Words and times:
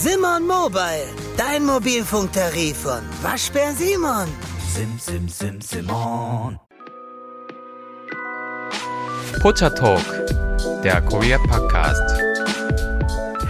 Simon 0.00 0.46
Mobile, 0.46 1.08
dein 1.36 1.66
Mobilfunktarif 1.66 2.76
von 2.82 3.00
Waschbär 3.20 3.72
Simon. 3.72 4.28
Sim, 4.72 4.96
sim, 4.96 5.28
sim, 5.28 5.60
Simon. 5.60 6.56
Pocha 9.42 9.68
Talk, 9.70 10.04
der 10.84 11.02
Korea 11.02 11.36
Podcast. 11.38 12.16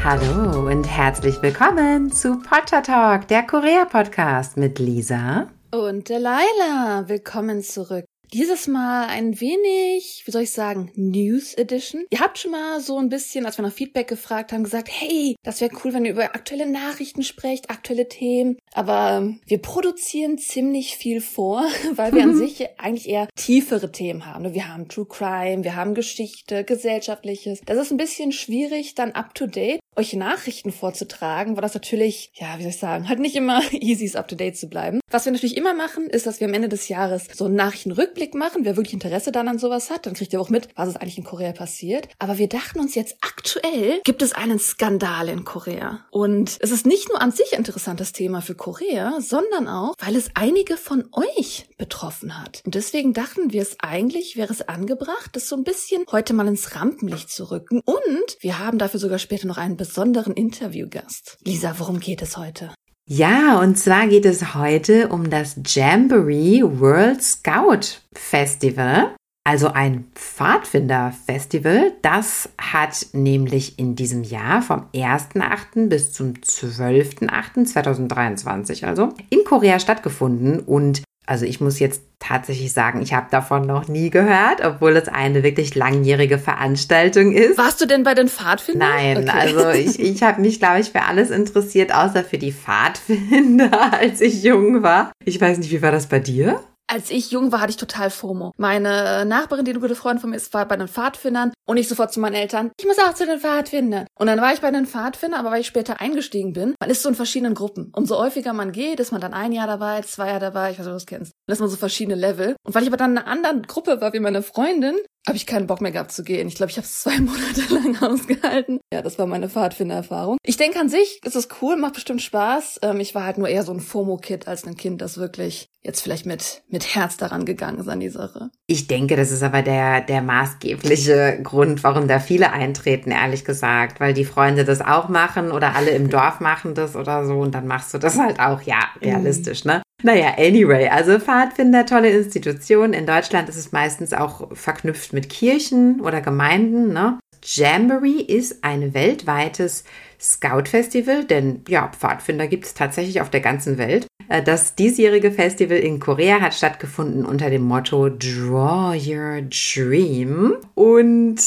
Hallo 0.03 0.67
und 0.71 0.85
herzlich 0.85 1.37
willkommen 1.43 2.11
zu 2.11 2.41
Pocha 2.41 2.81
Talk, 2.81 3.29
der 3.29 3.43
Korea 3.43 3.85
Podcast 3.85 4.57
mit 4.57 4.79
Lisa 4.79 5.49
und 5.71 6.09
Delilah. 6.09 7.05
Willkommen 7.09 7.63
zurück. 7.63 8.07
Dieses 8.33 8.67
Mal 8.67 9.07
ein 9.07 9.41
wenig, 9.41 10.23
wie 10.27 10.31
soll 10.31 10.43
ich 10.43 10.51
sagen, 10.51 10.93
News 10.97 11.55
Edition. 11.55 12.05
Ihr 12.11 12.21
habt 12.21 12.39
schon 12.39 12.51
mal 12.51 12.79
so 12.81 12.99
ein 12.99 13.09
bisschen, 13.09 13.47
als 13.47 13.57
wir 13.57 13.63
nach 13.63 13.73
Feedback 13.73 14.07
gefragt 14.07 14.53
haben, 14.53 14.65
gesagt, 14.65 14.91
hey, 14.91 15.37
das 15.43 15.63
wäre 15.63 15.75
cool, 15.83 15.95
wenn 15.95 16.05
ihr 16.05 16.13
über 16.13 16.35
aktuelle 16.35 16.71
Nachrichten 16.71 17.23
sprecht, 17.23 17.71
aktuelle 17.71 18.09
Themen. 18.09 18.59
Aber 18.75 19.35
wir 19.47 19.59
produzieren 19.63 20.37
ziemlich 20.37 20.97
viel 20.97 21.23
vor, 21.23 21.65
weil 21.95 22.13
wir 22.13 22.23
an 22.23 22.37
sich 22.37 22.67
eigentlich 22.79 23.09
eher 23.09 23.29
tiefere 23.35 23.91
Themen 23.93 24.27
haben. 24.27 24.53
Wir 24.53 24.69
haben 24.69 24.89
True 24.89 25.07
Crime, 25.07 25.65
wir 25.65 25.75
haben 25.75 25.95
Geschichte, 25.95 26.65
Gesellschaftliches. 26.65 27.61
Das 27.65 27.79
ist 27.79 27.91
ein 27.91 27.97
bisschen 27.97 28.33
schwierig, 28.33 28.95
dann 28.95 29.13
up 29.13 29.35
to 29.35 29.47
date 29.47 29.81
euch 29.99 30.15
Nachrichten 30.15 30.73
vorzutragen, 30.73 31.57
weil 31.57 31.63
das 31.63 31.75
natürlich, 31.75 32.31
ja, 32.35 32.59
wie 32.59 32.63
soll 32.63 32.71
ich 32.71 32.79
sagen, 32.79 33.09
halt 33.09 33.19
nicht 33.19 33.37
immer 33.37 33.61
easy 33.73 34.17
up 34.17 34.29
to 34.29 34.37
date 34.37 34.57
zu 34.57 34.69
bleiben. 34.69 35.01
Was 35.11 35.25
wir 35.25 35.33
natürlich 35.33 35.57
immer 35.57 35.75
machen, 35.75 36.09
ist, 36.09 36.27
dass 36.27 36.41
wir 36.41 36.47
am 36.47 36.55
Ende 36.55 36.69
des 36.69 36.89
Jahres 36.89 37.27
so 37.33 37.47
einen 37.47 37.57
Nachrichtenrückblick 37.57 38.35
machen. 38.35 38.65
Wer 38.65 38.77
wirklich 38.77 38.95
Interesse 38.95 39.33
dann 39.33 39.49
an 39.49 39.59
sowas 39.59 39.91
hat, 39.91 40.07
dann 40.07 40.15
kriegt 40.15 40.33
ihr 40.33 40.41
auch 40.41 40.51
mit, 40.51 40.69
was 40.77 40.89
ist 40.89 40.97
eigentlich 40.97 41.19
in 41.19 41.25
Korea 41.25 41.53
passiert. 41.53 42.09
Aber 42.19 42.39
wir 42.39 42.49
dachten 42.49 42.79
uns 42.79 42.95
jetzt, 42.95 43.17
aktuell 43.23 44.01
gibt 44.05 44.23
es 44.23 44.33
einen 44.33 44.59
Skandal 44.59 45.29
in 45.29 45.45
Korea. 45.45 46.07
Und 46.11 46.59
es 46.61 46.71
ist 46.71 46.87
nicht 46.87 47.09
nur 47.09 47.21
an 47.21 47.33
sich 47.33 47.53
interessantes 47.53 48.13
Thema 48.13 48.41
für 48.41 48.55
Korea, 48.55 49.19
sondern 49.21 49.67
auch, 49.67 49.95
weil 49.99 50.15
es 50.15 50.31
einige 50.35 50.77
von 50.77 51.09
euch 51.13 51.67
betroffen 51.79 52.41
hat. 52.41 52.63
Und 52.65 52.75
deswegen 52.75 53.15
dachten 53.15 53.53
wir 53.53 53.63
es 53.63 53.77
eigentlich, 53.81 54.37
wäre 54.37 54.53
es 54.53 54.69
angebracht, 54.69 55.31
das 55.33 55.49
so 55.49 55.57
ein 55.57 55.65
bisschen 55.65 56.05
heute 56.13 56.35
mal 56.35 56.47
ins 56.47 56.77
Rampenlicht 56.77 57.31
zu 57.31 57.51
rücken. 57.51 57.81
Und 57.85 58.37
wir 58.41 58.59
haben 58.59 58.79
dafür 58.79 59.01
sogar 59.01 59.19
später 59.19 59.47
noch 59.47 59.59
einen 59.59 59.77
besonderen 59.89 60.35
Interviewgast. 60.35 61.39
Lisa, 61.45 61.75
worum 61.79 61.99
geht 61.99 62.23
es 62.23 62.37
heute? 62.37 62.73
Ja, 63.07 63.59
und 63.61 63.77
zwar 63.79 64.07
geht 64.07 64.27
es 64.27 64.55
heute 64.55 65.09
um 65.09 65.31
das 65.31 65.57
Jamboree 65.65 66.63
World 66.63 67.23
Scout 67.23 68.03
Festival. 68.15 69.15
Also 69.45 69.69
ein 69.69 70.11
Pfadfinder-Festival, 70.15 71.93
das 72.03 72.51
hat 72.59 73.07
nämlich 73.15 73.79
in 73.79 73.97
diesem 73.97 74.25
Jahr 74.25 74.61
vom 74.61 74.85
1.8. 74.95 75.89
bis 75.89 76.13
zum 76.13 76.35
12.8.2023 76.35 78.85
also 78.85 79.15
in 79.31 79.45
Korea 79.45 79.81
stattgefunden 79.81 80.61
und 80.61 81.03
also 81.25 81.47
ich 81.47 81.63
muss 81.63 81.79
jetzt 81.79 82.03
tatsächlich 82.19 82.73
sagen, 82.73 83.01
ich 83.01 83.15
habe 83.15 83.29
davon 83.31 83.67
noch 83.67 83.89
nie 83.89 84.11
gehört, 84.11 84.65
obwohl 84.65 84.97
es 84.97 85.09
eine 85.09 85.43
wirklich 85.43 85.75
langjährige 85.75 86.39
Veranstaltung 86.39 87.33
ist. 87.33 87.59
Warst 87.59 87.81
du 87.81 87.87
denn 87.87 88.03
bei 88.03 88.15
den 88.15 88.29
Pfadfindern? 88.29 88.89
Nein, 88.89 89.17
okay. 89.19 89.31
also 89.31 89.69
ich, 89.71 90.01
ich 90.01 90.23
habe 90.23 90.41
mich, 90.41 90.59
glaube 90.59 90.81
ich, 90.81 90.91
für 90.91 91.03
alles 91.03 91.31
interessiert, 91.31 91.95
außer 91.95 92.25
für 92.25 92.39
die 92.39 92.53
Pfadfinder, 92.53 93.93
als 94.01 94.21
ich 94.21 94.43
jung 94.43 94.83
war. 94.83 95.13
Ich 95.25 95.41
weiß 95.41 95.59
nicht, 95.59 95.71
wie 95.71 95.83
war 95.83 95.93
das 95.93 96.07
bei 96.07 96.19
dir? 96.19 96.61
Als 96.91 97.11
ich 97.11 97.31
jung 97.31 97.53
war, 97.53 97.61
hatte 97.61 97.71
ich 97.71 97.77
total 97.77 98.09
FOMO. 98.09 98.53
Meine 98.57 99.27
Nachbarin, 99.27 99.67
die 99.67 99.73
eine 99.73 99.81
gute 99.81 99.95
Freundin 99.95 100.23
von 100.23 100.31
mir 100.31 100.37
ist, 100.37 100.55
war 100.55 100.67
bei 100.67 100.75
den 100.75 100.89
Pfadfindern 100.89 101.53
und 101.67 101.77
ich 101.77 101.87
sofort 101.87 102.15
zu 102.15 102.19
meinen 102.19 102.35
Eltern, 102.35 102.71
ich 102.79 102.87
muss 102.87 102.99
auch 102.99 103.13
zu 103.13 103.27
den 103.27 103.41
Pfadfindern. 103.41 104.07
Und 104.19 104.27
dann 104.27 104.41
war 104.41 104.55
ich 104.55 104.63
bei 104.63 104.71
den 104.71 104.87
Pfadfindern, 104.87 105.39
aber 105.39 105.51
weil 105.51 105.61
ich 105.61 105.67
später 105.67 106.01
eingestiegen 106.01 106.55
bin, 106.55 106.75
man 106.81 106.89
ist 106.89 107.03
so 107.03 107.11
in 107.11 107.15
verschiedenen 107.15 107.53
Gruppen. 107.53 107.93
Umso 107.95 108.17
häufiger 108.19 108.55
man 108.55 108.73
geht, 108.73 109.01
ist 109.01 109.13
man 109.13 109.21
dann 109.21 109.35
ein 109.35 109.53
Jahr 109.53 109.67
dabei, 109.67 110.01
zwei 110.01 110.29
Jahre 110.29 110.41
dabei, 110.41 110.71
ich 110.71 110.79
weiß 110.79 110.87
nicht, 110.87 110.95
ob 110.95 110.99
du 110.99 111.05
das 111.05 111.07
kennst. 111.07 111.33
Dann 111.47 111.53
ist 111.53 111.61
man 111.61 111.69
so 111.69 111.77
verschiedene 111.77 112.17
Level. 112.17 112.57
Und 112.67 112.75
weil 112.75 112.83
ich 112.83 112.89
aber 112.89 112.97
dann 112.97 113.13
in 113.13 113.19
einer 113.19 113.27
anderen 113.27 113.63
Gruppe 113.65 114.01
war 114.01 114.15
wie 114.15 114.21
meine 114.21 114.43
Freundin, 114.43 114.97
habe 115.27 115.37
ich 115.37 115.47
keinen 115.47 115.67
Bock 115.67 115.81
mehr 115.81 115.93
gehabt 115.93 116.13
zu 116.13 116.25
gehen. 116.25 116.49
Ich 116.49 116.55
glaube, 116.55 116.71
ich 116.71 116.77
habe 116.77 116.87
es 116.87 117.01
zwei 117.01 117.19
Monate 117.21 117.63
lang 117.71 118.03
ausgehalten. 118.03 118.81
Ja, 118.93 119.03
das 119.03 119.19
war 119.19 119.27
meine 119.27 119.49
Pfadfindererfahrung. 119.49 120.39
Ich 120.43 120.57
denke 120.57 120.81
an 120.81 120.89
sich 120.89 121.21
ist 121.25 121.37
es 121.37 121.49
cool, 121.61 121.77
macht 121.77 121.95
bestimmt 121.95 122.23
Spaß. 122.23 122.81
Ähm, 122.83 123.01
ich 123.01 123.15
war 123.15 123.25
halt 123.25 123.39
nur 123.39 123.49
eher 123.49 123.63
so 123.63 123.73
ein 123.73 123.81
FOMO-Kid 123.81 124.49
als 124.49 124.65
ein 124.65 124.77
Kind, 124.77 125.01
das 125.01 125.19
wirklich 125.19 125.69
jetzt 125.83 126.01
vielleicht 126.03 126.27
mit, 126.27 126.63
mit 126.69 126.95
Herz 126.95 127.17
daran 127.17 127.45
gegangen 127.45 127.79
ist 127.79 127.89
an 127.89 128.01
die 128.01 128.09
Sache. 128.09 128.51
Ich 128.67 128.89
denke, 128.89 129.17
das 129.17 129.31
ist 129.31 129.43
aber 129.43 129.63
der, 129.63 130.01
der 130.01 130.23
maßgebliche 130.23 131.41
Grund, 131.43 131.85
warum 131.85 132.09
da 132.09 132.19
viele 132.21 132.53
eintreten, 132.53 133.11
ehrlich 133.11 133.45
gesagt, 133.45 134.01
weil 134.01 134.13
die 134.13 134.25
Freunde 134.25 134.65
das 134.65 134.81
auch 134.81 135.09
machen 135.09 135.53
oder 135.53 135.77
alle 135.77 135.91
im 135.91 136.11
Dorf 136.11 136.41
machen 136.41 136.75
das 136.75 136.97
oder 136.97 137.27
so 137.27 137.39
und 137.39 137.55
dann 137.55 137.67
machst 137.67 137.95
du 137.95 137.99
das 137.99 138.19
halt 138.19 138.41
auch, 138.41 138.63
ja, 138.63 138.81
realistisch, 139.01 139.65
ne? 139.65 139.83
Naja, 140.03 140.35
anyway, 140.39 140.89
also 140.89 141.19
Pfadfinder, 141.19 141.85
tolle 141.85 142.11
Institution. 142.11 142.93
In 142.93 143.05
Deutschland 143.05 143.49
ist 143.49 143.57
es 143.57 143.73
meistens 143.73 144.13
auch 144.13 144.55
verknüpft 144.57 145.13
mit 145.13 145.29
Kirchen 145.29 146.01
oder 146.01 146.21
Gemeinden. 146.21 146.93
Ne? 146.93 147.19
Jamboree 147.43 148.21
ist 148.21 148.63
ein 148.63 148.95
weltweites 148.95 149.85
Scout-Festival, 150.21 151.25
denn 151.25 151.63
ja, 151.69 151.89
Pfadfinder 151.89 152.47
gibt 152.47 152.67
es 152.67 152.75
tatsächlich 152.75 153.21
auf 153.21 153.31
der 153.31 153.41
ganzen 153.41 153.77
Welt. 153.77 154.07
Äh, 154.29 154.43
das 154.43 154.77
diesjährige 154.77 155.33
Festival 155.33 155.79
in 155.79 155.99
Korea 155.99 156.41
hat 156.41 156.55
stattgefunden 156.55 157.25
unter 157.25 157.51
dem 157.51 157.63
Motto 157.63 158.09
Draw 158.09 158.97
Your 158.97 159.43
Dream 159.43 160.57
und 160.75 161.41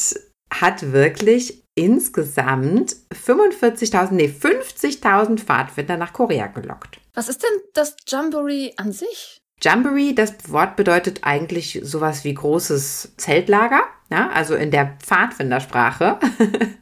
hat 0.53 0.91
wirklich 0.91 1.60
insgesamt 1.75 2.95
45.000, 3.11 4.11
nee, 4.11 4.27
50.000 4.27 5.39
Pfadfinder 5.39 5.97
nach 5.97 6.13
Korea 6.13 6.47
gelockt. 6.47 6.99
Was 7.13 7.29
ist 7.29 7.43
denn 7.43 7.61
das 7.73 7.95
Jamboree 8.07 8.73
an 8.77 8.91
sich? 8.91 9.41
Jamboree, 9.61 10.13
das 10.13 10.51
Wort 10.51 10.75
bedeutet 10.75 11.19
eigentlich 11.23 11.79
sowas 11.83 12.23
wie 12.23 12.33
großes 12.33 13.13
Zeltlager, 13.17 13.83
ja, 14.09 14.29
also 14.31 14.55
in 14.55 14.71
der 14.71 14.97
Pfadfindersprache. 14.99 16.19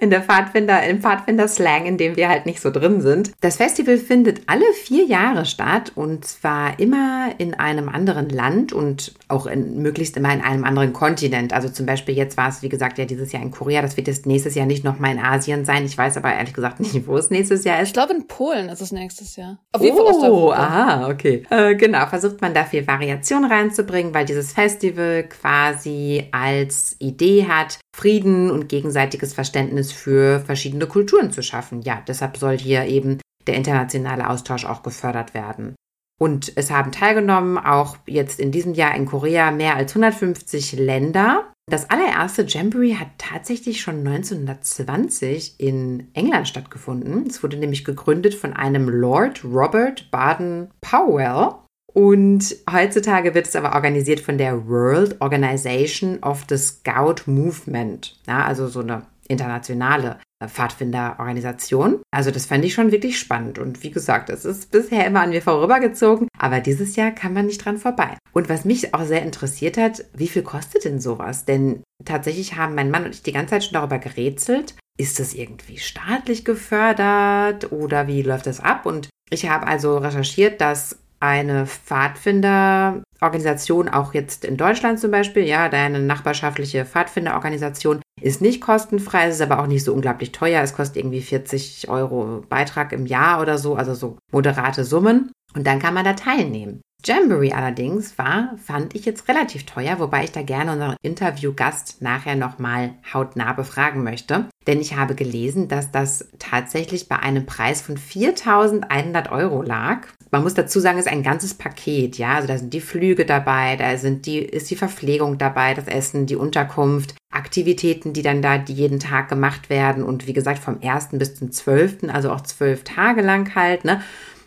in 0.00 0.10
der 0.10 0.22
Pfadfinder, 0.22 0.82
im 0.84 1.00
Pfadfinder-Slang, 1.00 1.86
in 1.86 1.96
dem 1.96 2.16
wir 2.16 2.28
halt 2.28 2.46
nicht 2.46 2.60
so 2.60 2.70
drin 2.70 3.00
sind. 3.00 3.32
Das 3.40 3.56
Festival 3.56 3.96
findet 3.96 4.42
alle 4.46 4.64
vier 4.74 5.04
Jahre 5.04 5.46
statt 5.46 5.92
und 5.94 6.24
zwar 6.24 6.78
immer 6.78 7.30
in 7.38 7.54
einem 7.54 7.88
anderen 7.88 8.28
Land 8.28 8.72
und 8.72 9.14
auch 9.28 9.46
in, 9.46 9.82
möglichst 9.82 10.16
immer 10.16 10.32
in 10.32 10.40
einem 10.40 10.64
anderen 10.64 10.92
Kontinent. 10.92 11.52
Also 11.52 11.68
zum 11.68 11.86
Beispiel 11.86 12.14
jetzt 12.14 12.36
war 12.36 12.48
es, 12.48 12.62
wie 12.62 12.68
gesagt, 12.68 12.98
ja 12.98 13.04
dieses 13.04 13.32
Jahr 13.32 13.42
in 13.42 13.50
Korea. 13.50 13.82
Das 13.82 13.96
wird 13.96 14.06
jetzt 14.06 14.26
nächstes 14.26 14.54
Jahr 14.54 14.66
nicht 14.66 14.84
nochmal 14.84 15.12
in 15.12 15.18
Asien 15.18 15.64
sein. 15.64 15.84
Ich 15.84 15.96
weiß 15.96 16.16
aber 16.16 16.34
ehrlich 16.34 16.54
gesagt 16.54 16.80
nicht, 16.80 17.06
wo 17.06 17.16
es 17.16 17.30
nächstes 17.30 17.64
Jahr 17.64 17.80
ist. 17.80 17.88
Ich 17.88 17.94
glaube, 17.94 18.12
in 18.12 18.26
Polen 18.26 18.68
ist 18.68 18.80
es 18.80 18.92
nächstes 18.92 19.36
Jahr. 19.36 19.58
Auf 19.72 19.82
jeden 19.82 19.96
Fall 19.96 20.04
oh, 20.30 20.52
aha, 20.52 21.08
okay. 21.08 21.44
Äh, 21.50 21.74
genau, 21.74 22.06
versucht 22.06 22.40
man 22.40 22.54
da 22.54 22.64
viel 22.64 22.86
Variation 22.86 23.44
reinzubringen, 23.44 24.14
weil 24.14 24.26
dieses 24.26 24.52
Festival 24.52 25.24
quasi 25.24 26.24
als 26.32 26.96
Idee 26.98 27.46
hat, 27.48 27.78
Frieden 27.94 28.50
und 28.50 28.68
gegenseitiges 28.68 29.32
Verständnis 29.32 29.53
für 29.92 30.40
verschiedene 30.40 30.86
Kulturen 30.86 31.30
zu 31.30 31.42
schaffen. 31.42 31.82
Ja, 31.82 32.02
deshalb 32.06 32.36
soll 32.36 32.58
hier 32.58 32.84
eben 32.86 33.20
der 33.46 33.54
internationale 33.54 34.28
Austausch 34.28 34.64
auch 34.64 34.82
gefördert 34.82 35.34
werden. 35.34 35.74
Und 36.20 36.52
es 36.56 36.70
haben 36.70 36.92
teilgenommen 36.92 37.58
auch 37.58 37.96
jetzt 38.06 38.38
in 38.40 38.52
diesem 38.52 38.74
Jahr 38.74 38.94
in 38.94 39.06
Korea 39.06 39.50
mehr 39.50 39.76
als 39.76 39.92
150 39.92 40.74
Länder. 40.74 41.52
Das 41.70 41.90
allererste 41.90 42.42
Jamboree 42.42 42.96
hat 42.96 43.08
tatsächlich 43.18 43.80
schon 43.80 44.06
1920 44.06 45.58
in 45.58 46.08
England 46.12 46.46
stattgefunden. 46.46 47.26
Es 47.26 47.42
wurde 47.42 47.56
nämlich 47.56 47.84
gegründet 47.84 48.34
von 48.34 48.52
einem 48.52 48.88
Lord 48.88 49.44
Robert 49.44 50.10
Baden 50.10 50.70
Powell. 50.80 51.54
Und 51.92 52.56
heutzutage 52.70 53.34
wird 53.34 53.46
es 53.46 53.56
aber 53.56 53.74
organisiert 53.74 54.20
von 54.20 54.36
der 54.36 54.68
World 54.68 55.20
Organization 55.20 56.18
of 56.22 56.44
the 56.48 56.56
Scout 56.56 57.22
Movement. 57.26 58.16
Ja, 58.26 58.44
also 58.44 58.66
so 58.66 58.80
eine 58.80 59.06
internationale 59.28 60.18
Pfadfinderorganisation. 60.46 62.02
Also 62.10 62.30
das 62.30 62.46
fand 62.46 62.64
ich 62.64 62.72
schon 62.74 62.92
wirklich 62.92 63.18
spannend. 63.18 63.58
Und 63.58 63.82
wie 63.82 63.90
gesagt, 63.90 64.30
es 64.30 64.44
ist 64.44 64.70
bisher 64.70 65.04
immer 65.06 65.22
an 65.22 65.30
mir 65.30 65.42
vorübergezogen, 65.42 66.28
aber 66.38 66.60
dieses 66.60 66.94
Jahr 66.96 67.12
kann 67.12 67.32
man 67.32 67.46
nicht 67.46 67.64
dran 67.64 67.78
vorbei. 67.78 68.18
Und 68.32 68.48
was 68.48 68.64
mich 68.64 68.94
auch 68.94 69.04
sehr 69.04 69.22
interessiert 69.22 69.76
hat, 69.76 70.04
wie 70.12 70.28
viel 70.28 70.42
kostet 70.42 70.84
denn 70.84 71.00
sowas? 71.00 71.44
Denn 71.44 71.82
tatsächlich 72.04 72.56
haben 72.56 72.74
mein 72.74 72.90
Mann 72.90 73.04
und 73.04 73.14
ich 73.14 73.22
die 73.22 73.32
ganze 73.32 73.50
Zeit 73.50 73.62
schon 73.64 73.74
darüber 73.74 73.98
gerätselt. 73.98 74.74
Ist 74.96 75.18
das 75.18 75.34
irgendwie 75.34 75.78
staatlich 75.78 76.44
gefördert 76.44 77.72
oder 77.72 78.06
wie 78.06 78.22
läuft 78.22 78.46
das 78.46 78.60
ab? 78.60 78.86
Und 78.86 79.08
ich 79.30 79.48
habe 79.48 79.66
also 79.66 79.98
recherchiert, 79.98 80.60
dass 80.60 80.98
eine 81.18 81.66
Pfadfinderorganisation, 81.66 83.88
auch 83.88 84.14
jetzt 84.14 84.44
in 84.44 84.56
Deutschland 84.56 85.00
zum 85.00 85.10
Beispiel, 85.10 85.42
ja, 85.44 85.64
eine 85.64 85.98
nachbarschaftliche 86.00 86.84
Pfadfinderorganisation 86.84 88.02
ist 88.20 88.40
nicht 88.40 88.60
kostenfrei, 88.60 89.28
ist 89.28 89.42
aber 89.42 89.60
auch 89.60 89.66
nicht 89.66 89.84
so 89.84 89.92
unglaublich 89.92 90.32
teuer. 90.32 90.62
Es 90.62 90.74
kostet 90.74 90.96
irgendwie 90.96 91.20
40 91.20 91.88
Euro 91.88 92.42
Beitrag 92.48 92.92
im 92.92 93.06
Jahr 93.06 93.40
oder 93.40 93.58
so, 93.58 93.74
also 93.74 93.94
so 93.94 94.18
moderate 94.30 94.84
Summen. 94.84 95.32
Und 95.54 95.66
dann 95.66 95.78
kann 95.78 95.94
man 95.94 96.04
da 96.04 96.14
teilnehmen. 96.14 96.80
Jamboree 97.04 97.52
allerdings 97.52 98.16
war, 98.16 98.56
fand 98.64 98.94
ich 98.94 99.04
jetzt 99.04 99.28
relativ 99.28 99.66
teuer, 99.66 99.98
wobei 99.98 100.24
ich 100.24 100.32
da 100.32 100.42
gerne 100.42 100.72
unseren 100.72 100.96
Interviewgast 101.02 102.00
nachher 102.00 102.34
nochmal 102.34 102.94
hautnah 103.12 103.52
befragen 103.52 104.02
möchte. 104.02 104.46
Denn 104.66 104.80
ich 104.80 104.96
habe 104.96 105.14
gelesen, 105.14 105.68
dass 105.68 105.90
das 105.90 106.26
tatsächlich 106.38 107.08
bei 107.08 107.18
einem 107.18 107.44
Preis 107.44 107.82
von 107.82 107.98
4.100 107.98 109.30
Euro 109.30 109.60
lag. 109.60 110.06
Man 110.30 110.42
muss 110.42 110.54
dazu 110.54 110.80
sagen, 110.80 110.98
es 110.98 111.06
ist 111.06 111.12
ein 111.12 111.22
ganzes 111.22 111.54
Paket, 111.54 112.16
ja. 112.16 112.34
Also 112.34 112.48
da 112.48 112.56
sind 112.56 112.72
die 112.72 112.80
Flüge 112.80 113.26
dabei, 113.26 113.76
da 113.76 113.96
sind 113.98 114.24
die, 114.24 114.38
ist 114.38 114.70
die 114.70 114.76
Verpflegung 114.76 115.36
dabei, 115.36 115.74
das 115.74 115.86
Essen, 115.86 116.26
die 116.26 116.36
Unterkunft, 116.36 117.14
Aktivitäten, 117.30 118.12
die 118.14 118.22
dann 118.22 118.40
da 118.40 118.58
die 118.58 118.72
jeden 118.72 119.00
Tag 119.00 119.28
gemacht 119.28 119.68
werden 119.68 120.02
und 120.02 120.26
wie 120.26 120.32
gesagt 120.32 120.58
vom 120.58 120.78
1. 120.82 121.08
bis 121.12 121.34
zum 121.34 121.52
12., 121.52 122.04
also 122.08 122.32
auch 122.32 122.40
zwölf 122.42 122.84
Tage 122.84 123.20
lang 123.20 123.54
halt, 123.54 123.84
ne. 123.84 124.00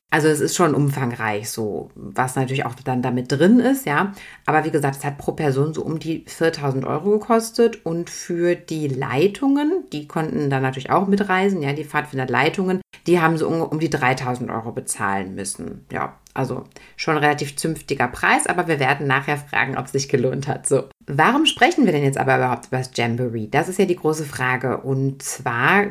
Also 0.09 0.30
es 0.30 0.39
ist 0.39 0.56
schon 0.56 0.74
umfangreich 0.74 1.50
so, 1.50 1.92
was 1.95 2.38
natürlich 2.38 2.65
auch 2.65 2.75
dann 2.75 3.01
damit 3.01 3.30
drin 3.30 3.59
ist, 3.59 3.86
ja. 3.86 4.13
Aber 4.45 4.63
wie 4.63 4.71
gesagt, 4.71 4.98
es 4.98 5.06
hat 5.06 5.18
pro 5.18 5.33
Person 5.33 5.74
so 5.74 5.83
um 5.83 6.00
die 6.00 6.24
4000 6.27 6.86
Euro 6.86 7.19
gekostet 7.19 7.86
und 7.86 8.09
für 8.09 8.56
die 8.56 8.88
Leitungen, 8.88 9.83
die 9.92 10.07
konnten 10.07 10.50
dann 10.50 10.63
natürlich 10.63 10.92
auch 10.92 11.07
mitreisen, 11.07 11.62
ja, 11.62 11.74
die 11.74 11.83
Pfadfinderleitungen, 11.83 12.80
die 13.06 13.19
haben 13.19 13.38
so 13.38 13.50
um, 13.50 13.80
die 13.80 13.89
3000 13.89 14.50
Euro 14.50 14.71
bezahlen 14.71 15.36
müssen, 15.36 15.86
ja. 15.92 16.18
Also 16.33 16.63
schon 16.95 17.18
relativ 17.18 17.57
zünftiger 17.57 18.07
Preis, 18.07 18.48
aber 18.48 18.68
wir 18.68 18.80
werden 18.80 19.07
nachher 19.07 19.38
fragen, 19.38 19.77
ob 19.77 19.88
es 19.88 19.92
sich 19.92 20.07
gelohnt 20.07 20.48
hat. 20.48 20.68
So. 20.68 20.88
Warum 21.09 21.45
sprechen 21.45 21.86
wir 21.86 21.94
denn 21.94 22.04
jetzt 22.04 22.18
aber 22.18 22.36
überhaupt 22.36 22.68
über 22.68 22.80
das 22.80 22.92
Jamboree? 22.94 23.48
Das 23.50 23.69
ist 23.69 23.80
ja 23.80 23.86
die 23.86 23.95
große 23.95 24.25
Frage. 24.25 24.80
Und 24.80 25.24
zwar 25.24 25.86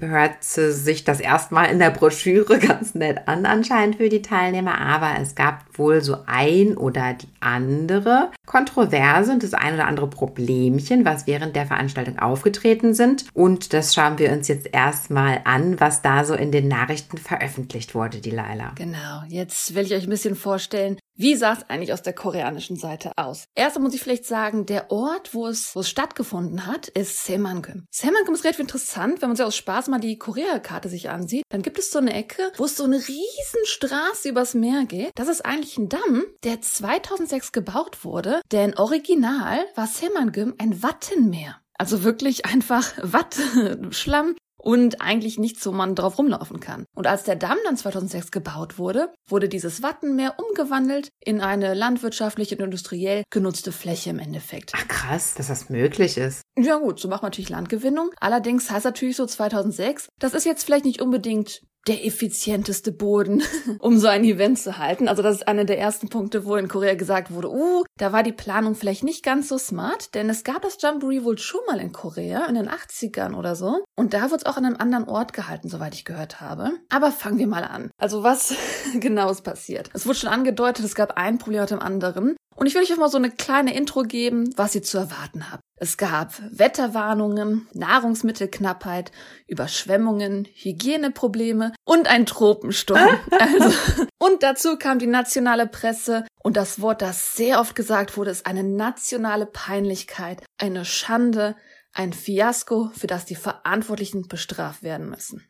hört 0.00 0.42
sich 0.42 1.04
das 1.04 1.20
erstmal 1.20 1.70
in 1.70 1.78
der 1.78 1.90
Broschüre 1.90 2.58
ganz 2.66 2.96
nett 2.96 3.28
an, 3.28 3.46
anscheinend 3.46 3.96
für 3.96 4.08
die 4.08 4.22
Teilnehmer, 4.22 4.80
aber 4.80 5.20
es 5.20 5.36
gab 5.36 5.78
wohl 5.78 6.02
so 6.02 6.18
ein 6.26 6.76
oder 6.76 7.14
die 7.14 7.28
andere 7.38 8.32
Kontroverse 8.44 9.30
und 9.30 9.44
das 9.44 9.54
ein 9.54 9.74
oder 9.74 9.86
andere 9.86 10.10
Problemchen, 10.10 11.04
was 11.04 11.28
während 11.28 11.54
der 11.54 11.66
Veranstaltung 11.66 12.18
aufgetreten 12.18 12.92
sind. 12.92 13.26
Und 13.32 13.72
das 13.72 13.94
schauen 13.94 14.18
wir 14.18 14.32
uns 14.32 14.48
jetzt 14.48 14.68
erstmal 14.72 15.42
an, 15.44 15.78
was 15.78 16.02
da 16.02 16.24
so 16.24 16.34
in 16.34 16.50
den 16.50 16.66
Nachrichten 16.66 17.18
veröffentlicht 17.18 17.94
wurde, 17.94 18.18
die 18.18 18.30
Laila. 18.30 18.72
Genau, 18.74 19.22
jetzt 19.28 19.76
will 19.76 19.84
ich 19.84 19.94
euch 19.94 20.04
ein 20.04 20.10
bisschen 20.10 20.34
vorstellen, 20.34 20.98
wie 21.20 21.36
sah 21.36 21.52
es 21.52 21.68
eigentlich 21.68 21.92
aus 21.92 22.00
der 22.00 22.14
koreanischen 22.14 22.76
Seite 22.76 23.12
aus? 23.16 23.44
Erst 23.54 23.78
muss 23.78 23.92
ich 23.92 24.00
vielleicht 24.00 24.24
sagen, 24.24 24.64
der 24.64 24.90
Ort, 24.90 25.34
wo 25.34 25.46
es, 25.46 25.76
wo 25.76 25.80
es 25.80 25.90
stattgefunden 25.90 26.66
hat, 26.66 26.88
ist 26.88 27.26
Semangüm. 27.26 27.84
Semangüm 27.90 28.32
ist 28.32 28.42
relativ 28.42 28.60
interessant, 28.60 29.20
wenn 29.20 29.28
man 29.28 29.36
sich 29.36 29.44
aus 29.44 29.54
Spaß 29.54 29.88
mal 29.88 30.00
die 30.00 30.16
Korea-Karte 30.16 30.88
sich 30.88 31.10
ansieht. 31.10 31.44
Dann 31.50 31.60
gibt 31.60 31.78
es 31.78 31.90
so 31.90 31.98
eine 31.98 32.14
Ecke, 32.14 32.50
wo 32.56 32.64
es 32.64 32.74
so 32.74 32.84
eine 32.84 32.96
riesen 32.96 33.64
Straße 33.64 34.30
übers 34.30 34.54
Meer 34.54 34.86
geht. 34.86 35.10
Das 35.14 35.28
ist 35.28 35.44
eigentlich 35.44 35.76
ein 35.76 35.90
Damm, 35.90 36.24
der 36.42 36.62
2006 36.62 37.52
gebaut 37.52 38.02
wurde, 38.02 38.40
denn 38.50 38.78
original 38.78 39.58
war 39.74 39.86
Semangüm 39.86 40.54
ein 40.56 40.82
Wattenmeer. 40.82 41.60
Also 41.76 42.02
wirklich 42.02 42.46
einfach 42.46 42.92
Watt, 43.02 43.36
Schlamm, 43.90 44.36
und 44.62 45.00
eigentlich 45.00 45.38
nichts, 45.38 45.64
wo 45.66 45.72
man 45.72 45.94
drauf 45.94 46.18
rumlaufen 46.18 46.60
kann. 46.60 46.84
Und 46.94 47.06
als 47.06 47.24
der 47.24 47.36
Damm 47.36 47.58
dann 47.64 47.76
2006 47.76 48.30
gebaut 48.30 48.78
wurde, 48.78 49.12
wurde 49.28 49.48
dieses 49.48 49.82
Wattenmeer 49.82 50.36
umgewandelt 50.38 51.08
in 51.20 51.40
eine 51.40 51.74
landwirtschaftlich 51.74 52.52
und 52.52 52.60
industriell 52.60 53.24
genutzte 53.30 53.72
Fläche 53.72 54.10
im 54.10 54.18
Endeffekt. 54.18 54.72
Ach 54.74 54.86
krass, 54.88 55.34
dass 55.34 55.48
das 55.48 55.70
möglich 55.70 56.16
ist. 56.18 56.42
Ja 56.58 56.78
gut, 56.78 57.00
so 57.00 57.08
macht 57.08 57.22
man 57.22 57.30
natürlich 57.30 57.50
Landgewinnung. 57.50 58.10
Allerdings 58.20 58.70
heißt 58.70 58.84
natürlich 58.84 59.16
so 59.16 59.26
2006, 59.26 60.08
das 60.18 60.34
ist 60.34 60.44
jetzt 60.44 60.64
vielleicht 60.64 60.84
nicht 60.84 61.00
unbedingt 61.00 61.62
der 61.86 62.04
effizienteste 62.04 62.92
Boden, 62.92 63.42
um 63.78 63.98
so 63.98 64.08
ein 64.08 64.24
Event 64.24 64.58
zu 64.58 64.78
halten. 64.78 65.08
Also 65.08 65.22
das 65.22 65.36
ist 65.36 65.48
einer 65.48 65.64
der 65.64 65.78
ersten 65.78 66.08
Punkte, 66.08 66.44
wo 66.44 66.56
in 66.56 66.68
Korea 66.68 66.94
gesagt 66.94 67.30
wurde, 67.32 67.50
uh, 67.50 67.84
da 67.96 68.12
war 68.12 68.22
die 68.22 68.32
Planung 68.32 68.74
vielleicht 68.74 69.02
nicht 69.02 69.24
ganz 69.24 69.48
so 69.48 69.58
smart, 69.58 70.14
denn 70.14 70.28
es 70.28 70.44
gab 70.44 70.62
das 70.62 70.78
Jamboree 70.80 71.24
wohl 71.24 71.38
schon 71.38 71.60
mal 71.66 71.80
in 71.80 71.92
Korea 71.92 72.46
in 72.46 72.54
den 72.54 72.68
80ern 72.68 73.34
oder 73.34 73.56
so. 73.56 73.84
Und 73.96 74.14
da 74.14 74.24
wurde 74.24 74.36
es 74.36 74.46
auch 74.46 74.56
an 74.56 74.66
einem 74.66 74.76
anderen 74.76 75.08
Ort 75.08 75.32
gehalten, 75.32 75.68
soweit 75.68 75.94
ich 75.94 76.04
gehört 76.04 76.40
habe. 76.40 76.72
Aber 76.90 77.12
fangen 77.12 77.38
wir 77.38 77.46
mal 77.46 77.64
an. 77.64 77.90
Also 77.98 78.22
was 78.22 78.54
genau 79.00 79.30
ist 79.30 79.42
passiert? 79.42 79.90
Es 79.94 80.06
wurde 80.06 80.18
schon 80.18 80.30
angedeutet, 80.30 80.84
es 80.84 80.94
gab 80.94 81.16
ein 81.16 81.38
Problem 81.38 81.62
mit 81.62 81.70
dem 81.70 81.80
anderen. 81.80 82.36
Und 82.56 82.66
ich 82.66 82.74
will 82.74 82.82
euch 82.82 82.92
auch 82.92 82.98
mal 82.98 83.08
so 83.08 83.16
eine 83.16 83.30
kleine 83.30 83.74
Intro 83.74 84.02
geben, 84.02 84.50
was 84.56 84.74
ihr 84.74 84.82
zu 84.82 84.98
erwarten 84.98 85.50
habt. 85.50 85.62
Es 85.82 85.96
gab 85.96 86.34
Wetterwarnungen, 86.50 87.66
Nahrungsmittelknappheit, 87.72 89.12
Überschwemmungen, 89.46 90.46
Hygieneprobleme 90.52 91.72
und 91.84 92.06
ein 92.06 92.26
Tropensturm. 92.26 93.00
Also, 93.30 93.74
und 94.18 94.42
dazu 94.42 94.76
kam 94.76 94.98
die 94.98 95.06
nationale 95.06 95.66
Presse 95.66 96.26
und 96.42 96.58
das 96.58 96.82
Wort, 96.82 97.00
das 97.00 97.34
sehr 97.34 97.60
oft 97.60 97.74
gesagt 97.74 98.18
wurde, 98.18 98.30
ist 98.30 98.44
eine 98.44 98.62
nationale 98.62 99.46
Peinlichkeit, 99.46 100.42
eine 100.58 100.84
Schande, 100.84 101.56
ein 101.94 102.12
Fiasko, 102.12 102.90
für 102.92 103.06
das 103.06 103.24
die 103.24 103.34
Verantwortlichen 103.34 104.28
bestraft 104.28 104.82
werden 104.82 105.08
müssen. 105.08 105.49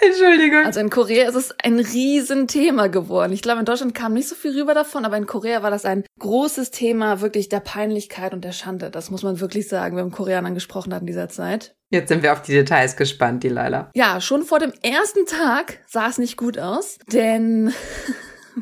Entschuldigung. 0.06 0.64
Also 0.64 0.80
in 0.80 0.90
Korea 0.90 1.28
ist 1.28 1.34
es 1.34 1.54
ein 1.62 1.78
Riesenthema 1.78 2.86
geworden. 2.86 3.32
Ich 3.32 3.42
glaube, 3.42 3.60
in 3.60 3.66
Deutschland 3.66 3.94
kam 3.94 4.14
nicht 4.14 4.28
so 4.28 4.34
viel 4.34 4.58
rüber 4.58 4.74
davon, 4.74 5.04
aber 5.04 5.16
in 5.16 5.26
Korea 5.26 5.62
war 5.62 5.70
das 5.70 5.84
ein 5.84 6.04
großes 6.18 6.70
Thema 6.70 7.20
wirklich 7.20 7.48
der 7.48 7.60
Peinlichkeit 7.60 8.32
und 8.32 8.44
der 8.44 8.52
Schande. 8.52 8.90
Das 8.90 9.10
muss 9.10 9.22
man 9.22 9.40
wirklich 9.40 9.68
sagen, 9.68 9.96
wenn 9.96 10.04
man 10.04 10.12
Koreanern 10.12 10.54
gesprochen 10.54 10.94
hat 10.94 11.02
in 11.02 11.06
dieser 11.06 11.28
Zeit. 11.28 11.74
Jetzt 11.90 12.08
sind 12.08 12.22
wir 12.22 12.32
auf 12.32 12.42
die 12.42 12.52
Details 12.52 12.96
gespannt, 12.96 13.42
die 13.42 13.48
Laila. 13.48 13.90
Ja, 13.94 14.20
schon 14.20 14.44
vor 14.44 14.60
dem 14.60 14.72
ersten 14.82 15.26
Tag 15.26 15.80
sah 15.88 16.08
es 16.08 16.18
nicht 16.18 16.36
gut 16.36 16.58
aus, 16.58 16.98
denn 17.12 17.72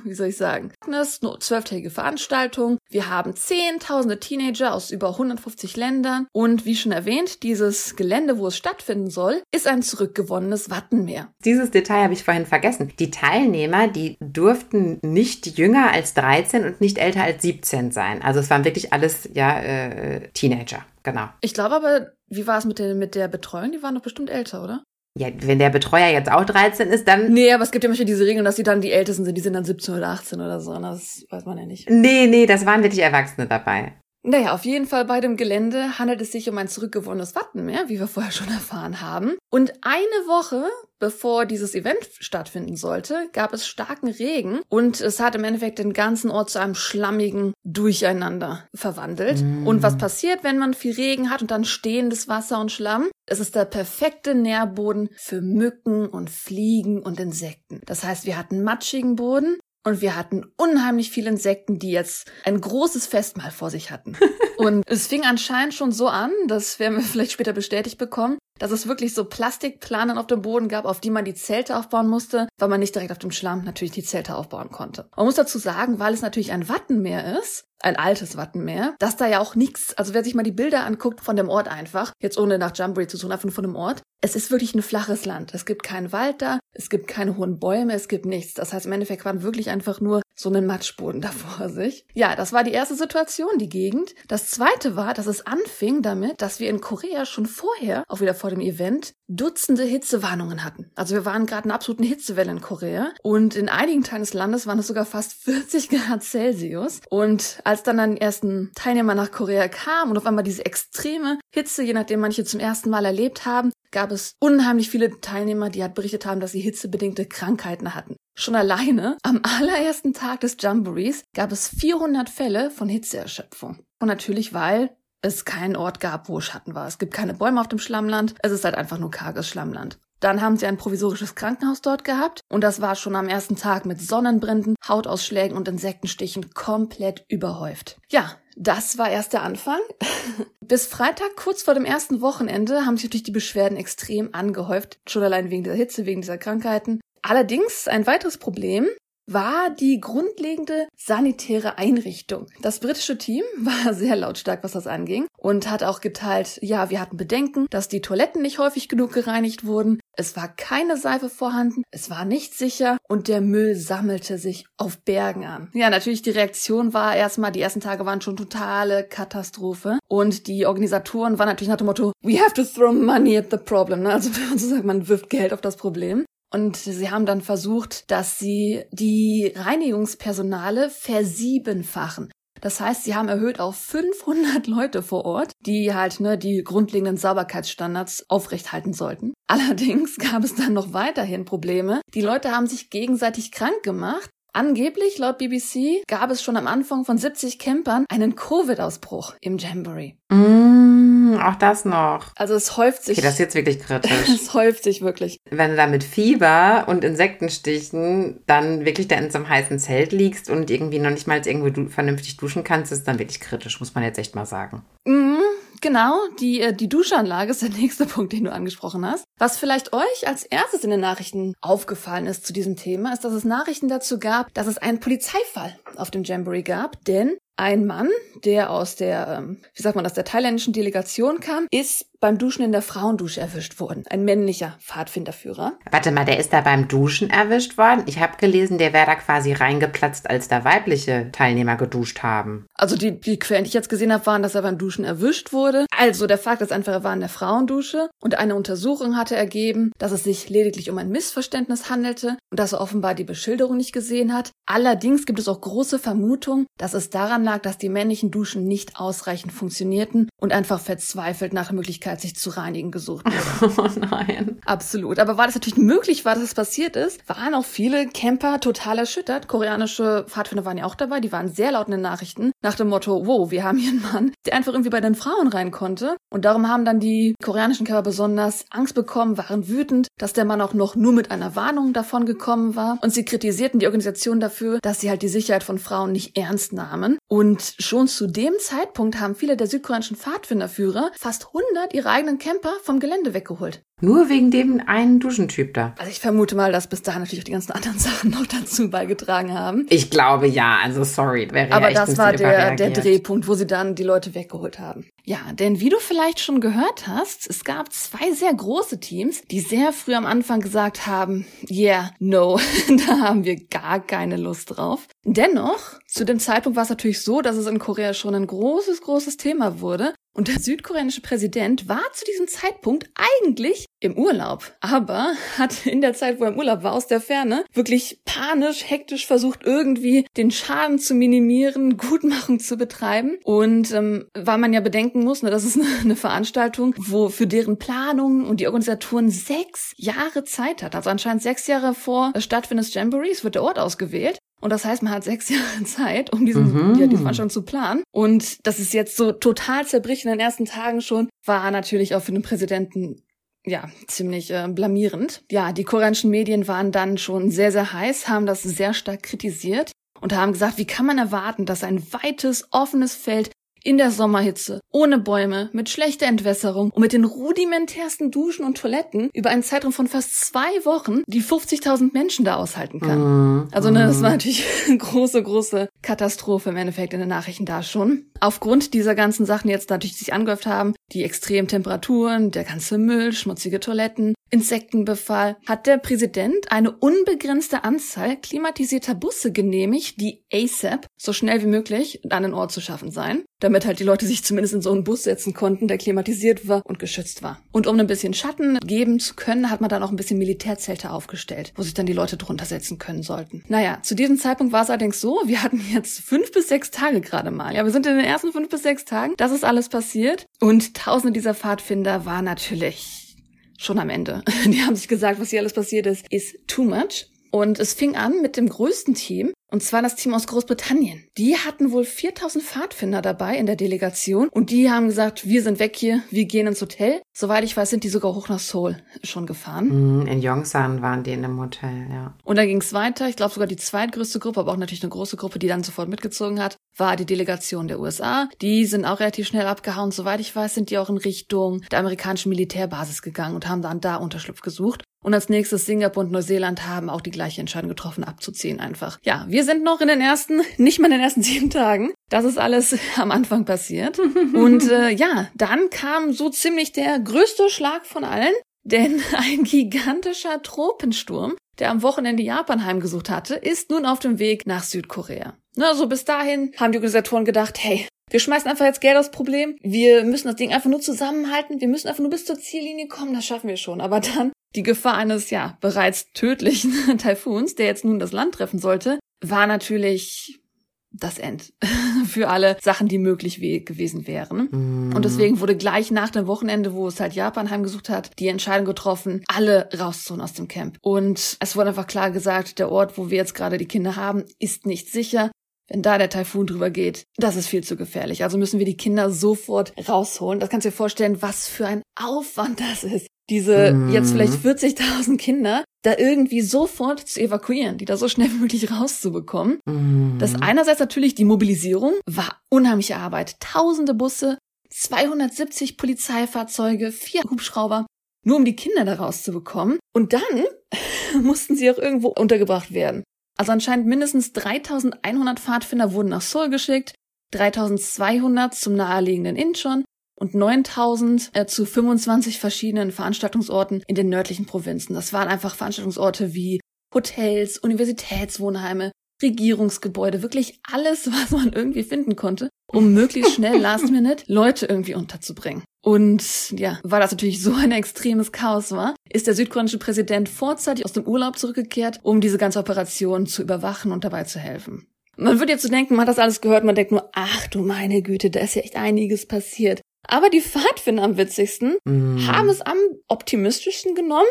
wie 0.05 0.15
soll 0.15 0.29
ich 0.29 0.37
sagen, 0.37 0.73
eine 0.87 1.03
zwölftägige 1.05 1.91
Veranstaltung. 1.91 2.79
Wir 2.91 3.09
haben 3.09 3.35
zehntausende 3.35 4.21
Teenager 4.21 4.75
aus 4.75 4.91
über 4.91 5.11
150 5.11 5.77
Ländern 5.77 6.27
und 6.33 6.65
wie 6.65 6.77
schon 6.77 6.93
erwähnt, 6.93 7.43
dieses 7.43 7.97
Gelände, 7.97 8.39
wo 8.39 8.47
es 8.47 8.57
stattfinden 8.57 9.11
soll, 9.11 9.43
ist 9.53 9.67
ein 9.67 9.83
zurückgewonnenes 9.83 10.71
Wattenmeer. 10.71 11.29
Dieses 11.45 11.71
Detail 11.71 12.05
habe 12.05 12.13
ich 12.15 12.25
vorhin 12.25 12.47
vergessen. 12.47 12.93
Die 12.99 13.11
Teilnehmer, 13.11 13.89
die 13.89 14.17
durften 14.21 14.99
nicht 15.03 15.59
jünger 15.59 15.93
als 15.93 16.15
13 16.15 16.65
und 16.65 16.81
nicht 16.81 16.99
älter 16.99 17.23
als 17.23 17.43
17 17.43 17.91
sein. 17.91 18.23
Also 18.23 18.41
es 18.41 18.51
waren 18.51 18.65
wirklich 18.65 18.93
alles 18.93 19.29
ja 19.33 19.59
äh, 19.61 20.29
Teenager. 20.33 20.85
Genau. 21.03 21.29
Ich 21.41 21.55
glaube 21.55 21.77
aber, 21.77 22.13
wie 22.29 22.47
war 22.47 22.59
es 22.59 22.65
mit, 22.65 22.79
den, 22.79 22.99
mit 22.99 23.15
der 23.15 23.29
Betreuung? 23.29 23.73
Die 23.73 23.83
waren 23.83 23.95
doch 23.95 24.03
bestimmt 24.03 24.31
älter, 24.31 24.63
oder? 24.63 24.83
Ja, 25.19 25.29
wenn 25.41 25.59
der 25.59 25.71
Betreuer 25.71 26.13
jetzt 26.13 26.31
auch 26.31 26.45
13 26.45 26.91
ist, 26.91 27.09
dann. 27.09 27.33
Nee, 27.33 27.53
aber 27.53 27.65
es 27.65 27.73
gibt 27.73 27.83
ja 27.83 27.91
manchmal 27.91 28.07
diese 28.07 28.25
Regeln, 28.25 28.45
dass 28.45 28.55
die 28.55 28.63
dann 28.63 28.81
die 28.81 28.93
Ältesten 28.93 29.25
sind, 29.25 29.35
die 29.37 29.41
sind 29.41 29.55
dann 29.55 29.65
17 29.65 29.97
oder 29.97 30.11
18 30.11 30.41
oder 30.41 30.61
so. 30.61 30.73
Das 30.75 31.27
weiß 31.29 31.45
man 31.45 31.59
ja 31.59 31.67
nicht. 31.67 31.91
Nee, 31.91 32.29
nee, 32.29 32.47
das 32.47 32.65
waren 32.65 32.85
wirklich 32.85 33.03
Erwachsene 33.03 33.49
dabei. 33.49 33.95
Naja, 34.29 34.53
auf 34.53 34.67
jeden 34.67 34.87
Fall 34.87 35.07
bei 35.07 35.21
dem 35.21 35.39
Gelände 35.39 35.99
handelt 35.99 36.21
es 36.21 36.33
sich 36.33 36.51
um 36.51 36.59
ein 36.59 36.69
zurückgewonnenes 36.69 37.35
Wattenmeer, 37.35 37.89
wie 37.89 37.99
wir 37.99 38.07
vorher 38.07 38.31
schon 38.31 38.49
erfahren 38.53 39.01
haben. 39.01 39.37
Und 39.51 39.73
eine 39.81 40.27
Woche 40.27 40.69
bevor 40.99 41.47
dieses 41.47 41.75
Event 41.75 41.99
stattfinden 42.19 42.77
sollte, 42.77 43.29
gab 43.33 43.53
es 43.53 43.67
starken 43.67 44.09
Regen 44.09 44.61
und 44.69 45.01
es 45.01 45.21
hat 45.21 45.35
im 45.35 45.45
Endeffekt 45.45 45.79
den 45.79 45.93
ganzen 45.93 46.31
Ort 46.31 46.51
zu 46.51 46.61
einem 46.61 46.75
schlammigen 46.75 47.53
Durcheinander 47.65 48.67
verwandelt. 48.75 49.43
Mm. 49.43 49.67
Und 49.67 49.83
was 49.83 49.97
passiert, 49.97 50.45
wenn 50.45 50.59
man 50.59 50.75
viel 50.75 50.95
Regen 50.95 51.31
hat 51.31 51.43
und 51.43 51.51
dann 51.51 51.65
stehendes 51.65 52.29
Wasser 52.29 52.61
und 52.61 52.73
Schlamm? 52.73 53.09
Es 53.27 53.41
ist 53.41 53.55
der 53.55 53.67
perfekte 53.67 54.35
Nährboden 54.35 55.11
für 55.17 55.41
Mücken 55.41 56.07
und 56.09 56.31
Fliegen 56.31 57.03
und 57.03 57.21
Insekten. 57.21 57.81
Das 57.87 58.03
heißt, 58.03 58.27
wir 58.27 58.39
hatten 58.39 58.63
matschigen 58.63 59.17
Boden, 59.17 59.59
und 59.89 60.03
wir 60.03 60.17
hatten 60.17 60.45
unheimlich 60.57 61.11
viele 61.11 61.31
Insekten, 61.31 61.79
die 61.79 61.91
jetzt 61.91 62.31
ein 62.45 62.61
großes 62.61 63.07
Festmahl 63.07 63.51
vor 63.51 63.71
sich 63.71 63.91
hatten. 63.91 64.17
Und 64.59 64.83
es 64.87 65.07
fing 65.07 65.25
anscheinend 65.25 65.73
schon 65.73 65.93
so 65.93 66.09
an, 66.09 66.31
das 66.47 66.79
werden 66.79 66.99
wir 66.99 67.05
vielleicht 67.05 67.33
später 67.33 67.53
bestätigt 67.53 67.97
bekommen, 67.97 68.39
dass 68.59 68.71
es 68.71 68.87
wirklich 68.87 69.15
so 69.15 69.25
Plastikplanen 69.25 70.19
auf 70.19 70.27
dem 70.27 70.43
Boden 70.43 70.69
gab, 70.69 70.85
auf 70.85 71.01
die 71.01 71.11
man 71.11 71.25
die 71.25 71.35
Zelte 71.35 71.77
aufbauen 71.77 72.09
musste, 72.09 72.49
weil 72.59 72.69
man 72.69 72.81
nicht 72.81 72.95
direkt 72.95 73.13
auf 73.13 73.19
dem 73.19 73.31
Schlamm 73.31 73.65
natürlich 73.65 73.93
die 73.93 74.03
Zelte 74.03 74.35
aufbauen 74.35 74.71
konnte. 74.71 75.09
Man 75.17 75.27
muss 75.27 75.37
dazu 75.37 75.59
sagen, 75.59 75.99
weil 75.99 76.15
es 76.15 76.23
natürlich 76.23 76.53
ein 76.53 76.69
Wattenmeer 76.69 77.39
ist, 77.39 77.65
ein 77.81 77.97
altes 77.97 78.37
Wattenmeer, 78.37 78.95
dass 78.99 79.17
da 79.17 79.27
ja 79.27 79.41
auch 79.41 79.55
nichts, 79.55 79.95
also 79.95 80.15
wer 80.15 80.25
sich 80.25 80.35
mal 80.35 80.43
die 80.43 80.53
Bilder 80.53 80.85
anguckt 80.85 81.21
von 81.21 81.37
dem 81.37 81.49
Ort 81.49 81.69
einfach, 81.69 82.13
jetzt 82.21 82.39
ohne 82.39 82.59
nach 82.59 82.73
Jamboree 82.75 83.07
zu 83.07 83.17
suchen, 83.17 83.33
einfach 83.33 83.51
von 83.51 83.65
dem 83.65 83.77
Ort, 83.77 84.03
es 84.21 84.35
ist 84.35 84.51
wirklich 84.51 84.75
ein 84.75 84.83
flaches 84.83 85.25
Land. 85.25 85.55
Es 85.55 85.65
gibt 85.65 85.85
keinen 85.85 86.13
Wald 86.13 86.43
da, 86.43 86.59
es 86.73 86.91
gibt 86.91 87.07
keine 87.07 87.37
hohen 87.37 87.61
Bäume, 87.61 87.95
es 87.95 88.09
gibt 88.09 88.27
nichts. 88.27 88.55
Das 88.55 88.73
heißt, 88.73 88.87
im 88.87 88.93
Endeffekt 88.93 89.25
waren 89.25 89.43
wirklich 89.43 89.71
einfach 89.71 90.01
nur 90.01 90.23
so 90.39 90.49
einen 90.49 90.67
Matschboden 90.67 91.21
da 91.21 91.31
vor 91.31 91.69
sich. 91.69 92.07
Ja, 92.15 92.37
das 92.37 92.53
war 92.53 92.65
die 92.65 92.73
erste 92.73 92.95
Situation, 92.95 93.59
die 93.59 93.69
Gegend. 93.69 94.15
Das 94.29 94.49
zweite 94.49 94.97
war, 94.97 95.15
dass 95.15 95.27
es 95.27 95.47
anfing 95.47 96.03
damit, 96.03 96.41
dass 96.41 96.61
wir 96.61 96.71
in 96.71 96.81
Korea 96.81 97.27
schon 97.27 97.47
vorher, 97.47 98.05
auch 98.09 98.21
wieder 98.21 98.35
vor 98.35 98.51
dem 98.51 98.61
Event, 98.61 99.15
Dutzende 99.31 99.83
Hitzewarnungen 99.83 100.65
hatten. 100.65 100.91
Also 100.95 101.15
wir 101.15 101.27
waren 101.27 101.45
gerade 101.45 101.65
in 101.65 101.71
einer 101.71 101.75
absoluten 101.75 102.03
Hitzewelle 102.03 102.51
in 102.51 102.63
Korea 102.63 103.13
und 103.23 103.57
in 103.57 103.69
einigen 103.69 104.03
Teilen 104.03 104.23
des 104.23 104.33
Landes 104.33 104.67
waren 104.67 104.79
es 104.79 104.87
sogar 104.87 105.05
fast 105.05 105.33
40 105.45 105.91
Grad 105.91 106.23
Celsius. 106.23 107.01
Und 107.11 107.59
als 107.65 107.83
dann 107.83 107.99
dann 107.99 108.15
die 108.15 108.23
ersten 108.23 108.71
Teilnehmer 108.75 109.15
nach 109.15 109.31
Korea 109.31 109.69
kamen 109.69 110.13
und 110.13 110.17
auf 110.17 110.25
einmal 110.25 110.45
diese 110.45 110.65
extreme 110.65 111.39
Hitze, 111.53 111.83
je 111.83 111.93
nachdem 111.93 112.21
manche 112.21 112.45
zum 112.45 112.59
ersten 112.59 112.89
Mal 112.89 113.05
erlebt 113.05 113.45
haben, 113.45 113.71
gab 113.91 114.11
es 114.11 114.35
unheimlich 114.41 114.91
viele 114.91 115.21
Teilnehmer, 115.21 115.71
die 115.71 115.83
halt 115.83 115.95
berichtet 115.95 116.27
haben, 116.27 116.41
dass 116.41 116.53
sie 116.53 116.61
hitzebedingte 116.61 117.27
Krankheiten 117.27 117.95
hatten. 117.95 118.17
Schon 118.37 118.55
alleine 118.55 119.17
am 119.23 119.41
allerersten 119.59 120.13
Tag 120.13 120.41
des 120.41 120.57
Jamborees 120.59 121.25
gab 121.35 121.53
es 121.53 121.69
400 121.69 122.29
Fälle 122.29 122.71
von 122.71 122.89
Hitzeerschöpfung. 122.89 123.81
Und 124.01 124.09
natürlich, 124.09 124.55
weil 124.55 124.91
es 125.23 125.45
keinen 125.45 125.77
Ort 125.77 126.01
gab, 126.01 126.29
wo 126.29 126.41
Schatten 126.41 126.75
war. 126.75 126.87
Es 126.87 126.99
gibt 126.99 127.13
keine 127.13 127.35
Bäume 127.35 127.61
auf 127.61 127.69
dem 127.69 127.79
Schlammland. 127.79 128.35
Es 128.43 128.53
ist 128.53 128.65
halt 128.65 128.77
einfach 128.77 128.99
nur 128.99 129.11
karges 129.11 129.49
Schlammland. 129.49 129.99
Dann 130.21 130.41
haben 130.41 130.57
sie 130.57 130.67
ein 130.67 130.77
provisorisches 130.77 131.35
Krankenhaus 131.35 131.81
dort 131.81 132.05
gehabt 132.05 132.41
und 132.49 132.63
das 132.63 132.81
war 132.81 132.97
schon 132.97 133.15
am 133.15 133.29
ersten 133.29 133.55
Tag 133.55 133.87
mit 133.87 134.01
Sonnenbränden, 134.01 134.75
Hautausschlägen 134.87 135.57
und 135.57 135.69
Insektenstichen 135.69 136.53
komplett 136.55 137.25
überhäuft. 137.29 137.99
Ja, 138.11 138.33
das 138.59 138.99
war 138.99 139.11
erst 139.11 139.33
der 139.33 139.43
Anfang. 139.43 139.81
Bis 140.61 140.87
Freitag, 140.87 141.37
kurz 141.37 141.63
vor 141.63 141.75
dem 141.75 141.85
ersten 141.85 142.21
Wochenende, 142.21 142.85
haben 142.85 142.97
sich 142.97 143.05
natürlich 143.05 143.23
die 143.23 143.31
Beschwerden 143.31 143.79
extrem 143.79 144.35
angehäuft, 144.35 144.99
schon 145.09 145.23
allein 145.23 145.51
wegen 145.51 145.65
der 145.65 145.75
Hitze, 145.75 146.07
wegen 146.07 146.21
dieser 146.21 146.39
Krankheiten. 146.39 147.01
Allerdings 147.23 147.89
ein 147.89 148.07
weiteres 148.07 148.39
Problem 148.39 148.89
war 149.29 149.71
die 149.71 150.01
grundlegende 150.01 150.89
sanitäre 150.97 151.79
Einrichtung. 151.79 152.47
Das 152.63 152.81
britische 152.81 153.19
Team 153.19 153.45
war 153.59 153.95
sehr 153.95 154.17
lautstark, 154.17 154.65
was 154.65 154.73
das 154.73 154.87
anging 154.87 155.27
und 155.37 155.71
hat 155.71 155.83
auch 155.83 156.01
geteilt, 156.01 156.59
ja, 156.63 156.91
wir 156.91 157.01
hatten 157.01 157.17
Bedenken, 157.17 157.67
dass 157.71 157.89
die 157.89 158.01
Toiletten 158.01 158.43
nicht 158.43 158.59
häufig 158.59 158.89
genug 158.89 159.13
gereinigt 159.13 159.67
wurden. 159.67 160.01
Es 160.17 160.35
war 160.37 160.49
keine 160.49 160.97
Seife 160.97 161.29
vorhanden, 161.29 161.83
es 161.91 162.11
war 162.11 162.25
nicht 162.25 162.55
sicher 162.55 162.97
und 163.09 163.29
der 163.29 163.41
Müll 163.41 163.77
sammelte 163.77 164.39
sich 164.39 164.67
auf 164.77 164.99
Bergen 164.99 165.45
an. 165.45 165.71
Ja, 165.75 165.91
natürlich 165.91 166.23
die 166.23 166.31
Reaktion 166.31 166.95
war 166.95 167.15
erstmal, 167.15 167.53
die 167.53 167.61
ersten 167.61 167.81
Tage 167.81 168.05
waren 168.07 168.21
schon 168.21 168.37
totale 168.37 169.05
Katastrophe 169.05 169.99
und 170.09 170.47
die 170.47 170.67
Organisatoren 170.67 171.39
waren 171.39 171.49
natürlich 171.49 171.71
nach 171.71 171.77
dem 171.77 171.87
Motto, 171.87 172.13
we 172.23 172.41
have 172.41 172.55
to 172.55 172.65
throw 172.65 172.93
money 172.93 173.37
at 173.37 173.51
the 173.51 173.59
problem. 173.59 174.03
Ne? 174.03 174.13
Also 174.13 174.31
wenn 174.37 174.49
man 174.49 174.59
so 174.59 174.69
sagt, 174.69 174.85
man 174.85 175.09
wirft 175.09 175.31
Geld 175.31 175.53
auf 175.53 175.61
das 175.61 175.77
Problem. 175.77 176.25
Und 176.51 176.77
sie 176.77 177.11
haben 177.11 177.27
dann 177.27 177.43
versucht, 177.43 178.11
dass 178.11 178.39
sie 178.39 178.85
die 178.91 179.53
Reinigungspersonale 179.55 180.91
versiebenfachen. 180.91 182.31
Das 182.61 182.81
heißt, 182.81 183.05
sie 183.05 183.15
haben 183.15 183.29
erhöht 183.29 183.61
auf 183.61 183.77
500 183.77 184.67
Leute 184.67 185.03
vor 185.03 185.25
Ort, 185.25 185.53
die 185.61 185.95
halt 185.95 186.21
ne, 186.21 186.37
die 186.37 186.63
grundlegenden 186.65 187.17
Sauberkeitsstandards 187.17 188.29
aufrechthalten 188.29 188.93
sollten. 188.93 189.33
Allerdings 189.47 190.17
gab 190.17 190.45
es 190.45 190.55
dann 190.55 190.73
noch 190.73 190.93
weiterhin 190.93 191.45
Probleme. 191.45 192.01
Die 192.15 192.21
Leute 192.21 192.51
haben 192.53 192.67
sich 192.67 192.91
gegenseitig 192.91 193.53
krank 193.53 193.83
gemacht. 193.83 194.31
Angeblich, 194.55 195.19
laut 195.19 195.39
BBC, 195.39 196.03
gab 196.09 196.31
es 196.31 196.43
schon 196.43 196.57
am 196.57 196.67
Anfang 196.67 197.05
von 197.05 197.19
70 197.19 197.59
Campern 197.59 198.07
einen 198.09 198.35
Covid-Ausbruch 198.35 199.35
im 199.41 199.59
Jamboree. 199.59 200.15
Mm, 200.33 201.08
auch 201.41 201.57
das 201.57 201.85
noch. 201.85 202.27
Also 202.37 202.55
es 202.55 202.77
häuft 202.77 203.05
sich. 203.05 203.19
Okay, 203.19 203.27
das 203.27 203.35
ist 203.35 203.41
jetzt 203.41 203.55
wirklich 203.55 203.81
kritisch. 203.81 204.29
es 204.29 204.55
häuft 204.55 204.85
sich 204.85 205.03
wirklich. 205.03 205.39
Wenn 205.51 205.71
du 205.71 205.77
da 205.77 205.87
mit 205.87 206.05
Fieber 206.05 206.85
und 206.89 207.05
Insektenstichen 207.05 208.41
dann 208.47 208.85
wirklich 208.85 209.09
da 209.09 209.17
in 209.17 209.31
so 209.31 209.39
einem 209.39 209.49
heißen 209.49 209.79
Zelt 209.79 210.13
liegst 210.13 210.51
und 210.51 210.71
irgendwie 210.71 210.99
noch 210.99 211.11
nicht 211.11 211.27
mal 211.27 211.41
irgendwie 211.45 211.71
du 211.71 211.89
vernünftig 211.89 212.37
duschen 212.37 212.65
kannst, 212.65 212.93
ist 212.93 213.07
dann 213.07 213.19
wirklich 213.19 213.41
kritisch, 213.41 213.81
muss 213.81 213.95
man 213.95 214.05
jetzt 214.05 214.19
echt 214.19 214.35
mal 214.35 214.47
sagen. 214.47 214.83
Mhm. 215.05 215.39
Genau, 215.81 216.19
die, 216.41 216.61
äh, 216.61 216.73
die 216.73 216.89
Duschanlage 216.89 217.51
ist 217.51 217.63
der 217.63 217.69
nächste 217.71 218.07
Punkt, 218.07 218.33
den 218.33 218.45
du 218.45 218.53
angesprochen 218.53 219.07
hast. 219.07 219.25
Was 219.39 219.59
vielleicht 219.59 219.93
euch 219.93 220.27
als 220.27 220.45
erstes 220.45 220.85
in 220.85 220.91
den 220.91 221.01
Nachrichten 221.01 221.55
aufgefallen 221.61 222.27
ist 222.27 222.47
zu 222.47 222.53
diesem 222.53 222.77
Thema, 222.77 223.13
ist, 223.13 223.25
dass 223.25 223.33
es 223.33 223.45
Nachrichten 223.45 223.89
dazu 223.89 224.19
gab, 224.19 224.53
dass 224.55 224.67
es 224.67 224.79
einen 224.79 225.01
Polizeifall 225.01 225.79
auf 225.97 226.11
dem 226.11 226.25
Jamboree 226.25 226.63
gab, 226.63 227.05
denn 227.05 227.37
ein 227.59 227.87
Mann, 227.87 228.09
der 228.45 228.71
aus 228.71 228.95
der, 228.95 229.39
ähm, 229.39 229.59
wie 229.75 229.83
sagt 229.83 229.97
man 229.97 230.05
das, 230.05 230.15
der 230.15 230.25
thailändischen 230.25 230.73
Delegation 230.73 231.41
kam, 231.41 231.67
ist 231.71 232.07
beim 232.21 232.39
Duschen 232.39 232.65
in 232.65 232.73
der 232.73 232.83
Frauendusche 232.83 233.41
erwischt 233.41 233.79
worden. 233.79 234.05
Ein 234.11 234.25
männlicher 234.25 234.77
Pfadfinderführer. 234.81 235.75
Warte 235.91 236.11
mal, 236.11 236.25
der 236.25 236.39
ist 236.39 236.53
da 236.53 236.61
beim 236.61 236.89
Duschen 236.89 237.31
erwischt 237.31 237.79
worden? 237.79 238.05
Ich 238.07 238.19
habe 238.19 238.37
gelesen, 238.39 238.79
der 238.79 238.93
wäre 238.93 239.07
da 239.07 239.15
quasi 239.15 239.53
reingeplatzt, 239.53 240.29
als 240.29 240.49
da 240.49 240.65
weibliche 240.65 241.31
Teilnehmer 241.33 241.77
geduscht 241.77 242.23
haben. 242.23 242.67
Also 242.75 242.97
die, 242.97 243.21
die 243.21 243.39
Quellen, 243.39 243.65
die 243.65 243.69
ich 243.69 243.75
jetzt 243.75 243.89
gesehen 243.89 244.13
habe, 244.13 244.27
waren, 244.27 244.43
dass 244.43 244.57
er 244.57 244.63
beim 244.63 244.79
Duschen 244.79 245.05
erwischt 245.05 245.53
wurde. 245.53 245.87
Also 245.97 246.27
der 246.27 246.39
Fakt 246.39 246.63
ist 246.63 246.73
einfach, 246.73 246.93
er 246.93 247.05
war 247.05 247.15
in 247.15 247.21
der 247.21 247.29
Frauendusche 247.29 248.09
und 248.21 248.37
eine 248.37 248.57
Untersuchung 248.57 249.17
hatte 249.17 249.37
ergeben, 249.37 249.93
dass 249.99 250.13
es 250.13 250.25
sich 250.25 250.49
lediglich 250.49 250.91
um 250.91 250.99
ein 250.99 251.11
Missverständnis 251.11 251.89
handelte 251.89 252.37
und 252.51 252.59
dass 252.59 252.73
er 252.73 252.81
offenbar 252.81 253.15
die 253.15 253.25
Beschilderung 253.25 253.77
nicht 253.77 253.93
gesehen 253.93 254.35
hat. 254.35 254.51
Allerdings 254.67 255.25
gibt 255.25 255.39
es 255.39 255.49
auch 255.49 255.61
große 255.61 255.99
Vermutungen, 255.99 256.67
dass 256.79 256.95
es 256.95 257.11
daran 257.11 257.45
lag, 257.49 257.63
dass 257.63 257.79
die 257.79 257.89
männlichen 257.89 258.31
Duschen 258.31 258.65
nicht 258.65 259.01
ausreichend 259.01 259.53
funktionierten 259.53 260.29
und 260.39 260.53
einfach 260.53 260.81
verzweifelt 260.81 261.55
nach 261.55 261.73
Möglichkeit, 261.73 262.21
sich 262.21 262.37
zu 262.37 262.51
reinigen, 262.51 262.91
gesucht 262.91 263.25
wurde. 263.25 263.75
Oh 263.79 263.89
nein. 264.11 264.59
Absolut. 264.67 265.19
Aber 265.19 265.37
weil 265.37 265.47
das 265.47 265.55
natürlich 265.55 265.79
möglich 265.79 266.25
war, 266.25 266.35
dass 266.35 266.43
es 266.43 266.55
passiert 266.55 266.97
ist, 266.97 267.27
waren 267.29 267.55
auch 267.55 267.65
viele 267.65 268.09
Camper 268.09 268.61
total 268.61 268.99
erschüttert. 268.99 269.49
Koreanische 269.49 270.25
Pfadfinder 270.29 270.65
waren 270.65 270.79
ja 270.79 270.85
auch 270.85 270.95
dabei, 270.95 271.21
die 271.21 271.33
waren 271.33 271.49
sehr 271.49 271.73
laut 271.73 271.87
in 271.87 271.93
den 271.93 272.01
Nachrichten, 272.01 272.53
nach 272.63 272.75
dem 272.75 272.89
Motto, 272.89 273.27
wow, 273.27 273.51
wir 273.51 273.65
haben 273.65 273.79
hier 273.79 273.91
einen 273.91 274.03
Mann, 274.03 274.33
der 274.47 274.55
einfach 274.55 274.73
irgendwie 274.73 274.91
bei 274.91 275.01
den 275.01 275.15
Frauen 275.15 275.49
rein 275.49 275.71
konnte. 275.71 276.17
Und 276.31 276.45
darum 276.45 276.69
haben 276.69 276.85
dann 276.85 277.01
die 277.01 277.35
koreanischen 277.43 277.87
Camper 277.87 278.03
besonders 278.03 278.65
Angst 278.71 278.95
bekommen, 278.95 279.39
waren 279.39 279.69
wütend, 279.69 280.09
dass 280.19 280.33
der 280.33 280.45
Mann 280.45 280.61
auch 280.61 280.75
noch 280.75 280.97
nur 280.97 281.13
mit 281.13 281.31
einer 281.31 281.57
Warnung 281.57 281.93
davon 281.93 282.27
gekommen 282.27 282.77
war. 282.77 282.99
Und 283.03 283.13
sie 283.13 283.25
kritisierten 283.25 283.81
die 283.81 283.87
Organisation 283.87 284.41
dafür, 284.41 284.79
dass 284.83 285.01
sie 285.01 285.11
halt 285.11 285.23
die 285.23 285.29
Sicherheit 285.29 285.63
von 285.63 285.79
Frauen 285.79 286.13
nicht 286.13 286.37
ernst 286.37 286.73
nahmen. 286.73 287.18
Und 287.29 287.75
schon 287.79 288.09
zu 288.09 288.27
dem 288.27 288.55
Zeitpunkt 288.59 289.21
haben 289.21 289.35
viele 289.37 289.57
der 289.57 289.67
südkoreanischen 289.67 290.17
Pfadfinderführer 290.17 291.13
fast 291.15 291.49
100 291.49 291.93
ihre 291.93 292.09
eigenen 292.09 292.39
Camper 292.39 292.73
vom 292.83 293.01
Gelände 293.01 293.35
weggeholt. 293.35 293.85
Nur 294.01 294.29
wegen 294.29 294.51
dem 294.51 294.81
einen 294.87 295.19
Duschentyp 295.19 295.75
da. 295.75 295.95
Also 295.99 296.11
ich 296.11 296.21
vermute 296.21 296.55
mal, 296.55 296.71
dass 296.71 296.87
bis 296.87 297.03
dahin 297.03 297.23
natürlich 297.23 297.43
auch 297.43 297.47
die 297.47 297.53
ganzen 297.53 297.73
anderen 297.79 297.99
Sachen 297.99 298.31
noch 298.31 298.47
dazu 298.47 298.89
beigetragen 298.91 299.53
haben. 299.53 299.87
Ich 299.91 300.11
glaube 300.11 300.47
ja, 300.47 300.79
also 300.83 301.05
sorry. 301.05 301.49
Wäre 301.51 301.73
Aber 301.73 301.91
ja 301.91 302.07
das 302.07 302.17
war 302.17 302.33
der, 302.33 302.77
der. 302.77 302.91
Drehpunkt, 302.91 303.49
wo 303.49 303.55
sie 303.55 303.67
dann 303.67 303.95
die 303.95 304.03
Leute 304.03 304.35
weggeholt 304.35 304.79
haben. 304.79 305.07
Ja, 305.25 305.39
denn 305.53 305.79
wie 305.81 305.91
du 305.91 305.99
vielleicht 305.99 306.41
schon 306.41 306.61
gehört 306.61 307.07
hast, 307.07 307.49
es 307.51 307.65
gab 307.65 307.93
zwei 307.93 308.33
sehr 308.33 308.55
große 308.55 308.99
Teams, 308.99 309.43
die 309.51 309.61
sehr 309.61 309.93
früh 309.93 310.15
am 310.15 310.25
Anfang 310.25 310.61
gesagt 310.61 311.07
haben, 311.07 311.47
yeah, 311.71 312.13
no, 312.19 312.59
da 313.07 313.21
haben 313.21 313.45
wir 313.45 313.57
gar 313.67 314.01
keine 314.01 314.37
Lust 314.37 314.77
drauf. 314.77 315.07
Dennoch, 315.25 315.99
zu 316.07 316.25
dem 316.25 316.39
Zeitpunkt 316.39 316.77
war 316.77 316.85
es 316.85 316.89
natürlich 316.89 317.23
so, 317.23 317.43
dass 317.43 317.57
es 317.57 317.67
in 317.67 317.79
Korea 317.79 318.15
schon 318.15 318.35
ein 318.35 318.47
großes, 318.47 319.03
großes 319.03 319.37
Thema 319.37 319.81
wurde. 319.81 320.15
Und 320.39 320.47
der 320.47 320.61
südkoreanische 320.61 321.21
Präsident 321.21 321.89
war 321.89 322.05
zu 322.13 322.25
diesem 322.25 322.47
Zeitpunkt 322.47 323.11
eigentlich 323.17 323.87
im 323.99 324.17
Urlaub, 324.17 324.73
aber 324.81 325.33
hat 325.59 325.85
in 325.85 326.01
der 326.01 326.15
Zeit, 326.15 326.39
wo 326.39 326.45
er 326.45 326.53
im 326.53 326.59
Urlaub 326.59 326.85
war, 326.85 326.93
aus 326.93 327.09
der 327.09 327.21
Ferne 327.21 327.65
wirklich 327.75 328.21
panisch, 328.25 328.89
hektisch 328.89 329.27
versucht, 329.27 329.65
irgendwie 329.65 330.29
den 330.37 330.53
Schaden 330.53 331.01
zu 331.01 331.17
minimieren, 331.17 331.97
Gutmachung 331.97 332.61
zu 332.61 332.77
betreiben. 332.77 333.39
Und 333.43 333.91
ähm, 333.91 334.27
weil 334.33 334.59
man 334.59 334.73
ja 334.73 334.79
bedenken 334.79 335.25
muss, 335.25 335.43
ne, 335.43 335.51
das 335.51 335.65
ist 335.65 335.75
eine, 335.77 335.89
eine 336.03 336.15
Veranstaltung, 336.15 336.95
wo 336.97 337.31
für 337.31 337.49
deren 337.49 337.77
Planung 337.77 338.47
und 338.47 338.61
die 338.61 338.69
Organisatoren 338.69 339.31
sechs 339.31 339.93
Jahre 339.97 340.45
Zeit 340.45 340.85
hat. 340.85 340.95
Also 340.95 341.11
anscheinend 341.11 341.43
sechs 341.43 341.67
Jahre 341.67 341.95
vor 341.95 342.33
Stattfinden 342.39 342.85
des 342.85 342.95
Jamborees 342.95 343.43
wird 343.43 343.57
der 343.57 343.65
Ort 343.65 343.81
ausgewählt. 343.81 344.39
Und 344.61 344.71
das 344.71 344.85
heißt, 344.85 345.03
man 345.03 345.13
hat 345.13 345.25
sechs 345.25 345.49
Jahre 345.51 345.85
Zeit, 345.85 346.33
um 346.33 346.45
diesen, 346.47 346.73
Mhm. 346.73 346.99
ja, 346.99 347.07
die 347.07 347.17
Veranstaltung 347.17 347.51
zu 347.51 347.63
planen. 347.63 348.03
Und 348.11 348.67
das 348.67 348.79
ist 348.79 348.93
jetzt 348.93 349.17
so 349.17 349.33
total 349.33 349.87
zerbricht 349.87 350.25
in 350.25 350.31
den 350.31 350.41
ersten 350.41 350.65
Tagen 350.65 351.01
schon, 351.01 351.29
war 351.45 351.71
natürlich 351.71 352.15
auch 352.15 352.23
für 352.23 352.33
den 352.33 352.43
Präsidenten 352.43 353.23
ja, 353.67 353.91
ziemlich 354.07 354.51
äh, 354.51 354.67
blamierend. 354.69 355.43
Ja, 355.51 355.73
die 355.73 355.85
koreanischen 355.85 356.31
Medien 356.31 356.67
waren 356.69 356.91
dann 356.91 357.19
schon 357.19 357.51
sehr, 357.51 357.71
sehr 357.73 357.93
heiß, 357.93 358.29
haben 358.29 358.47
das 358.47 358.63
sehr 358.63 358.95
stark 358.95 359.23
kritisiert 359.23 359.93
und 360.21 360.35
haben 360.35 360.53
gesagt, 360.53 360.79
wie 360.79 360.87
kann 360.87 361.05
man 361.07 361.19
erwarten, 361.19 361.67
dass 361.67 361.85
ein 361.85 362.03
weites, 362.13 362.69
offenes 362.71 363.15
Feld 363.15 363.51
in 363.89 363.97
der 363.97 364.11
Sommerhitze, 364.11 364.83
ohne 364.93 365.17
Bäume, 365.17 365.71
mit 365.73 365.89
schlechter 365.89 366.27
Entwässerung 366.27 366.91
und 366.91 367.01
mit 367.01 367.15
den 367.15 367.25
rudimentärsten 367.25 368.31
Duschen 368.31 368.67
und 368.67 368.77
Toiletten 368.77 369.31
über 369.33 369.49
einen 369.49 369.63
Zeitraum 369.63 369.95
von 369.95 370.07
fast 370.07 370.39
zwei 370.39 370.85
Wochen 370.85 371.23
die 371.27 371.43
50.000 371.43 372.13
Menschen 372.13 372.45
da 372.45 372.57
aushalten 372.57 373.01
kann. 373.01 373.19
Mhm. 373.19 373.69
Also 373.73 373.89
ne, 373.89 374.07
das 374.07 374.21
war 374.21 374.29
natürlich 374.29 374.63
eine 374.87 374.99
große, 374.99 375.43
große 375.43 375.88
Katastrophe 376.03 376.71
im 376.71 376.77
Endeffekt 376.77 377.13
in 377.13 377.21
den 377.21 377.29
Nachrichten 377.29 377.65
da 377.65 377.83
schon. 377.83 378.27
Aufgrund 378.41 378.95
dieser 378.95 379.15
ganzen 379.15 379.47
Sachen, 379.47 379.69
die 379.69 379.73
jetzt 379.73 379.91
natürlich 379.91 380.17
sich 380.17 380.33
angehäuft 380.33 380.67
haben, 380.67 380.95
die 381.13 381.25
extremen 381.25 381.69
Temperaturen, 381.69 382.51
der 382.51 382.65
ganze 382.65 382.99
Müll, 382.99 383.33
schmutzige 383.33 383.81
Toiletten, 383.81 384.35
Insektenbefall, 384.51 385.57
hat 385.67 385.87
der 385.87 385.99
Präsident 385.99 386.71
eine 386.71 386.93
unbegrenzte 386.93 387.85
Anzahl 387.85 388.37
klimatisierter 388.37 389.15
Busse 389.15 389.53
genehmigt, 389.53 390.21
die 390.21 390.43
ASAP 390.53 391.07
so 391.17 391.33
schnell 391.33 391.63
wie 391.63 391.67
möglich 391.67 392.21
an 392.31 392.45
den 392.45 392.55
Ort 392.55 392.73
zu 392.73 392.81
schaffen 392.81 393.11
seien, 393.11 393.45
damit 393.61 393.85
halt 393.85 393.99
die 393.99 394.05
Leute 394.05 394.27
sich 394.27 394.45
zumindest 394.45 394.75
in 394.75 394.83
so 394.83 394.93
einen 394.93 395.05
Bus 395.05 395.25
setzen 395.25 395.53
konnten, 395.53 395.89
der 395.89 395.99
klimatisiert 395.99 396.69
war 396.69 396.83
und 396.87 396.99
geschützt 396.99 397.43
war. 397.43 397.61
Und 397.73 397.87
um 397.87 397.99
ein 397.99 398.07
bisschen 398.07 398.35
Schatten 398.35 398.79
geben 398.81 399.21
zu 399.21 399.35
können, 399.35 399.71
hat 399.71 399.81
man 399.81 399.91
dann 399.91 400.03
auch 400.03 400.11
ein 400.11 400.17
bisschen 400.17 400.39
Militärzelte 400.39 401.11
aufgestellt, 401.11 401.73
wo 401.77 401.83
sich 401.83 401.95
dann 401.95 402.07
die 402.07 402.13
Leute 402.13 402.37
drunter 402.37 402.65
setzen 402.65 402.99
können 402.99 403.23
sollten. 403.23 403.65
Naja, 403.69 403.99
zu 404.03 404.15
diesem 404.15 404.39
Zeitpunkt 404.39 404.73
war 404.73 404.83
es 404.83 404.91
allerdings 404.91 405.21
so, 405.21 405.43
wir 405.45 405.63
hatten 405.63 405.83
jetzt 405.99 406.21
fünf 406.21 406.53
bis 406.53 406.69
sechs 406.69 406.91
Tage 406.91 407.21
gerade 407.21 407.51
mal. 407.51 407.75
Ja, 407.75 407.85
wir 407.85 407.93
sind 407.93 408.07
in 408.07 408.17
den 408.17 408.25
ersten 408.25 408.53
fünf 408.53 408.69
bis 408.69 408.83
sechs 408.83 409.05
Tagen. 409.05 409.35
Das 409.37 409.53
ist 409.53 409.65
alles 409.65 409.89
passiert. 409.89 410.47
Und 410.61 410.95
tausende 410.95 411.33
dieser 411.33 411.55
Pfadfinder 411.55 412.25
waren 412.25 412.45
natürlich 412.45 413.37
schon 413.79 413.99
am 413.99 414.11
Ende. 414.11 414.43
Die 414.65 414.83
haben 414.83 414.97
sich 414.97 415.09
gesagt, 415.09 415.41
was 415.41 415.51
hier 415.51 415.61
alles 415.61 415.73
passiert 415.73 416.07
ist, 416.07 416.27
ist 416.31 416.57
too 416.67 416.85
much. 416.85 417.29
Und 417.51 417.79
es 417.79 417.95
fing 417.95 418.15
an 418.15 418.43
mit 418.43 418.57
dem 418.57 418.69
größten 418.69 419.15
Team, 419.15 419.53
und 419.71 419.83
zwar 419.83 420.03
das 420.03 420.17
Team 420.17 420.35
aus 420.35 420.47
Großbritannien. 420.47 421.25
Die 421.39 421.57
hatten 421.57 421.93
wohl 421.93 422.05
4000 422.05 422.63
Pfadfinder 422.63 423.23
dabei 423.23 423.57
in 423.57 423.67
der 423.67 423.77
Delegation 423.77 424.49
und 424.49 424.71
die 424.71 424.91
haben 424.91 425.07
gesagt, 425.07 425.47
wir 425.47 425.63
sind 425.63 425.79
weg 425.79 425.97
hier, 425.97 426.23
wir 426.31 426.45
gehen 426.45 426.67
ins 426.67 426.83
Hotel. 426.83 427.23
Soweit 427.41 427.63
ich 427.63 427.77
weiß, 427.77 427.91
sind 427.91 428.03
die 428.03 428.09
sogar 428.09 428.35
hoch 428.35 428.49
nach 428.49 428.59
Seoul 428.59 428.97
schon 429.23 429.47
gefahren. 429.47 430.23
Mm, 430.23 430.27
in 430.27 430.43
Yongsan 430.43 431.03
waren 431.03 431.23
die 431.23 431.31
in 431.31 431.45
einem 431.45 431.61
Hotel, 431.61 432.09
ja. 432.11 432.35
Und 432.43 432.59
dann 432.59 432.67
ging 432.67 432.81
es 432.81 432.93
weiter. 432.93 433.29
Ich 433.29 433.37
glaube 433.37 433.55
sogar 433.55 433.69
die 433.69 433.77
zweitgrößte 433.77 434.41
Gruppe, 434.41 434.59
aber 434.59 434.73
auch 434.73 434.77
natürlich 434.77 435.05
eine 435.05 435.11
große 435.11 435.37
Gruppe, 435.37 435.61
die 435.61 435.69
dann 435.69 435.85
sofort 435.85 436.09
mitgezogen 436.09 436.61
hat, 436.61 436.75
war 436.97 437.15
die 437.15 437.27
Delegation 437.27 437.87
der 437.87 438.01
USA. 438.01 438.49
Die 438.61 438.87
sind 438.87 439.05
auch 439.05 439.21
relativ 439.21 439.47
schnell 439.47 439.69
abgehauen. 439.69 440.11
Soweit 440.11 440.41
ich 440.41 440.57
weiß, 440.57 440.75
sind 440.75 440.91
die 440.91 440.99
auch 440.99 441.11
in 441.11 441.17
Richtung 441.17 441.83
der 441.93 442.01
amerikanischen 442.01 442.49
Militärbasis 442.49 443.23
gegangen 443.23 443.55
und 443.55 443.69
haben 443.69 443.83
dann 443.83 444.01
da 444.01 444.17
Unterschlupf 444.17 444.61
gesucht. 444.61 445.05
Und 445.23 445.33
als 445.33 445.49
nächstes 445.49 445.87
Singapur 445.87 446.25
und 446.25 446.33
Neuseeland 446.33 446.89
haben 446.89 447.09
auch 447.09 447.21
die 447.21 447.31
gleiche 447.31 447.61
Entscheidung 447.61 447.91
getroffen, 447.91 448.25
abzuziehen 448.25 448.81
einfach. 448.81 449.21
Ja, 449.23 449.47
wir 449.49 449.63
sind 449.63 449.85
noch 449.85 450.01
in 450.01 450.09
den 450.09 450.21
ersten, 450.21 450.63
nicht 450.77 450.99
mal 450.99 451.07
in 451.07 451.13
den 451.13 451.21
ersten 451.21 451.43
sieben 451.43 451.71
Tagen. 451.71 452.13
Das 452.29 452.45
ist 452.45 452.59
alles 452.59 452.97
am 453.17 453.31
Anfang 453.31 453.65
passiert. 453.65 454.19
Und 454.19 454.91
äh, 454.91 455.11
ja, 455.11 455.49
dann 455.55 455.91
kam 455.91 456.33
so 456.33 456.51
ziemlich 456.51 456.93
der 456.93 457.19
größte 457.19 457.71
Schlag 457.71 458.07
von 458.07 458.25
allen, 458.25 458.55
denn 458.85 459.21
ein 459.37 459.65
gigantischer 459.65 460.63
Tropensturm, 460.63 461.57
der 461.79 461.91
am 461.91 462.03
Wochenende 462.03 462.43
Japan 462.43 462.85
heimgesucht 462.85 463.31
hatte, 463.31 463.55
ist 463.55 463.91
nun 463.91 464.05
auf 464.05 464.19
dem 464.19 464.39
Weg 464.39 464.67
nach 464.67 464.83
Südkorea. 464.83 465.57
Na, 465.77 465.95
so 465.95 466.09
bis 466.09 466.25
dahin 466.25 466.73
haben 466.77 466.93
die 466.93 466.99
Organisatoren 466.99 467.45
gedacht, 467.45 467.79
hey, 467.81 468.07
wir 468.31 468.41
schmeißen 468.41 468.69
einfach 468.69 468.85
jetzt 468.85 469.01
Geld 469.01 469.17
aufs 469.17 469.31
Problem. 469.31 469.77
Wir 469.81 470.25
müssen 470.25 470.49
das 470.49 470.57
Ding 470.57 470.73
einfach 470.73 470.91
nur 470.91 471.01
zusammenhalten. 471.01 471.81
Wir 471.81 471.89
müssen 471.89 472.09
einfach 472.09 472.21
nur 472.21 472.31
bis 472.31 472.45
zur 472.45 472.59
Ziellinie 472.59 473.09
kommen. 473.09 473.33
Das 473.33 473.47
schaffen 473.47 473.69
wir 473.69 473.77
schon. 473.77 474.01
Aber 474.01 474.21
dann 474.21 474.53
die 474.75 474.83
Gefahr 474.83 475.15
eines, 475.15 475.51
ja, 475.51 475.79
bereits 475.81 476.31
tödlichen 476.33 477.19
Taifuns, 477.19 477.75
der 477.75 477.87
jetzt 477.87 478.05
nun 478.05 478.19
das 478.19 478.33
Land 478.33 478.55
treffen 478.55 478.79
sollte, 478.79 479.19
war 479.41 479.67
natürlich 479.67 480.61
das 481.11 481.39
End 481.39 481.73
für 482.27 482.49
alle 482.49 482.77
Sachen, 482.83 483.09
die 483.09 483.19
möglich 483.19 483.61
gewesen 483.61 484.27
wären. 484.27 484.69
Mm. 484.71 485.17
Und 485.17 485.25
deswegen 485.25 485.61
wurde 485.61 485.77
gleich 485.77 486.11
nach 486.11 486.31
dem 486.31 486.47
Wochenende, 486.47 486.93
wo 486.95 487.09
es 487.09 487.21
halt 487.21 487.35
Japan 487.35 487.71
heimgesucht 487.71 488.09
hat, 488.09 488.39
die 488.39 488.49
Entscheidung 488.49 488.87
getroffen, 488.87 489.43
alle 489.49 489.89
rauszuholen 489.99 490.43
aus 490.43 490.53
dem 490.53 490.69
Camp. 490.69 490.99
Und 491.01 491.57
es 491.61 491.77
wurde 491.77 491.91
einfach 491.91 492.07
klar 492.07 492.31
gesagt, 492.31 492.79
der 492.79 492.91
Ort, 492.91 493.17
wo 493.19 493.31
wir 493.31 493.37
jetzt 493.37 493.55
gerade 493.55 493.79
die 493.79 493.87
Kinder 493.87 494.17
haben, 494.17 494.45
ist 494.59 494.87
nicht 494.87 495.11
sicher. 495.11 495.51
Wenn 495.91 496.03
da 496.03 496.19
der 496.19 496.29
Taifun 496.29 496.67
drüber 496.67 496.91
geht, 496.91 497.25
das 497.39 497.57
ist 497.57 497.67
viel 497.67 497.83
zu 497.83 497.97
gefährlich. 497.97 498.45
Also 498.45 498.59
müssen 498.59 498.79
wir 498.79 498.85
die 498.85 498.99
Kinder 498.99 499.31
sofort 499.31 499.95
rausholen. 500.07 500.61
Das 500.61 500.69
kannst 500.69 500.85
du 500.85 500.91
dir 500.91 500.97
vorstellen, 500.97 501.41
was 501.41 501.67
für 501.67 501.87
ein 501.87 502.03
Aufwand 502.15 502.81
das 502.81 503.05
ist 503.05 503.27
diese 503.51 503.93
mhm. 503.93 504.13
jetzt 504.13 504.33
vielleicht 504.33 504.55
40.000 504.55 505.37
Kinder 505.37 505.85
da 506.03 506.17
irgendwie 506.17 506.61
sofort 506.61 507.21
zu 507.21 507.41
evakuieren, 507.41 507.99
die 507.99 508.05
da 508.05 508.17
so 508.17 508.29
schnell 508.29 508.51
wie 508.51 508.59
möglich 508.61 508.91
rauszubekommen. 508.91 509.81
Mhm. 509.87 510.37
Das 510.39 510.55
einerseits 510.61 511.01
natürlich 511.01 511.35
die 511.35 511.45
Mobilisierung 511.45 512.15
war 512.27 512.61
unheimliche 512.71 513.17
Arbeit. 513.17 513.59
Tausende 513.61 514.15
Busse, 514.15 514.59
270 514.91 515.97
Polizeifahrzeuge, 515.97 517.13
vier 517.13 517.43
Hubschrauber, 517.45 518.07
nur 518.45 518.57
um 518.57 518.65
die 518.65 518.77
Kinder 518.77 519.05
da 519.05 519.15
rauszubekommen. 519.15 519.99
Und 520.15 520.33
dann 520.33 520.65
mussten 521.43 521.77
sie 521.77 521.91
auch 521.91 521.99
irgendwo 521.99 522.29
untergebracht 522.29 522.93
werden. 522.93 523.25
Also 523.59 523.73
anscheinend 523.73 524.07
mindestens 524.07 524.53
3100 524.53 525.59
Pfadfinder 525.59 526.13
wurden 526.13 526.29
nach 526.29 526.43
Seoul 526.43 526.71
geschickt, 526.71 527.15
3200 527.53 528.75
zum 528.75 528.95
naheliegenden 528.95 529.57
Incheon 529.57 530.05
und 530.39 530.55
9000 530.55 531.51
äh, 531.53 531.67
zu 531.67 531.85
25 531.85 532.59
verschiedenen 532.59 533.11
Veranstaltungsorten 533.11 534.03
in 534.07 534.15
den 534.15 534.29
nördlichen 534.29 534.67
Provinzen. 534.67 535.15
Das 535.15 535.33
waren 535.33 535.49
einfach 535.49 535.75
Veranstaltungsorte 535.75 536.55
wie 536.55 536.81
Hotels, 537.15 537.79
Universitätswohnheime, 537.79 539.13
Regierungsgebäude, 539.43 540.43
wirklich 540.43 540.81
alles, 540.91 541.27
was 541.33 541.51
man 541.51 541.73
irgendwie 541.73 542.03
finden 542.03 542.37
konnte, 542.37 542.69
um 542.87 543.13
möglichst 543.13 543.55
schnell 543.55 543.79
last 543.81 544.11
minute 544.11 544.45
Leute 544.47 544.87
irgendwie 544.87 545.15
unterzubringen. 545.15 545.83
Und 546.05 546.71
ja, 546.71 546.99
weil 547.03 547.21
das 547.21 547.33
natürlich 547.33 547.61
so 547.61 547.75
ein 547.75 547.93
extremes 547.93 548.53
Chaos 548.53 548.93
war, 548.93 549.15
ist 549.29 549.47
der 549.47 549.55
südkoreanische 549.55 549.99
Präsident 549.99 550.49
vorzeitig 550.49 551.05
aus 551.05 551.13
dem 551.13 551.25
Urlaub 551.25 551.59
zurückgekehrt, 551.59 552.21
um 552.23 552.41
diese 552.41 552.57
ganze 552.57 552.79
Operation 552.79 553.47
zu 553.47 553.63
überwachen 553.63 554.13
und 554.13 554.25
dabei 554.25 554.45
zu 554.45 554.59
helfen. 554.59 555.09
Man 555.37 555.61
würde 555.61 555.73
jetzt 555.73 555.83
so 555.83 555.89
denken, 555.89 556.15
man 556.15 556.23
hat 556.23 556.29
das 556.29 556.39
alles 556.39 556.61
gehört, 556.61 556.85
man 556.85 556.95
denkt 556.95 557.13
nur, 557.13 557.31
ach 557.33 557.69
du 557.69 557.81
meine 557.81 558.23
Güte, 558.23 558.51
da 558.51 558.61
ist 558.61 558.75
ja 558.75 558.83
echt 558.83 558.97
einiges 558.97 559.47
passiert. 559.47 560.01
Aber 560.29 560.51
die 560.51 560.61
Pfadfinder 560.61 561.25
am 561.25 561.37
witzigsten 561.37 561.97
mm. 562.05 562.47
haben 562.47 562.69
es 562.69 562.81
am 562.83 562.99
optimistischsten 563.27 564.15
genommen. 564.15 564.47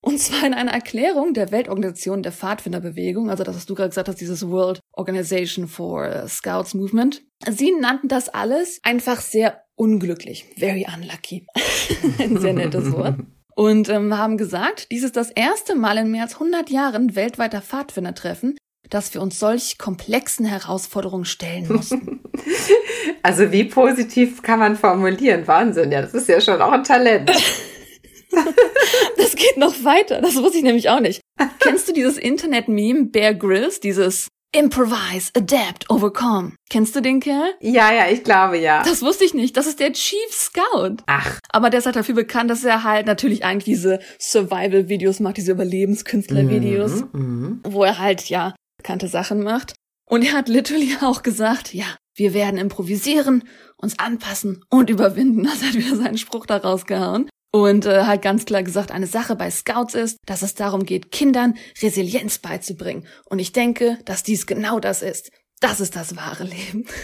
Und 0.00 0.18
zwar 0.20 0.46
in 0.46 0.54
einer 0.54 0.72
Erklärung 0.72 1.34
der 1.34 1.50
Weltorganisation 1.50 2.22
der 2.22 2.32
Pfadfinderbewegung, 2.32 3.30
also 3.30 3.42
das, 3.42 3.56
was 3.56 3.66
du 3.66 3.74
gerade 3.74 3.90
gesagt 3.90 4.08
hast, 4.08 4.20
dieses 4.20 4.48
World 4.48 4.80
Organization 4.92 5.66
for 5.66 6.26
Scouts 6.28 6.74
Movement. 6.74 7.22
Sie 7.48 7.72
nannten 7.72 8.08
das 8.08 8.28
alles 8.28 8.80
einfach 8.84 9.20
sehr 9.20 9.64
unglücklich. 9.74 10.46
Very 10.56 10.86
unlucky. 10.92 11.46
Ein 12.18 12.38
sehr 12.38 12.52
nettes 12.52 12.92
Wort. 12.92 13.16
Und 13.56 13.88
ähm, 13.88 14.16
haben 14.16 14.36
gesagt, 14.36 14.86
dies 14.92 15.02
ist 15.02 15.16
das 15.16 15.30
erste 15.30 15.74
Mal 15.74 15.98
in 15.98 16.12
mehr 16.12 16.22
als 16.22 16.34
100 16.34 16.70
Jahren 16.70 17.16
weltweiter 17.16 17.60
Pfadfindertreffen, 17.60 18.56
dass 18.90 19.14
wir 19.14 19.22
uns 19.22 19.38
solch 19.38 19.78
komplexen 19.78 20.46
Herausforderungen 20.46 21.24
stellen 21.24 21.72
mussten. 21.72 22.20
Also 23.22 23.50
wie 23.52 23.64
positiv 23.64 24.42
kann 24.42 24.60
man 24.60 24.76
formulieren? 24.76 25.46
Wahnsinn, 25.46 25.90
ja, 25.90 26.00
das 26.00 26.14
ist 26.14 26.28
ja 26.28 26.40
schon 26.40 26.62
auch 26.62 26.70
ein 26.70 26.84
Talent. 26.84 27.30
das 29.16 29.34
geht 29.34 29.56
noch 29.56 29.84
weiter, 29.84 30.20
das 30.20 30.36
wusste 30.36 30.58
ich 30.58 30.64
nämlich 30.64 30.88
auch 30.88 31.00
nicht. 31.00 31.20
Kennst 31.58 31.88
du 31.88 31.92
dieses 31.92 32.16
Internet-Meme 32.16 33.06
Bear 33.06 33.34
Grylls, 33.34 33.80
dieses 33.80 34.28
Improvise, 34.54 35.30
Adapt, 35.36 35.90
Overcome. 35.90 36.52
Kennst 36.70 36.96
du 36.96 37.02
den 37.02 37.20
Kerl? 37.20 37.52
Ja, 37.60 37.92
ja, 37.92 38.08
ich 38.10 38.24
glaube 38.24 38.56
ja. 38.56 38.82
Das 38.82 39.02
wusste 39.02 39.24
ich 39.24 39.34
nicht. 39.34 39.58
Das 39.58 39.66
ist 39.66 39.78
der 39.78 39.92
Chief 39.92 40.32
Scout. 40.32 40.96
Ach. 41.06 41.38
Aber 41.50 41.68
der 41.68 41.80
ist 41.80 41.86
halt 41.86 41.96
dafür 41.96 42.14
bekannt, 42.14 42.50
dass 42.50 42.64
er 42.64 42.82
halt 42.82 43.06
natürlich 43.06 43.44
eigentlich 43.44 43.64
diese 43.64 43.98
Survival-Videos 44.18 45.20
macht, 45.20 45.36
diese 45.36 45.52
Überlebenskünstler-Videos, 45.52 47.02
mm 47.12 47.16
-hmm. 47.16 47.58
wo 47.64 47.84
er 47.84 47.98
halt, 47.98 48.30
ja, 48.30 48.54
bekannte 48.88 49.08
Sachen 49.08 49.42
macht. 49.42 49.74
Und 50.08 50.24
er 50.24 50.32
hat 50.32 50.48
literally 50.48 50.96
auch 51.02 51.22
gesagt, 51.22 51.74
ja, 51.74 51.84
wir 52.14 52.32
werden 52.32 52.58
improvisieren, 52.58 53.44
uns 53.76 53.98
anpassen 53.98 54.64
und 54.70 54.88
überwinden. 54.88 55.44
Das 55.52 55.62
hat 55.62 55.74
wieder 55.74 55.94
seinen 55.94 56.16
Spruch 56.16 56.46
da 56.46 56.56
rausgehauen. 56.56 57.28
Und 57.52 57.84
äh, 57.84 58.04
hat 58.04 58.22
ganz 58.22 58.46
klar 58.46 58.62
gesagt, 58.62 58.90
eine 58.90 59.06
Sache 59.06 59.36
bei 59.36 59.50
Scouts 59.50 59.94
ist, 59.94 60.16
dass 60.26 60.42
es 60.42 60.54
darum 60.54 60.84
geht, 60.84 61.12
Kindern 61.12 61.54
Resilienz 61.82 62.38
beizubringen. 62.38 63.06
Und 63.26 63.38
ich 63.38 63.52
denke, 63.52 63.98
dass 64.06 64.22
dies 64.22 64.46
genau 64.46 64.80
das 64.80 65.02
ist. 65.02 65.30
Das 65.60 65.80
ist 65.80 65.96
das 65.96 66.16
wahre 66.16 66.44
Leben. 66.44 66.86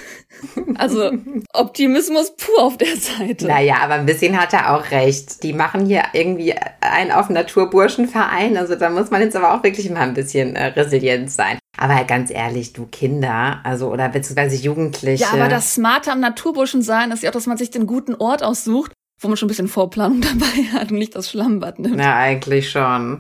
Also 0.76 1.12
Optimismus 1.52 2.34
pur 2.36 2.64
auf 2.64 2.76
der 2.76 2.96
Seite. 2.96 3.46
Naja, 3.46 3.76
aber 3.80 3.94
ein 3.94 4.06
bisschen 4.06 4.38
hat 4.38 4.52
er 4.52 4.74
auch 4.74 4.90
recht. 4.90 5.42
Die 5.42 5.52
machen 5.52 5.86
hier 5.86 6.02
irgendwie 6.12 6.54
einen 6.80 7.12
auf 7.12 7.30
Naturburschenverein. 7.30 8.56
Also 8.56 8.74
da 8.74 8.90
muss 8.90 9.10
man 9.10 9.22
jetzt 9.22 9.36
aber 9.36 9.54
auch 9.54 9.62
wirklich 9.62 9.88
mal 9.90 10.00
ein 10.00 10.14
bisschen 10.14 10.56
äh, 10.56 10.66
resilient 10.66 11.30
sein. 11.30 11.58
Aber 11.76 12.04
ganz 12.04 12.30
ehrlich, 12.30 12.72
du 12.72 12.87
Kinder, 12.87 13.60
also 13.64 13.90
oder 13.90 14.08
beziehungsweise 14.08 14.56
Jugendliche. 14.56 15.24
Ja, 15.24 15.32
aber 15.32 15.48
das 15.48 15.74
Smarte 15.74 16.12
am 16.12 16.20
Naturburschen 16.20 16.82
sein 16.82 17.10
ist 17.10 17.22
ja 17.22 17.30
auch, 17.30 17.34
dass 17.34 17.46
man 17.46 17.56
sich 17.56 17.70
den 17.70 17.87
guten 17.87 18.14
Ort 18.14 18.42
aussucht, 18.42 18.92
wo 19.20 19.28
man 19.28 19.37
schon 19.37 19.46
ein 19.46 19.48
bisschen 19.48 19.68
Vorplanung 19.68 20.20
dabei 20.22 20.78
hat 20.78 20.90
und 20.90 20.98
nicht 20.98 21.14
das 21.14 21.30
Schlammbad 21.30 21.78
nimmt. 21.78 21.98
Ja, 21.98 22.16
eigentlich 22.16 22.70
schon. 22.70 23.18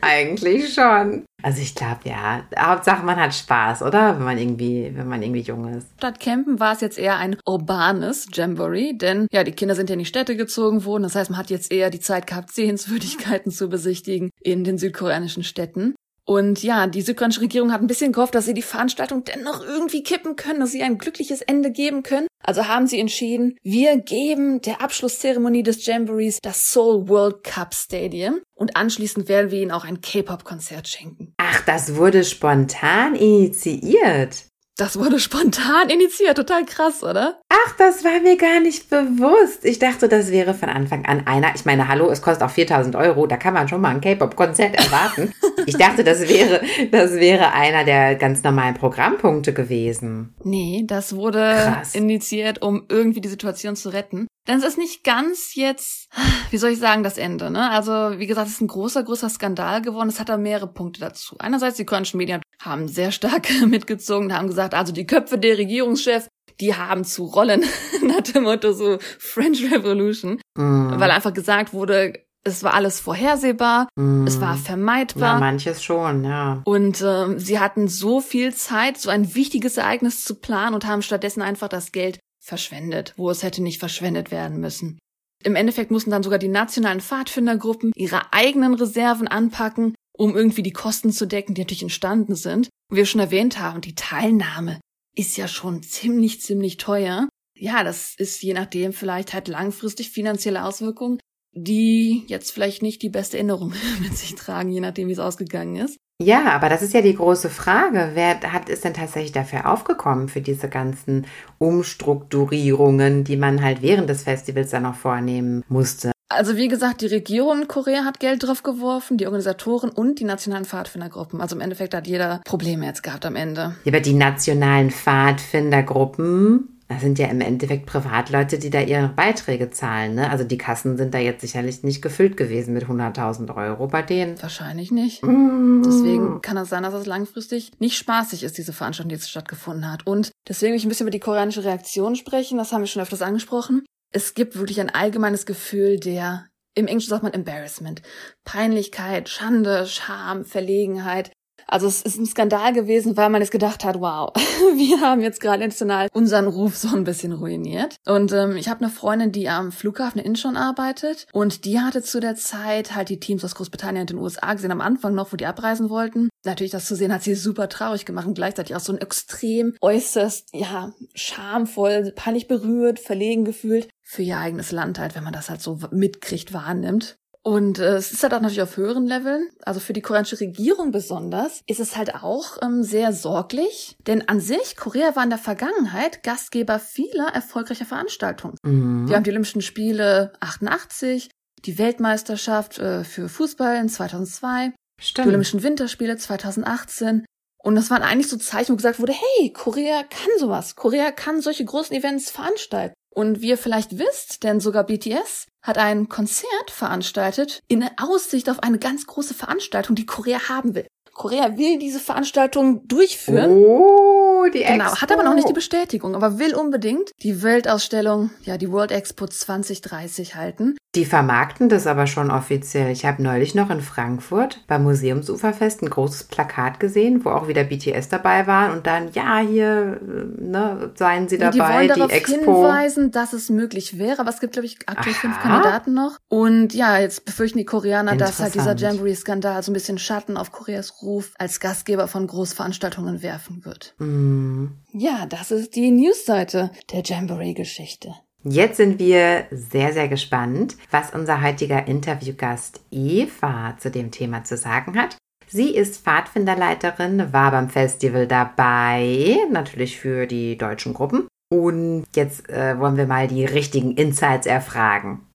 eigentlich 0.00 0.74
schon. 0.74 1.24
Also 1.42 1.60
ich 1.60 1.74
glaube 1.74 2.00
ja, 2.04 2.44
Hauptsache 2.58 3.04
man 3.04 3.16
hat 3.16 3.34
Spaß, 3.34 3.82
oder? 3.82 4.16
Wenn 4.16 4.24
man 4.24 4.38
irgendwie, 4.38 4.90
wenn 4.94 5.08
man 5.08 5.22
irgendwie 5.22 5.42
jung 5.42 5.68
ist. 5.74 5.86
Statt 5.98 6.18
Campen 6.18 6.58
war 6.58 6.72
es 6.72 6.80
jetzt 6.80 6.98
eher 6.98 7.18
ein 7.18 7.36
urbanes 7.46 8.28
Jamboree, 8.32 8.94
denn 8.94 9.26
ja, 9.30 9.44
die 9.44 9.52
Kinder 9.52 9.74
sind 9.74 9.90
ja 9.90 9.94
in 9.94 9.98
die 9.98 10.06
Städte 10.06 10.36
gezogen 10.36 10.84
worden. 10.84 11.02
Das 11.02 11.14
heißt, 11.14 11.30
man 11.30 11.38
hat 11.38 11.50
jetzt 11.50 11.70
eher 11.70 11.90
die 11.90 12.00
Zeit 12.00 12.26
gehabt, 12.26 12.52
Sehenswürdigkeiten 12.52 13.52
zu 13.52 13.68
besichtigen 13.68 14.30
in 14.40 14.64
den 14.64 14.78
südkoreanischen 14.78 15.44
Städten. 15.44 15.94
Und 16.26 16.62
ja, 16.62 16.86
die 16.86 17.02
südkoreanische 17.02 17.42
Regierung 17.42 17.72
hat 17.72 17.82
ein 17.82 17.86
bisschen 17.86 18.12
gehofft, 18.12 18.34
dass 18.34 18.46
sie 18.46 18.54
die 18.54 18.62
Veranstaltung 18.62 19.24
dennoch 19.24 19.62
irgendwie 19.64 20.02
kippen 20.02 20.36
können, 20.36 20.60
dass 20.60 20.72
sie 20.72 20.82
ein 20.82 20.98
glückliches 20.98 21.42
Ende 21.42 21.70
geben 21.70 22.02
können. 22.02 22.26
Also 22.42 22.66
haben 22.66 22.86
sie 22.86 23.00
entschieden, 23.00 23.56
wir 23.62 23.98
geben 23.98 24.60
der 24.60 24.82
Abschlusszeremonie 24.82 25.62
des 25.62 25.84
Jamborees 25.84 26.38
das 26.42 26.72
Seoul 26.72 27.08
World 27.08 27.42
Cup 27.42 27.74
Stadium 27.74 28.40
und 28.54 28.76
anschließend 28.76 29.28
werden 29.28 29.50
wir 29.50 29.60
ihnen 29.60 29.70
auch 29.70 29.84
ein 29.84 30.00
K-Pop-Konzert 30.00 30.88
schenken. 30.88 31.34
Ach, 31.38 31.64
das 31.64 31.96
wurde 31.96 32.24
spontan 32.24 33.14
initiiert. 33.14 34.46
Das 34.76 34.98
wurde 34.98 35.20
spontan 35.20 35.88
initiiert, 35.88 36.36
total 36.36 36.64
krass, 36.64 37.04
oder? 37.04 37.40
Ach, 37.48 37.76
das 37.78 38.02
war 38.02 38.18
mir 38.20 38.36
gar 38.36 38.58
nicht 38.58 38.90
bewusst. 38.90 39.64
Ich 39.64 39.78
dachte, 39.78 40.08
das 40.08 40.32
wäre 40.32 40.52
von 40.52 40.68
Anfang 40.68 41.06
an 41.06 41.28
einer. 41.28 41.54
Ich 41.54 41.64
meine, 41.64 41.86
hallo, 41.86 42.10
es 42.10 42.20
kostet 42.22 42.42
auch 42.42 42.50
4000 42.50 42.96
Euro, 42.96 43.28
da 43.28 43.36
kann 43.36 43.54
man 43.54 43.68
schon 43.68 43.80
mal 43.80 43.90
ein 43.90 44.00
K-Pop-Konzert 44.00 44.74
erwarten. 44.84 45.32
ich 45.66 45.76
dachte, 45.76 46.02
das 46.02 46.28
wäre, 46.28 46.60
das 46.90 47.12
wäre 47.12 47.52
einer 47.52 47.84
der 47.84 48.16
ganz 48.16 48.42
normalen 48.42 48.74
Programmpunkte 48.74 49.52
gewesen. 49.52 50.34
Nee, 50.42 50.82
das 50.88 51.14
wurde 51.14 51.38
Krass. 51.38 51.94
initiiert, 51.94 52.60
um 52.60 52.84
irgendwie 52.88 53.20
die 53.20 53.28
Situation 53.28 53.76
zu 53.76 53.90
retten. 53.90 54.26
Denn 54.48 54.58
es 54.58 54.64
ist 54.64 54.76
nicht 54.78 55.04
ganz 55.04 55.54
jetzt, 55.54 56.03
wie 56.50 56.56
soll 56.56 56.70
ich 56.70 56.78
sagen, 56.78 57.02
das 57.02 57.18
Ende. 57.18 57.50
Ne? 57.50 57.70
Also, 57.70 58.18
wie 58.18 58.26
gesagt, 58.26 58.48
es 58.48 58.54
ist 58.54 58.60
ein 58.60 58.68
großer, 58.68 59.02
großer 59.02 59.28
Skandal 59.28 59.82
geworden. 59.82 60.08
Es 60.08 60.20
hat 60.20 60.28
da 60.28 60.36
mehrere 60.36 60.68
Punkte 60.68 61.00
dazu. 61.00 61.36
Einerseits, 61.38 61.76
die 61.76 61.84
koreanischen 61.84 62.18
Medien 62.18 62.42
haben 62.60 62.88
sehr 62.88 63.10
stark 63.10 63.48
mitgezogen, 63.66 64.32
haben 64.32 64.48
gesagt, 64.48 64.74
also 64.74 64.92
die 64.92 65.06
Köpfe 65.06 65.38
der 65.38 65.58
Regierungschefs, 65.58 66.28
die 66.60 66.74
haben 66.74 67.04
zu 67.04 67.24
rollen, 67.24 67.64
nach 68.02 68.20
dem 68.20 68.44
Motto 68.44 68.72
so 68.72 68.98
French 69.18 69.70
Revolution. 69.72 70.40
Mm. 70.56 71.00
Weil 71.00 71.10
einfach 71.10 71.32
gesagt 71.32 71.72
wurde, 71.72 72.12
es 72.44 72.62
war 72.62 72.74
alles 72.74 73.00
vorhersehbar, 73.00 73.88
mm. 73.96 74.26
es 74.26 74.40
war 74.40 74.56
vermeidbar. 74.56 75.34
Ja, 75.34 75.40
manches 75.40 75.82
schon, 75.82 76.24
ja. 76.24 76.62
Und 76.64 77.00
äh, 77.00 77.38
sie 77.38 77.58
hatten 77.58 77.88
so 77.88 78.20
viel 78.20 78.54
Zeit, 78.54 78.98
so 78.98 79.10
ein 79.10 79.34
wichtiges 79.34 79.76
Ereignis 79.76 80.22
zu 80.22 80.36
planen 80.36 80.74
und 80.74 80.86
haben 80.86 81.02
stattdessen 81.02 81.42
einfach 81.42 81.68
das 81.68 81.90
Geld 81.90 82.20
verschwendet, 82.40 83.14
wo 83.16 83.30
es 83.30 83.42
hätte 83.42 83.62
nicht 83.62 83.80
verschwendet 83.80 84.30
werden 84.30 84.60
müssen. 84.60 84.98
Im 85.44 85.56
Endeffekt 85.56 85.90
mussten 85.90 86.10
dann 86.10 86.22
sogar 86.22 86.38
die 86.38 86.48
nationalen 86.48 87.00
Pfadfindergruppen 87.00 87.92
ihre 87.94 88.32
eigenen 88.32 88.74
Reserven 88.74 89.28
anpacken, 89.28 89.94
um 90.16 90.34
irgendwie 90.34 90.62
die 90.62 90.72
Kosten 90.72 91.12
zu 91.12 91.26
decken, 91.26 91.54
die 91.54 91.60
natürlich 91.60 91.82
entstanden 91.82 92.34
sind. 92.34 92.68
Und 92.90 92.96
wir 92.96 93.06
schon 93.06 93.20
erwähnt 93.20 93.58
haben, 93.58 93.80
die 93.80 93.94
Teilnahme 93.94 94.80
ist 95.14 95.36
ja 95.36 95.46
schon 95.46 95.82
ziemlich, 95.82 96.40
ziemlich 96.40 96.78
teuer. 96.78 97.28
Ja, 97.56 97.84
das 97.84 98.14
ist 98.16 98.42
je 98.42 98.54
nachdem 98.54 98.92
vielleicht 98.92 99.34
halt 99.34 99.48
langfristig 99.48 100.10
finanzielle 100.10 100.64
Auswirkungen, 100.64 101.20
die 101.52 102.24
jetzt 102.26 102.50
vielleicht 102.50 102.82
nicht 102.82 103.02
die 103.02 103.10
beste 103.10 103.36
Erinnerung 103.36 103.74
mit 104.00 104.16
sich 104.16 104.34
tragen, 104.34 104.70
je 104.70 104.80
nachdem, 104.80 105.08
wie 105.08 105.12
es 105.12 105.18
ausgegangen 105.18 105.76
ist. 105.76 105.98
Ja, 106.22 106.52
aber 106.52 106.68
das 106.68 106.82
ist 106.82 106.94
ja 106.94 107.00
die 107.02 107.16
große 107.16 107.50
Frage. 107.50 108.10
Wer 108.14 108.40
hat 108.52 108.68
ist 108.68 108.84
denn 108.84 108.94
tatsächlich 108.94 109.32
dafür 109.32 109.68
aufgekommen 109.70 110.28
für 110.28 110.40
diese 110.40 110.68
ganzen 110.68 111.26
Umstrukturierungen, 111.58 113.24
die 113.24 113.36
man 113.36 113.62
halt 113.62 113.82
während 113.82 114.08
des 114.08 114.22
Festivals 114.22 114.70
dann 114.70 114.84
noch 114.84 114.94
vornehmen 114.94 115.64
musste? 115.68 116.12
Also 116.28 116.56
wie 116.56 116.68
gesagt, 116.68 117.00
die 117.00 117.06
Regierung 117.06 117.62
in 117.62 117.68
Korea 117.68 118.04
hat 118.04 118.20
Geld 118.20 118.42
drauf 118.44 118.62
geworfen, 118.62 119.18
die 119.18 119.26
Organisatoren 119.26 119.90
und 119.90 120.20
die 120.20 120.24
nationalen 120.24 120.64
Pfadfindergruppen. 120.64 121.40
Also 121.40 121.56
im 121.56 121.60
Endeffekt 121.60 121.94
hat 121.94 122.06
jeder 122.06 122.40
Probleme 122.44 122.86
jetzt 122.86 123.02
gehabt 123.02 123.26
am 123.26 123.36
Ende. 123.36 123.74
Ja, 123.84 123.92
aber 123.92 124.00
die 124.00 124.14
nationalen 124.14 124.90
Pfadfindergruppen 124.90 126.73
das 126.88 127.00
sind 127.00 127.18
ja 127.18 127.28
im 127.28 127.40
Endeffekt 127.40 127.86
Privatleute, 127.86 128.58
die 128.58 128.70
da 128.70 128.80
ihre 128.80 129.08
Beiträge 129.08 129.70
zahlen. 129.70 130.14
Ne? 130.14 130.30
Also 130.30 130.44
die 130.44 130.58
Kassen 130.58 130.96
sind 130.96 131.14
da 131.14 131.18
jetzt 131.18 131.40
sicherlich 131.40 131.82
nicht 131.82 132.02
gefüllt 132.02 132.36
gewesen 132.36 132.74
mit 132.74 132.84
100.000 132.84 133.54
Euro 133.56 133.86
bei 133.86 134.02
denen. 134.02 134.40
Wahrscheinlich 134.42 134.90
nicht. 134.90 135.22
Mm. 135.22 135.82
Deswegen 135.84 136.42
kann 136.42 136.56
es 136.58 136.68
sein, 136.68 136.82
dass 136.82 136.94
es 136.94 137.06
langfristig 137.06 137.72
nicht 137.78 137.96
spaßig 137.96 138.42
ist, 138.42 138.58
diese 138.58 138.72
Veranstaltung, 138.72 139.08
die 139.08 139.14
jetzt 139.14 139.30
stattgefunden 139.30 139.90
hat. 139.90 140.06
Und 140.06 140.30
deswegen 140.46 140.72
will 140.72 140.78
ich 140.78 140.84
ein 140.84 140.90
bisschen 140.90 141.04
über 141.04 141.10
die 141.10 141.20
koreanische 141.20 141.64
Reaktion 141.64 142.16
sprechen. 142.16 142.58
Das 142.58 142.72
haben 142.72 142.82
wir 142.82 142.86
schon 142.86 143.02
öfters 143.02 143.22
angesprochen. 143.22 143.84
Es 144.12 144.34
gibt 144.34 144.56
wirklich 144.56 144.80
ein 144.80 144.90
allgemeines 144.90 145.46
Gefühl 145.46 145.98
der 145.98 146.46
im 146.76 146.88
Englischen 146.88 147.10
sagt 147.10 147.22
man 147.22 147.32
Embarrassment. 147.32 148.02
Peinlichkeit, 148.44 149.28
Schande, 149.28 149.86
Scham, 149.86 150.44
Verlegenheit. 150.44 151.30
Also 151.66 151.86
es 151.86 152.02
ist 152.02 152.18
ein 152.18 152.26
Skandal 152.26 152.72
gewesen, 152.72 153.16
weil 153.16 153.30
man 153.30 153.40
jetzt 153.40 153.50
gedacht 153.50 153.84
hat, 153.84 154.00
wow, 154.00 154.32
wir 154.76 155.00
haben 155.00 155.20
jetzt 155.20 155.40
gerade 155.40 155.62
international 155.62 156.08
unseren 156.12 156.46
Ruf 156.46 156.76
so 156.76 156.94
ein 156.94 157.04
bisschen 157.04 157.32
ruiniert. 157.32 157.96
Und 158.06 158.32
ähm, 158.32 158.56
ich 158.56 158.68
habe 158.68 158.84
eine 158.84 158.92
Freundin, 158.92 159.32
die 159.32 159.48
am 159.48 159.72
Flughafen 159.72 160.20
in 160.20 160.26
Incheon 160.26 160.56
arbeitet 160.56 161.26
und 161.32 161.64
die 161.64 161.80
hatte 161.80 162.02
zu 162.02 162.20
der 162.20 162.36
Zeit 162.36 162.94
halt 162.94 163.08
die 163.08 163.20
Teams 163.20 163.44
aus 163.44 163.54
Großbritannien 163.54 164.02
und 164.02 164.10
den 164.10 164.18
USA 164.18 164.52
gesehen, 164.52 164.72
am 164.72 164.80
Anfang 164.80 165.14
noch, 165.14 165.32
wo 165.32 165.36
die 165.36 165.46
abreisen 165.46 165.90
wollten. 165.90 166.28
Natürlich 166.44 166.72
das 166.72 166.86
zu 166.86 166.96
sehen, 166.96 167.12
hat 167.12 167.22
sie 167.22 167.34
super 167.34 167.68
traurig 167.68 168.04
gemacht 168.04 168.26
und 168.26 168.34
gleichzeitig 168.34 168.76
auch 168.76 168.80
so 168.80 168.92
ein 168.92 169.00
extrem 169.00 169.74
äußerst, 169.80 170.48
ja, 170.52 170.92
schamvoll, 171.14 172.12
peinlich 172.14 172.48
berührt, 172.48 172.98
verlegen 172.98 173.44
gefühlt 173.44 173.88
für 174.02 174.22
ihr 174.22 174.38
eigenes 174.38 174.70
Land 174.70 174.98
halt, 174.98 175.14
wenn 175.14 175.24
man 175.24 175.32
das 175.32 175.50
halt 175.50 175.62
so 175.62 175.80
mitkriegt, 175.90 176.52
wahrnimmt. 176.52 177.16
Und 177.46 177.78
äh, 177.78 177.96
es 177.96 178.10
ist 178.10 178.22
halt 178.22 178.32
auch 178.32 178.40
natürlich 178.40 178.62
auf 178.62 178.78
höheren 178.78 179.06
Leveln, 179.06 179.50
also 179.66 179.78
für 179.78 179.92
die 179.92 180.00
koreanische 180.00 180.40
Regierung 180.40 180.92
besonders, 180.92 181.60
ist 181.66 181.78
es 181.78 181.94
halt 181.94 182.14
auch 182.14 182.56
ähm, 182.62 182.82
sehr 182.82 183.12
sorglich, 183.12 183.96
denn 184.06 184.26
an 184.28 184.40
sich, 184.40 184.76
Korea 184.76 185.14
war 185.14 185.24
in 185.24 185.28
der 185.28 185.38
Vergangenheit 185.38 186.22
Gastgeber 186.22 186.78
vieler 186.78 187.28
erfolgreicher 187.34 187.84
Veranstaltungen. 187.84 188.56
Mhm. 188.62 189.08
Wir 189.08 189.16
haben 189.16 189.24
die 189.24 189.30
Olympischen 189.30 189.60
Spiele 189.60 190.32
88, 190.40 191.28
die 191.66 191.76
Weltmeisterschaft 191.78 192.78
äh, 192.78 193.04
für 193.04 193.28
Fußball 193.28 193.76
in 193.76 193.90
2002, 193.90 194.72
Stimmt. 194.98 195.26
die 195.26 195.28
Olympischen 195.28 195.62
Winterspiele 195.62 196.16
2018. 196.16 197.26
Und 197.62 197.74
das 197.74 197.90
waren 197.90 198.02
eigentlich 198.02 198.28
so 198.28 198.38
Zeichen, 198.38 198.72
wo 198.72 198.76
gesagt 198.76 199.00
wurde, 199.00 199.12
hey, 199.12 199.52
Korea 199.52 200.02
kann 200.02 200.30
sowas. 200.38 200.76
Korea 200.76 201.10
kann 201.10 201.42
solche 201.42 201.64
großen 201.64 201.94
Events 201.94 202.30
veranstalten. 202.30 202.94
Und 203.14 203.42
wie 203.42 203.50
ihr 203.50 203.58
vielleicht 203.58 203.98
wisst, 203.98 204.42
denn 204.42 204.60
sogar 204.60 204.84
BTS 204.84 205.46
hat 205.64 205.78
ein 205.78 206.08
Konzert 206.08 206.70
veranstaltet 206.70 207.60
in 207.66 207.84
Aussicht 207.96 208.48
auf 208.48 208.62
eine 208.62 208.78
ganz 208.78 209.06
große 209.06 209.34
Veranstaltung, 209.34 209.96
die 209.96 210.06
Korea 210.06 210.48
haben 210.48 210.74
will. 210.74 210.86
Korea 211.12 211.56
will 211.56 211.78
diese 211.78 212.00
Veranstaltung 212.00 212.86
durchführen. 212.86 213.50
Oh, 213.50 214.44
die 214.52 214.62
Expo. 214.62 214.72
Genau, 214.72 214.96
hat 214.96 215.12
aber 215.12 215.22
noch 215.22 215.34
nicht 215.34 215.48
die 215.48 215.54
Bestätigung, 215.54 216.14
aber 216.14 216.38
will 216.38 216.54
unbedingt 216.54 217.12
die 217.22 217.42
Weltausstellung, 217.42 218.30
ja, 218.42 218.58
die 218.58 218.70
World 218.70 218.90
Expo 218.90 219.26
2030 219.26 220.34
halten. 220.34 220.76
Die 220.94 221.04
vermarkten 221.04 221.68
das 221.68 221.88
aber 221.88 222.06
schon 222.06 222.30
offiziell. 222.30 222.92
Ich 222.92 223.04
habe 223.04 223.22
neulich 223.22 223.54
noch 223.54 223.70
in 223.70 223.80
Frankfurt 223.80 224.60
beim 224.68 224.84
Museumsuferfest 224.84 225.82
ein 225.82 225.90
großes 225.90 226.24
Plakat 226.24 226.78
gesehen, 226.78 227.24
wo 227.24 227.30
auch 227.30 227.48
wieder 227.48 227.64
BTS 227.64 228.08
dabei 228.08 228.46
waren 228.46 228.72
und 228.72 228.86
dann, 228.86 229.10
ja, 229.12 229.38
hier, 229.38 230.00
ne, 230.38 230.92
seien 230.94 231.28
sie 231.28 231.38
dabei, 231.38 231.52
die, 231.52 231.60
wollen 231.60 231.82
die 231.82 231.88
darauf 231.88 232.12
Expo. 232.12 232.62
hinweisen, 232.62 233.10
dass 233.10 233.32
es 233.32 233.50
möglich 233.50 233.98
wäre, 233.98 234.20
aber 234.20 234.30
es 234.30 234.38
gibt, 234.38 234.52
glaube 234.52 234.66
ich, 234.66 234.78
aktuell 234.86 235.14
Aha. 235.14 235.20
fünf 235.20 235.40
Kandidaten 235.40 235.94
noch. 235.94 236.18
Und 236.28 236.74
ja, 236.74 236.98
jetzt 236.98 237.24
befürchten 237.24 237.58
die 237.58 237.64
Koreaner, 237.64 238.16
dass 238.16 238.38
halt 238.38 238.54
dieser 238.54 238.76
Jamboree-Skandal 238.76 239.62
so 239.64 239.72
ein 239.72 239.74
bisschen 239.74 239.98
Schatten 239.98 240.36
auf 240.36 240.52
Koreas 240.52 241.02
Ruf 241.02 241.32
als 241.38 241.58
Gastgeber 241.58 242.06
von 242.06 242.26
Großveranstaltungen 242.26 243.22
werfen 243.22 243.64
wird. 243.64 243.94
Mm. 243.98 244.66
Ja, 244.92 245.26
das 245.26 245.50
ist 245.50 245.74
die 245.74 245.90
Newsseite 245.90 246.70
der 246.92 247.02
Jamboree-Geschichte. 247.02 248.14
Jetzt 248.46 248.76
sind 248.76 248.98
wir 248.98 249.46
sehr, 249.50 249.94
sehr 249.94 250.06
gespannt, 250.06 250.76
was 250.90 251.14
unser 251.14 251.40
heutiger 251.40 251.88
Interviewgast 251.88 252.82
Eva 252.90 253.74
zu 253.78 253.90
dem 253.90 254.10
Thema 254.10 254.44
zu 254.44 254.58
sagen 254.58 255.00
hat. 255.00 255.16
Sie 255.46 255.74
ist 255.74 256.04
Pfadfinderleiterin, 256.04 257.32
war 257.32 257.52
beim 257.52 257.70
Festival 257.70 258.26
dabei, 258.26 259.38
natürlich 259.50 259.98
für 259.98 260.26
die 260.26 260.58
deutschen 260.58 260.92
Gruppen. 260.92 261.26
Und 261.50 262.04
jetzt 262.14 262.50
äh, 262.50 262.78
wollen 262.78 262.98
wir 262.98 263.06
mal 263.06 263.28
die 263.28 263.46
richtigen 263.46 263.92
Insights 263.92 264.46
erfragen. 264.46 265.26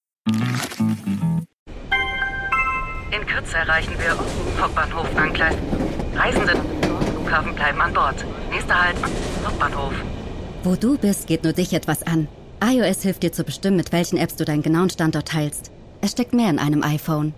In 3.12 3.26
Kürze 3.26 3.58
erreichen 3.58 3.94
wir 3.98 4.62
Hauptbahnhof 4.62 5.08
Angleis. 5.18 5.56
Reisende 6.16 6.54
Flughafen 7.12 7.56
bleiben 7.56 7.82
an 7.82 7.94
Bord. 7.94 8.24
Nächster 8.52 8.84
Halt, 8.84 8.98
Hauptbahnhof. 9.44 9.94
Wo 10.64 10.76
du 10.76 10.96
bist, 10.98 11.26
geht 11.26 11.44
nur 11.44 11.54
dich 11.54 11.74
etwas 11.74 12.04
an 12.04 12.28
iOS 12.62 13.04
hilft 13.04 13.24
dir 13.24 13.32
zu 13.32 13.44
bestimmen, 13.44 13.78
mit 13.78 13.92
welchen 13.92 14.18
Apps 14.18 14.36
du 14.36 14.46
deinen 14.46 14.62
genauen 14.62 14.90
Standort 14.90 15.30
teilst. 15.30 15.72
Es 16.02 16.12
steckt 16.12 16.34
mehr 16.34 16.50
in 16.50 16.60
einem 16.60 16.84
iPhone. 16.84 17.34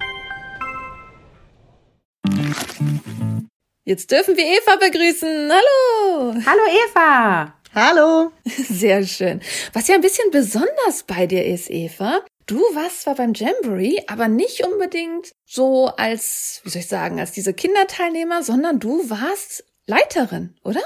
Jetzt 3.83 4.11
dürfen 4.11 4.35
wir 4.37 4.45
Eva 4.45 4.75
begrüßen. 4.77 5.51
Hallo. 5.51 6.35
Hallo 6.45 6.61
Eva. 6.85 7.53
Hallo. 7.73 8.31
Sehr 8.45 9.05
schön. 9.05 9.41
Was 9.73 9.87
ja 9.87 9.95
ein 9.95 10.01
bisschen 10.01 10.29
besonders 10.31 11.03
bei 11.07 11.27
dir 11.27 11.45
ist, 11.45 11.69
Eva, 11.69 12.21
du 12.45 12.59
warst 12.73 13.01
zwar 13.03 13.15
beim 13.15 13.33
Jamboree, 13.33 13.97
aber 14.07 14.27
nicht 14.27 14.65
unbedingt 14.65 15.31
so 15.45 15.87
als, 15.87 16.61
wie 16.63 16.69
soll 16.69 16.81
ich 16.81 16.87
sagen, 16.87 17.19
als 17.19 17.31
diese 17.31 17.53
Kinderteilnehmer, 17.53 18.43
sondern 18.43 18.79
du 18.79 19.09
warst 19.09 19.65
Leiterin, 19.85 20.55
oder? 20.63 20.81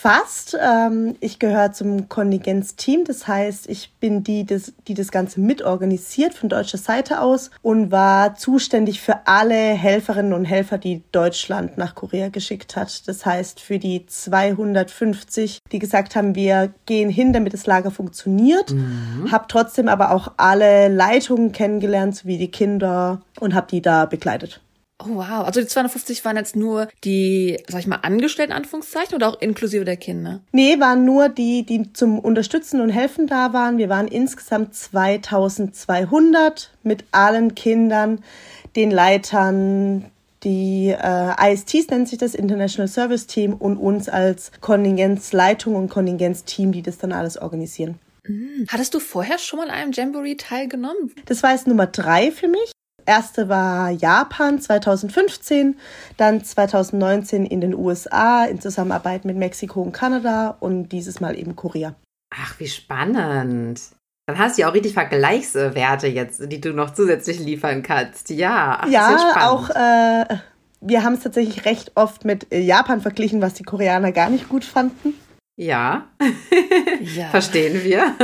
Fast. 0.00 0.56
Ähm, 0.60 1.16
ich 1.18 1.40
gehöre 1.40 1.72
zum 1.72 2.08
Kontingenzteam. 2.08 3.02
Das 3.04 3.26
heißt, 3.26 3.68
ich 3.68 3.92
bin 3.98 4.22
die, 4.22 4.46
das, 4.46 4.72
die 4.86 4.94
das 4.94 5.10
Ganze 5.10 5.40
mitorganisiert 5.40 6.34
von 6.34 6.48
deutscher 6.48 6.78
Seite 6.78 7.20
aus 7.20 7.50
und 7.62 7.90
war 7.90 8.36
zuständig 8.36 9.00
für 9.00 9.26
alle 9.26 9.54
Helferinnen 9.54 10.34
und 10.34 10.44
Helfer, 10.44 10.78
die 10.78 11.02
Deutschland 11.10 11.78
nach 11.78 11.96
Korea 11.96 12.28
geschickt 12.28 12.76
hat. 12.76 13.08
Das 13.08 13.26
heißt, 13.26 13.58
für 13.58 13.80
die 13.80 14.06
250, 14.06 15.58
die 15.72 15.80
gesagt 15.80 16.14
haben, 16.14 16.36
wir 16.36 16.72
gehen 16.86 17.10
hin, 17.10 17.32
damit 17.32 17.52
das 17.52 17.66
Lager 17.66 17.90
funktioniert. 17.90 18.70
Mhm. 18.70 19.32
Hab 19.32 19.48
trotzdem 19.48 19.88
aber 19.88 20.12
auch 20.12 20.30
alle 20.36 20.86
Leitungen 20.86 21.50
kennengelernt, 21.50 22.14
sowie 22.14 22.38
die 22.38 22.52
Kinder 22.52 23.20
und 23.40 23.52
habe 23.52 23.66
die 23.68 23.82
da 23.82 24.06
begleitet. 24.06 24.60
Oh 25.00 25.14
wow, 25.14 25.46
also 25.46 25.60
die 25.60 25.66
250 25.68 26.24
waren 26.24 26.36
jetzt 26.36 26.56
nur 26.56 26.88
die, 27.04 27.62
sag 27.68 27.80
ich 27.80 27.86
mal, 27.86 28.00
Angestellten 28.02 28.52
Anführungszeichen 28.52 29.14
oder 29.14 29.28
auch 29.28 29.40
inklusive 29.40 29.84
der 29.84 29.96
Kinder? 29.96 30.40
Nee, 30.50 30.80
waren 30.80 31.04
nur 31.04 31.28
die, 31.28 31.64
die 31.64 31.92
zum 31.92 32.18
Unterstützen 32.18 32.80
und 32.80 32.90
Helfen 32.90 33.28
da 33.28 33.52
waren. 33.52 33.78
Wir 33.78 33.88
waren 33.88 34.08
insgesamt 34.08 34.74
2200 34.74 36.72
mit 36.82 37.04
allen 37.12 37.54
Kindern, 37.54 38.24
den 38.74 38.90
Leitern, 38.90 40.06
die 40.42 40.88
äh, 40.88 41.52
ISTs 41.52 41.90
nennt 41.90 42.08
sich 42.08 42.18
das, 42.18 42.34
International 42.34 42.88
Service 42.88 43.28
Team, 43.28 43.54
und 43.54 43.76
uns 43.76 44.08
als 44.08 44.50
Kontingenzleitung 44.60 45.76
und 45.76 45.88
Kontingenzteam, 45.90 46.72
die 46.72 46.82
das 46.82 46.98
dann 46.98 47.12
alles 47.12 47.38
organisieren. 47.38 48.00
Mhm. 48.26 48.66
Hattest 48.68 48.94
du 48.94 48.98
vorher 49.00 49.38
schon 49.38 49.60
mal 49.60 49.68
an 49.68 49.74
einem 49.74 49.92
Jamboree 49.92 50.34
teilgenommen? 50.34 51.12
Das 51.26 51.44
war 51.44 51.52
jetzt 51.52 51.68
Nummer 51.68 51.86
drei 51.86 52.32
für 52.32 52.48
mich. 52.48 52.72
Erste 53.06 53.48
war 53.48 53.90
Japan 53.90 54.60
2015, 54.60 55.78
dann 56.16 56.44
2019 56.44 57.46
in 57.46 57.60
den 57.60 57.74
USA 57.74 58.44
in 58.44 58.60
Zusammenarbeit 58.60 59.24
mit 59.24 59.36
Mexiko 59.36 59.80
und 59.82 59.92
Kanada 59.92 60.56
und 60.60 60.90
dieses 60.90 61.20
Mal 61.20 61.38
eben 61.38 61.56
Korea. 61.56 61.94
Ach, 62.34 62.58
wie 62.58 62.68
spannend. 62.68 63.80
Dann 64.26 64.38
hast 64.38 64.58
du 64.58 64.62
ja 64.62 64.68
auch 64.68 64.74
richtig 64.74 64.92
Vergleichswerte 64.92 66.06
jetzt, 66.06 66.52
die 66.52 66.60
du 66.60 66.74
noch 66.74 66.92
zusätzlich 66.92 67.38
liefern 67.38 67.82
kannst. 67.82 68.28
Ja, 68.28 68.80
ach, 68.82 68.88
ja, 68.88 69.48
auch 69.48 69.70
äh, 69.70 70.36
wir 70.80 71.02
haben 71.02 71.14
es 71.14 71.22
tatsächlich 71.22 71.64
recht 71.64 71.92
oft 71.94 72.24
mit 72.24 72.46
Japan 72.52 73.00
verglichen, 73.00 73.40
was 73.40 73.54
die 73.54 73.62
Koreaner 73.62 74.12
gar 74.12 74.30
nicht 74.30 74.48
gut 74.48 74.64
fanden. 74.64 75.14
Ja, 75.56 76.06
ja. 77.16 77.28
verstehen 77.30 77.82
wir. 77.82 78.14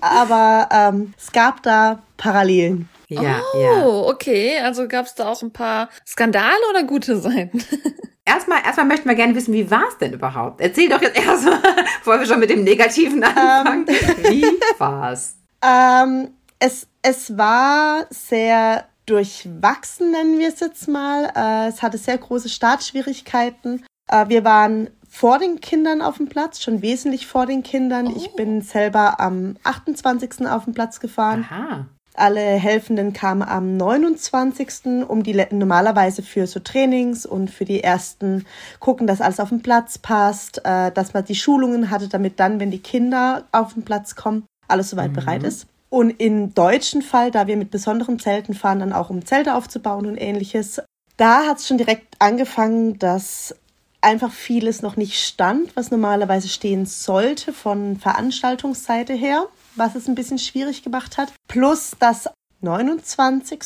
Aber 0.00 0.68
ähm, 0.72 1.12
es 1.18 1.32
gab 1.32 1.62
da 1.62 2.02
Parallelen. 2.16 2.88
Ja, 3.08 3.40
oh, 3.54 3.58
ja. 3.58 3.86
okay. 3.86 4.58
Also 4.58 4.86
gab 4.86 5.06
es 5.06 5.14
da 5.14 5.28
auch 5.28 5.42
ein 5.42 5.52
paar 5.52 5.88
Skandale 6.06 6.60
oder 6.70 6.84
gute 6.84 7.16
Seiten? 7.16 7.62
Erstmal, 8.24 8.62
erstmal 8.62 8.84
möchten 8.84 9.08
wir 9.08 9.14
gerne 9.14 9.34
wissen, 9.34 9.54
wie 9.54 9.70
war 9.70 9.88
es 9.88 9.96
denn 9.96 10.12
überhaupt? 10.12 10.60
Erzähl 10.60 10.90
doch 10.90 11.00
jetzt 11.00 11.16
erstmal, 11.18 11.62
bevor 11.98 12.20
wir 12.20 12.26
schon 12.26 12.40
mit 12.40 12.50
dem 12.50 12.62
Negativen 12.62 13.24
anfangen. 13.24 13.86
Um, 13.88 14.24
wie 14.30 14.44
war's? 14.76 15.38
Ähm, 15.64 16.32
es, 16.58 16.86
es 17.00 17.38
war 17.38 18.04
sehr 18.10 18.86
durchwachsen, 19.06 20.10
nennen 20.10 20.38
wir 20.38 20.48
es 20.48 20.60
jetzt 20.60 20.88
mal. 20.88 21.32
Äh, 21.34 21.68
es 21.68 21.80
hatte 21.80 21.96
sehr 21.96 22.18
große 22.18 22.50
Startschwierigkeiten. 22.50 23.86
Äh, 24.08 24.28
wir 24.28 24.44
waren 24.44 24.90
vor 25.08 25.38
den 25.38 25.60
Kindern 25.60 26.02
auf 26.02 26.18
dem 26.18 26.28
Platz, 26.28 26.62
schon 26.62 26.82
wesentlich 26.82 27.26
vor 27.26 27.46
den 27.46 27.62
Kindern. 27.62 28.08
Oh. 28.08 28.14
Ich 28.14 28.34
bin 28.34 28.60
selber 28.60 29.20
am 29.20 29.56
28. 29.64 30.46
auf 30.46 30.64
dem 30.64 30.74
Platz 30.74 31.00
gefahren. 31.00 31.46
Aha. 31.48 31.86
Alle 32.18 32.40
Helfenden 32.40 33.12
kamen 33.12 33.42
am 33.42 33.76
29. 33.76 35.06
um 35.08 35.22
die 35.22 35.34
normalerweise 35.50 36.22
für 36.22 36.46
so 36.46 36.60
Trainings 36.60 37.24
und 37.24 37.50
für 37.50 37.64
die 37.64 37.82
ersten 37.82 38.44
gucken, 38.80 39.06
dass 39.06 39.20
alles 39.20 39.40
auf 39.40 39.50
dem 39.50 39.62
Platz 39.62 39.98
passt, 39.98 40.64
äh, 40.64 40.90
dass 40.90 41.14
man 41.14 41.24
die 41.24 41.34
Schulungen 41.34 41.90
hatte, 41.90 42.08
damit 42.08 42.40
dann, 42.40 42.60
wenn 42.60 42.70
die 42.70 42.82
Kinder 42.82 43.44
auf 43.52 43.74
den 43.74 43.84
Platz 43.84 44.16
kommen, 44.16 44.44
alles 44.66 44.90
soweit 44.90 45.10
mhm. 45.10 45.16
bereit 45.16 45.42
ist. 45.42 45.66
Und 45.90 46.10
im 46.20 46.54
deutschen 46.54 47.02
Fall, 47.02 47.30
da 47.30 47.46
wir 47.46 47.56
mit 47.56 47.70
besonderen 47.70 48.18
Zelten 48.18 48.54
fahren, 48.54 48.80
dann 48.80 48.92
auch 48.92 49.10
um 49.10 49.24
Zelte 49.24 49.54
aufzubauen 49.54 50.06
und 50.06 50.16
ähnliches, 50.16 50.82
da 51.16 51.46
hat 51.46 51.58
es 51.58 51.66
schon 51.66 51.78
direkt 51.78 52.14
angefangen, 52.18 52.98
dass 52.98 53.54
einfach 54.00 54.32
vieles 54.32 54.82
noch 54.82 54.96
nicht 54.96 55.20
stand, 55.20 55.74
was 55.76 55.90
normalerweise 55.90 56.48
stehen 56.48 56.86
sollte 56.86 57.52
von 57.52 57.96
Veranstaltungsseite 57.96 59.14
her, 59.14 59.46
was 59.78 59.94
es 59.94 60.08
ein 60.08 60.14
bisschen 60.14 60.38
schwierig 60.38 60.82
gemacht 60.82 61.18
hat. 61.18 61.32
Plus, 61.48 61.92
dass 61.98 62.28
29., 62.60 63.60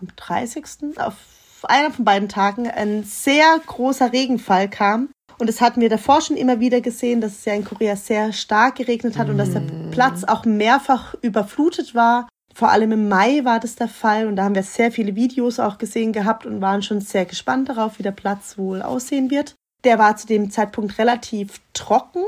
am 0.00 0.08
30., 0.16 0.98
auf 0.98 1.14
einer 1.64 1.90
von 1.90 2.04
beiden 2.04 2.28
Tagen 2.28 2.68
ein 2.68 3.04
sehr 3.04 3.60
großer 3.66 4.12
Regenfall 4.12 4.68
kam 4.68 5.10
und 5.40 5.46
das 5.46 5.62
hatten 5.62 5.80
wir 5.80 5.88
davor 5.88 6.20
schon 6.20 6.36
immer 6.36 6.60
wieder 6.60 6.82
gesehen, 6.82 7.22
dass 7.22 7.32
es 7.32 7.44
ja 7.46 7.54
in 7.54 7.64
Korea 7.64 7.96
sehr 7.96 8.32
stark 8.32 8.76
geregnet 8.76 9.16
hat 9.16 9.30
und 9.30 9.38
dass 9.38 9.52
der 9.52 9.62
mm. 9.62 9.90
Platz 9.90 10.22
auch 10.24 10.44
mehrfach 10.44 11.14
überflutet 11.22 11.94
war. 11.94 12.28
Vor 12.52 12.70
allem 12.70 12.92
im 12.92 13.08
Mai 13.08 13.42
war 13.44 13.58
das 13.58 13.74
der 13.74 13.88
Fall 13.88 14.26
und 14.26 14.36
da 14.36 14.44
haben 14.44 14.54
wir 14.54 14.62
sehr 14.62 14.92
viele 14.92 15.14
Videos 15.16 15.58
auch 15.58 15.78
gesehen 15.78 16.12
gehabt 16.12 16.44
und 16.44 16.60
waren 16.60 16.82
schon 16.82 17.00
sehr 17.00 17.24
gespannt 17.24 17.70
darauf, 17.70 17.98
wie 17.98 18.02
der 18.02 18.10
Platz 18.10 18.58
wohl 18.58 18.82
aussehen 18.82 19.30
wird. 19.30 19.54
Der 19.84 19.98
war 19.98 20.14
zu 20.18 20.26
dem 20.26 20.50
Zeitpunkt 20.50 20.98
relativ 20.98 21.60
trocken 21.72 22.24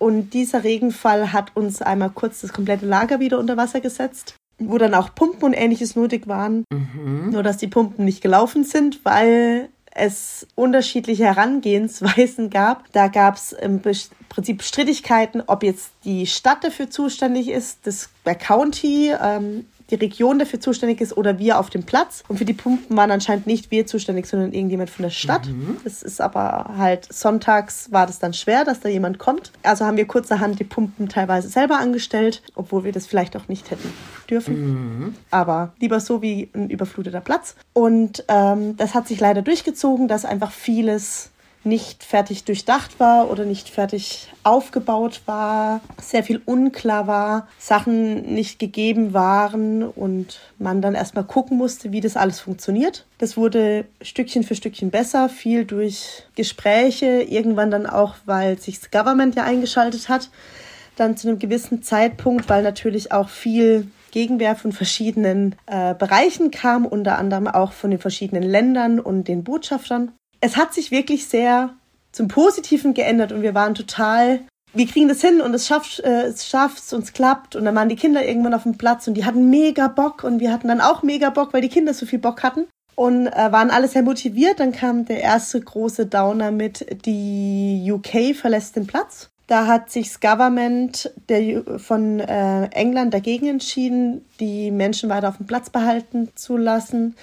und 0.00 0.30
dieser 0.30 0.64
Regenfall 0.64 1.32
hat 1.32 1.54
uns 1.54 1.82
einmal 1.82 2.08
kurz 2.08 2.40
das 2.40 2.54
komplette 2.54 2.86
Lager 2.86 3.20
wieder 3.20 3.38
unter 3.38 3.58
Wasser 3.58 3.80
gesetzt, 3.80 4.34
wo 4.58 4.78
dann 4.78 4.94
auch 4.94 5.14
Pumpen 5.14 5.42
und 5.42 5.52
ähnliches 5.52 5.94
nötig 5.94 6.26
waren. 6.26 6.64
Mhm. 6.72 7.28
Nur 7.30 7.42
dass 7.42 7.58
die 7.58 7.68
Pumpen 7.68 8.06
nicht 8.06 8.22
gelaufen 8.22 8.64
sind, 8.64 9.04
weil 9.04 9.68
es 9.92 10.46
unterschiedliche 10.54 11.24
Herangehensweisen 11.24 12.48
gab. 12.48 12.90
Da 12.92 13.08
gab 13.08 13.36
es 13.36 13.52
im 13.52 13.82
Prinzip 14.30 14.62
Strittigkeiten, 14.62 15.42
ob 15.46 15.62
jetzt 15.62 15.90
die 16.04 16.26
Stadt 16.26 16.64
dafür 16.64 16.88
zuständig 16.88 17.48
ist, 17.48 17.80
das 17.86 18.08
der 18.24 18.36
County, 18.36 19.12
ähm, 19.22 19.66
die 19.90 19.96
Region 19.96 20.38
dafür 20.38 20.60
zuständig 20.60 21.00
ist 21.00 21.16
oder 21.16 21.38
wir 21.38 21.58
auf 21.58 21.70
dem 21.70 21.84
Platz. 21.84 22.22
Und 22.28 22.38
für 22.38 22.44
die 22.44 22.52
Pumpen 22.52 22.96
waren 22.96 23.10
anscheinend 23.10 23.46
nicht 23.46 23.70
wir 23.70 23.86
zuständig, 23.86 24.26
sondern 24.26 24.52
irgendjemand 24.52 24.90
von 24.90 25.02
der 25.02 25.10
Stadt. 25.10 25.46
Mhm. 25.46 25.78
Das 25.84 26.02
ist 26.02 26.20
aber 26.20 26.72
halt 26.76 27.12
sonntags 27.12 27.92
war 27.92 28.06
das 28.06 28.18
dann 28.18 28.32
schwer, 28.32 28.64
dass 28.64 28.80
da 28.80 28.88
jemand 28.88 29.18
kommt. 29.18 29.52
Also 29.62 29.84
haben 29.84 29.96
wir 29.96 30.06
kurzerhand 30.06 30.58
die 30.58 30.64
Pumpen 30.64 31.08
teilweise 31.08 31.48
selber 31.48 31.78
angestellt, 31.78 32.42
obwohl 32.54 32.84
wir 32.84 32.92
das 32.92 33.06
vielleicht 33.06 33.36
auch 33.36 33.48
nicht 33.48 33.70
hätten 33.70 33.92
dürfen. 34.28 34.60
Mhm. 34.60 35.14
Aber 35.30 35.72
lieber 35.80 36.00
so 36.00 36.22
wie 36.22 36.48
ein 36.54 36.70
überfluteter 36.70 37.20
Platz. 37.20 37.56
Und 37.72 38.24
ähm, 38.28 38.76
das 38.76 38.94
hat 38.94 39.08
sich 39.08 39.20
leider 39.20 39.42
durchgezogen, 39.42 40.08
dass 40.08 40.24
einfach 40.24 40.52
vieles 40.52 41.30
nicht 41.62 42.04
fertig 42.04 42.44
durchdacht 42.44 42.98
war 42.98 43.30
oder 43.30 43.44
nicht 43.44 43.68
fertig 43.68 44.28
aufgebaut 44.44 45.20
war, 45.26 45.80
sehr 46.00 46.22
viel 46.22 46.40
unklar 46.44 47.06
war, 47.06 47.48
Sachen 47.58 48.34
nicht 48.34 48.58
gegeben 48.58 49.12
waren 49.12 49.82
und 49.82 50.40
man 50.58 50.80
dann 50.80 50.94
erstmal 50.94 51.24
gucken 51.24 51.58
musste, 51.58 51.92
wie 51.92 52.00
das 52.00 52.16
alles 52.16 52.40
funktioniert. 52.40 53.04
Das 53.18 53.36
wurde 53.36 53.84
Stückchen 54.00 54.42
für 54.42 54.54
Stückchen 54.54 54.90
besser, 54.90 55.28
viel 55.28 55.66
durch 55.66 56.24
Gespräche, 56.34 57.22
irgendwann 57.22 57.70
dann 57.70 57.86
auch, 57.86 58.14
weil 58.24 58.58
sich 58.58 58.80
das 58.80 58.90
Government 58.90 59.34
ja 59.34 59.44
eingeschaltet 59.44 60.08
hat, 60.08 60.30
dann 60.96 61.16
zu 61.16 61.28
einem 61.28 61.38
gewissen 61.38 61.82
Zeitpunkt, 61.82 62.48
weil 62.48 62.62
natürlich 62.62 63.12
auch 63.12 63.28
viel 63.28 63.90
Gegenwehr 64.12 64.56
von 64.56 64.72
verschiedenen 64.72 65.54
äh, 65.66 65.94
Bereichen 65.94 66.50
kam, 66.50 66.84
unter 66.86 67.18
anderem 67.18 67.46
auch 67.46 67.72
von 67.72 67.90
den 67.90 68.00
verschiedenen 68.00 68.42
Ländern 68.42 68.98
und 68.98 69.28
den 69.28 69.44
Botschaftern 69.44 70.12
es 70.40 70.56
hat 70.56 70.74
sich 70.74 70.90
wirklich 70.90 71.26
sehr 71.26 71.74
zum 72.12 72.28
Positiven 72.28 72.94
geändert 72.94 73.32
und 73.32 73.42
wir 73.42 73.54
waren 73.54 73.74
total, 73.74 74.40
wir 74.72 74.86
kriegen 74.86 75.08
das 75.08 75.20
hin 75.20 75.40
und 75.40 75.54
es 75.54 75.66
schafft, 75.66 76.00
äh, 76.00 76.24
es 76.24 76.48
schafft 76.48 76.92
und 76.92 77.04
es 77.04 77.12
klappt 77.12 77.56
und 77.56 77.64
dann 77.64 77.74
waren 77.74 77.88
die 77.88 77.96
Kinder 77.96 78.26
irgendwann 78.26 78.54
auf 78.54 78.64
dem 78.64 78.76
Platz 78.76 79.06
und 79.06 79.14
die 79.14 79.24
hatten 79.24 79.50
mega 79.50 79.88
Bock 79.88 80.24
und 80.24 80.40
wir 80.40 80.52
hatten 80.52 80.68
dann 80.68 80.80
auch 80.80 81.02
mega 81.02 81.30
Bock, 81.30 81.52
weil 81.52 81.62
die 81.62 81.68
Kinder 81.68 81.94
so 81.94 82.06
viel 82.06 82.18
Bock 82.18 82.42
hatten 82.42 82.66
und 82.96 83.28
äh, 83.28 83.52
waren 83.52 83.70
alle 83.70 83.88
sehr 83.88 84.02
motiviert. 84.02 84.60
Dann 84.60 84.72
kam 84.72 85.04
der 85.04 85.20
erste 85.20 85.60
große 85.60 86.06
Downer 86.06 86.50
mit, 86.50 86.84
die 87.06 87.90
UK 87.90 88.36
verlässt 88.36 88.76
den 88.76 88.86
Platz. 88.86 89.30
Da 89.46 89.66
hat 89.66 89.90
sich 89.90 90.08
das 90.08 90.20
Government 90.20 91.12
der, 91.28 91.64
von 91.78 92.20
äh, 92.20 92.66
England 92.66 93.14
dagegen 93.14 93.48
entschieden, 93.48 94.24
die 94.38 94.70
Menschen 94.70 95.10
weiter 95.10 95.28
auf 95.28 95.38
dem 95.38 95.46
Platz 95.46 95.70
behalten 95.70 96.30
zu 96.36 96.56
lassen, 96.56 97.16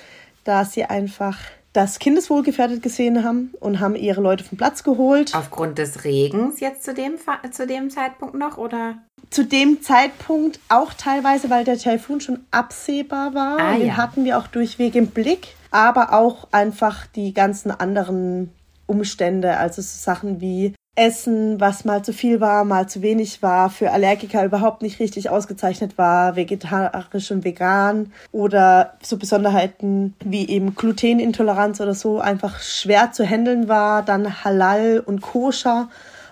da 0.43 0.65
sie 0.65 0.83
einfach 0.83 1.37
das 1.77 1.99
Kindeswohl 1.99 2.41
gefährdet 2.41 2.81
gesehen 2.81 3.23
haben 3.23 3.53
und 3.59 3.79
haben 3.79 3.95
ihre 3.95 4.19
Leute 4.19 4.43
vom 4.43 4.57
Platz 4.57 4.83
geholt. 4.83 5.35
Aufgrund 5.35 5.77
des 5.77 6.03
Regens 6.05 6.59
jetzt 6.59 6.83
zu 6.83 6.91
dem, 6.91 7.17
zu 7.51 7.67
dem 7.67 7.91
Zeitpunkt 7.91 8.33
noch, 8.33 8.57
oder? 8.57 8.97
Zu 9.29 9.45
dem 9.45 9.83
Zeitpunkt 9.83 10.59
auch 10.69 10.95
teilweise, 10.95 11.51
weil 11.51 11.65
der 11.65 11.77
Taifun 11.77 12.19
schon 12.19 12.39
absehbar 12.49 13.35
war. 13.35 13.59
Ah, 13.59 13.77
Den 13.77 13.89
ja. 13.89 13.97
hatten 13.97 14.25
wir 14.25 14.39
auch 14.39 14.47
durchweg 14.47 14.95
im 14.95 15.07
Blick, 15.07 15.49
aber 15.69 16.13
auch 16.13 16.47
einfach 16.51 17.05
die 17.05 17.31
ganzen 17.31 17.69
anderen 17.69 18.51
Umstände, 18.87 19.57
also 19.57 19.83
so 19.83 19.99
Sachen 19.99 20.41
wie 20.41 20.73
Essen, 20.97 21.59
was 21.59 21.85
mal 21.85 22.03
zu 22.03 22.11
viel 22.11 22.41
war, 22.41 22.65
mal 22.65 22.89
zu 22.89 23.03
wenig 23.03 23.43
war, 23.43 23.69
für 23.69 23.91
Allergiker 23.91 24.43
überhaupt 24.43 24.81
nicht 24.81 24.99
richtig 24.99 25.29
ausgezeichnet 25.29 25.97
war, 25.97 26.35
vegetarisch 26.35 27.29
und 27.29 27.43
vegan 27.43 28.11
oder 28.31 28.93
so 29.03 29.17
Besonderheiten 29.17 30.15
wie 30.25 30.49
eben 30.49 30.73
Glutenintoleranz 30.73 31.79
oder 31.81 31.93
so 31.93 32.19
einfach 32.19 32.59
schwer 32.61 33.11
zu 33.11 33.23
handeln 33.23 33.67
war, 33.67 34.01
dann 34.01 34.43
Halal 34.43 35.03
und 35.05 35.21
Koscher 35.21 35.89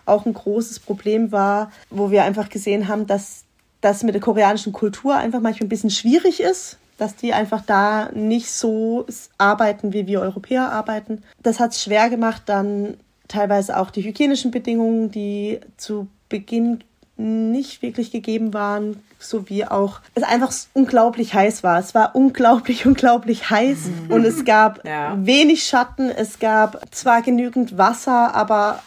auch 0.07 0.25
ein 0.25 0.33
großes 0.33 0.79
Problem 0.79 1.31
war, 1.31 1.71
wo 1.91 2.09
wir 2.09 2.23
einfach 2.23 2.49
gesehen 2.49 2.87
haben, 2.87 3.05
dass 3.05 3.43
das 3.81 4.01
mit 4.01 4.15
der 4.15 4.21
koreanischen 4.21 4.73
Kultur 4.73 5.15
einfach 5.15 5.41
manchmal 5.41 5.67
ein 5.67 5.69
bisschen 5.69 5.91
schwierig 5.91 6.39
ist, 6.39 6.79
dass 6.97 7.15
die 7.15 7.33
einfach 7.33 7.61
da 7.65 8.09
nicht 8.13 8.51
so 8.51 9.05
arbeiten, 9.37 9.93
wie 9.93 10.07
wir 10.07 10.21
Europäer 10.21 10.71
arbeiten. 10.71 11.23
Das 11.43 11.59
hat 11.59 11.71
es 11.71 11.83
schwer 11.83 12.09
gemacht, 12.09 12.43
dann 12.47 12.97
teilweise 13.27 13.77
auch 13.77 13.91
die 13.91 14.03
hygienischen 14.03 14.51
Bedingungen, 14.51 15.11
die 15.11 15.59
zu 15.77 16.07
Beginn 16.29 16.83
nicht 17.17 17.81
wirklich 17.81 18.11
gegeben 18.11 18.53
waren, 18.53 19.01
so 19.19 19.49
wie 19.49 19.65
auch 19.65 20.01
es 20.15 20.23
einfach 20.23 20.53
unglaublich 20.73 21.33
heiß 21.33 21.63
war. 21.63 21.79
Es 21.79 21.95
war 21.95 22.15
unglaublich, 22.15 22.85
unglaublich 22.85 23.49
heiß 23.49 23.89
und 24.09 24.25
es 24.25 24.43
gab 24.45 24.85
Ja. 24.85 25.17
wenig 25.19 25.63
Schatten, 25.63 26.09
es 26.09 26.39
gab 26.39 26.93
zwar 26.93 27.21
genügend 27.21 27.77
Wasser, 27.77 28.35
aber 28.35 28.81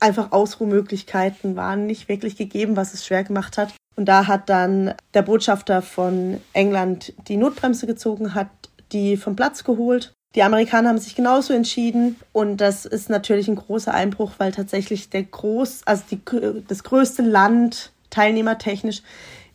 einfach 0.00 0.30
Ausruhmöglichkeiten 0.30 1.56
waren 1.56 1.86
nicht 1.86 2.08
wirklich 2.08 2.36
gegeben, 2.36 2.76
was 2.76 2.94
es 2.94 3.04
schwer 3.04 3.24
gemacht 3.24 3.58
hat. 3.58 3.74
Und 3.96 4.04
da 4.04 4.28
hat 4.28 4.48
dann 4.48 4.94
der 5.14 5.22
Botschafter 5.22 5.82
von 5.82 6.40
England 6.52 7.12
die 7.26 7.36
Notbremse 7.36 7.86
gezogen, 7.88 8.34
hat 8.34 8.48
die 8.92 9.16
vom 9.16 9.34
Platz 9.34 9.64
geholt. 9.64 10.12
Die 10.34 10.42
Amerikaner 10.42 10.90
haben 10.90 10.98
sich 10.98 11.14
genauso 11.14 11.54
entschieden 11.54 12.16
und 12.32 12.58
das 12.58 12.84
ist 12.84 13.08
natürlich 13.08 13.48
ein 13.48 13.56
großer 13.56 13.94
Einbruch, 13.94 14.32
weil 14.38 14.52
tatsächlich 14.52 15.08
der 15.08 15.22
groß, 15.22 15.82
also 15.86 16.02
die, 16.10 16.20
das 16.68 16.84
größte 16.84 17.22
Land 17.22 17.92
teilnehmertechnisch 18.10 19.02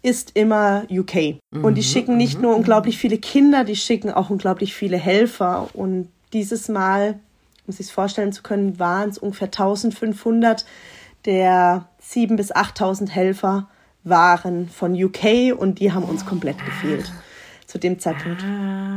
ist 0.01 0.35
immer 0.35 0.83
UK. 0.89 1.37
Und 1.51 1.75
die 1.75 1.83
schicken 1.83 2.17
nicht 2.17 2.41
nur 2.41 2.55
unglaublich 2.55 2.97
viele 2.97 3.17
Kinder, 3.17 3.63
die 3.63 3.77
schicken 3.77 4.11
auch 4.11 4.29
unglaublich 4.29 4.73
viele 4.73 4.97
Helfer. 4.97 5.69
Und 5.73 6.09
dieses 6.33 6.67
Mal, 6.67 7.19
um 7.65 7.73
sich 7.73 7.91
vorstellen 7.91 8.33
zu 8.33 8.43
können, 8.43 8.79
waren 8.79 9.09
es 9.09 9.17
ungefähr 9.17 9.47
1500 9.47 10.65
der 11.25 11.87
7.000 12.01 12.35
bis 12.35 12.53
8.000 12.53 13.09
Helfer 13.09 13.69
waren 14.03 14.67
von 14.67 15.01
UK 15.01 15.57
und 15.57 15.79
die 15.79 15.93
haben 15.93 16.03
uns 16.03 16.25
komplett 16.25 16.57
gefehlt 16.65 17.13
zu 17.73 17.79
dem 17.79 17.97
Zeitpunkt. 17.97 18.43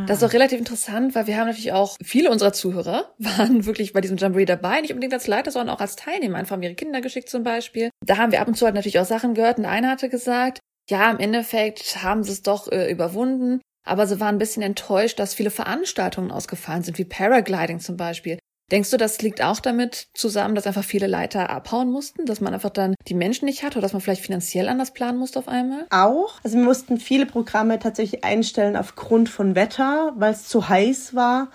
Das 0.06 0.18
ist 0.18 0.24
auch 0.24 0.34
relativ 0.34 0.58
interessant, 0.58 1.14
weil 1.14 1.26
wir 1.26 1.38
haben 1.38 1.46
natürlich 1.46 1.72
auch 1.72 1.96
viele 2.04 2.30
unserer 2.30 2.52
Zuhörer 2.52 3.14
waren 3.18 3.64
wirklich 3.64 3.94
bei 3.94 4.02
diesem 4.02 4.18
Jamboree 4.18 4.44
dabei, 4.44 4.82
nicht 4.82 4.90
unbedingt 4.90 5.14
als 5.14 5.26
Leiter, 5.26 5.50
sondern 5.50 5.74
auch 5.74 5.80
als 5.80 5.96
Teilnehmer, 5.96 6.36
einfach 6.36 6.52
haben 6.52 6.62
ihre 6.62 6.74
Kinder 6.74 7.00
geschickt 7.00 7.30
zum 7.30 7.42
Beispiel. 7.42 7.88
Da 8.04 8.18
haben 8.18 8.32
wir 8.32 8.40
ab 8.42 8.48
und 8.48 8.54
zu 8.54 8.66
halt 8.66 8.74
natürlich 8.74 8.98
auch 8.98 9.06
Sachen 9.06 9.32
gehört 9.32 9.56
und 9.56 9.64
einer 9.64 9.90
hatte 9.90 10.10
gesagt, 10.10 10.60
ja, 10.90 11.10
im 11.10 11.18
Endeffekt 11.18 12.02
haben 12.02 12.22
sie 12.22 12.32
es 12.32 12.42
doch 12.42 12.70
äh, 12.70 12.92
überwunden, 12.92 13.62
aber 13.86 14.06
sie 14.06 14.20
waren 14.20 14.34
ein 14.34 14.38
bisschen 14.38 14.62
enttäuscht, 14.62 15.18
dass 15.18 15.32
viele 15.32 15.50
Veranstaltungen 15.50 16.30
ausgefallen 16.30 16.82
sind, 16.82 16.98
wie 16.98 17.06
Paragliding 17.06 17.80
zum 17.80 17.96
Beispiel. 17.96 18.38
Denkst 18.72 18.90
du, 18.90 18.96
das 18.96 19.22
liegt 19.22 19.42
auch 19.42 19.60
damit 19.60 20.08
zusammen, 20.14 20.56
dass 20.56 20.66
einfach 20.66 20.82
viele 20.82 21.06
Leiter 21.06 21.50
abhauen 21.50 21.88
mussten, 21.88 22.26
dass 22.26 22.40
man 22.40 22.52
einfach 22.52 22.70
dann 22.70 22.96
die 23.06 23.14
Menschen 23.14 23.44
nicht 23.44 23.62
hatte 23.62 23.78
oder 23.78 23.82
dass 23.82 23.92
man 23.92 24.02
vielleicht 24.02 24.24
finanziell 24.24 24.68
anders 24.68 24.92
planen 24.92 25.18
musste 25.18 25.38
auf 25.38 25.46
einmal? 25.46 25.86
Auch, 25.90 26.40
also 26.42 26.56
wir 26.56 26.64
mussten 26.64 26.98
viele 26.98 27.26
Programme 27.26 27.78
tatsächlich 27.78 28.24
einstellen 28.24 28.76
aufgrund 28.76 29.28
von 29.28 29.54
Wetter, 29.54 30.14
weil 30.16 30.32
es 30.32 30.48
zu 30.48 30.68
heiß 30.68 31.14
war 31.14 31.48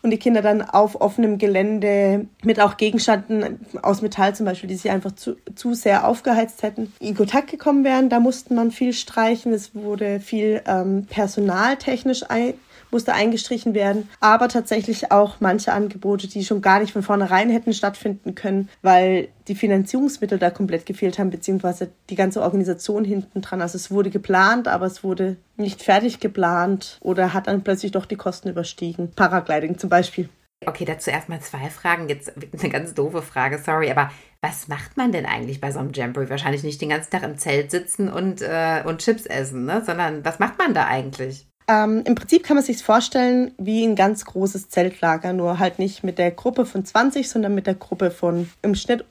und 0.00 0.08
die 0.10 0.18
Kinder 0.18 0.40
dann 0.40 0.62
auf 0.62 1.00
offenem 1.02 1.36
Gelände 1.36 2.28
mit 2.42 2.58
auch 2.60 2.78
Gegenständen 2.78 3.58
aus 3.82 4.00
Metall 4.00 4.34
zum 4.34 4.46
Beispiel, 4.46 4.68
die 4.68 4.76
sich 4.76 4.90
einfach 4.90 5.12
zu, 5.12 5.36
zu 5.54 5.74
sehr 5.74 6.08
aufgeheizt 6.08 6.62
hätten, 6.62 6.94
in 6.98 7.14
Kontakt 7.14 7.50
gekommen 7.50 7.84
wären. 7.84 8.08
Da 8.08 8.20
musste 8.20 8.54
man 8.54 8.70
viel 8.70 8.94
streichen. 8.94 9.52
Es 9.52 9.74
wurde 9.74 10.20
viel 10.20 10.62
ähm, 10.66 11.06
personaltechnisch 11.10 12.22
ein, 12.28 12.54
musste 12.90 13.12
eingestrichen 13.12 13.74
werden, 13.74 14.08
aber 14.20 14.48
tatsächlich 14.48 15.10
auch 15.10 15.36
manche 15.40 15.72
Angebote, 15.72 16.28
die 16.28 16.44
schon 16.44 16.62
gar 16.62 16.80
nicht 16.80 16.92
von 16.92 17.02
vornherein 17.02 17.50
hätten 17.50 17.72
stattfinden 17.72 18.34
können, 18.34 18.68
weil 18.82 19.28
die 19.48 19.54
Finanzierungsmittel 19.54 20.38
da 20.38 20.50
komplett 20.50 20.86
gefehlt 20.86 21.18
haben, 21.18 21.30
beziehungsweise 21.30 21.90
die 22.10 22.16
ganze 22.16 22.42
Organisation 22.42 23.04
hinten 23.04 23.42
dran. 23.42 23.60
Also 23.60 23.76
es 23.76 23.90
wurde 23.90 24.10
geplant, 24.10 24.68
aber 24.68 24.86
es 24.86 25.04
wurde 25.04 25.36
nicht 25.56 25.82
fertig 25.82 26.20
geplant 26.20 26.98
oder 27.00 27.32
hat 27.32 27.46
dann 27.46 27.62
plötzlich 27.62 27.92
doch 27.92 28.06
die 28.06 28.16
Kosten 28.16 28.48
überstiegen. 28.48 29.10
Paragliding 29.14 29.78
zum 29.78 29.90
Beispiel. 29.90 30.28
Okay, 30.66 30.84
dazu 30.84 31.10
erstmal 31.10 31.40
zwei 31.40 31.68
Fragen. 31.70 32.08
Jetzt 32.08 32.32
eine 32.36 32.70
ganz 32.70 32.94
doofe 32.94 33.22
Frage, 33.22 33.58
sorry, 33.58 33.90
aber 33.90 34.10
was 34.40 34.68
macht 34.68 34.96
man 34.96 35.12
denn 35.12 35.26
eigentlich 35.26 35.60
bei 35.60 35.70
so 35.70 35.78
einem 35.78 35.92
Jamboree? 35.92 36.30
Wahrscheinlich 36.30 36.62
nicht 36.62 36.80
den 36.80 36.90
ganzen 36.90 37.10
Tag 37.10 37.22
im 37.22 37.38
Zelt 37.38 37.70
sitzen 37.70 38.08
und, 38.10 38.42
äh, 38.42 38.82
und 38.84 39.00
Chips 39.00 39.26
essen, 39.26 39.64
ne? 39.64 39.82
sondern 39.84 40.24
was 40.24 40.38
macht 40.38 40.58
man 40.58 40.74
da 40.74 40.86
eigentlich? 40.86 41.46
Ähm, 41.66 42.02
Im 42.04 42.14
Prinzip 42.14 42.44
kann 42.44 42.56
man 42.56 42.64
sich 42.64 42.82
vorstellen 42.82 43.52
wie 43.56 43.84
ein 43.84 43.96
ganz 43.96 44.24
großes 44.26 44.68
Zeltlager, 44.68 45.32
nur 45.32 45.58
halt 45.58 45.78
nicht 45.78 46.04
mit 46.04 46.18
der 46.18 46.30
Gruppe 46.30 46.66
von 46.66 46.84
20, 46.84 47.28
sondern 47.28 47.54
mit 47.54 47.66
der 47.66 47.74
Gruppe 47.74 48.10
von 48.10 48.50
im 48.62 48.74
Schnitt 48.74 49.04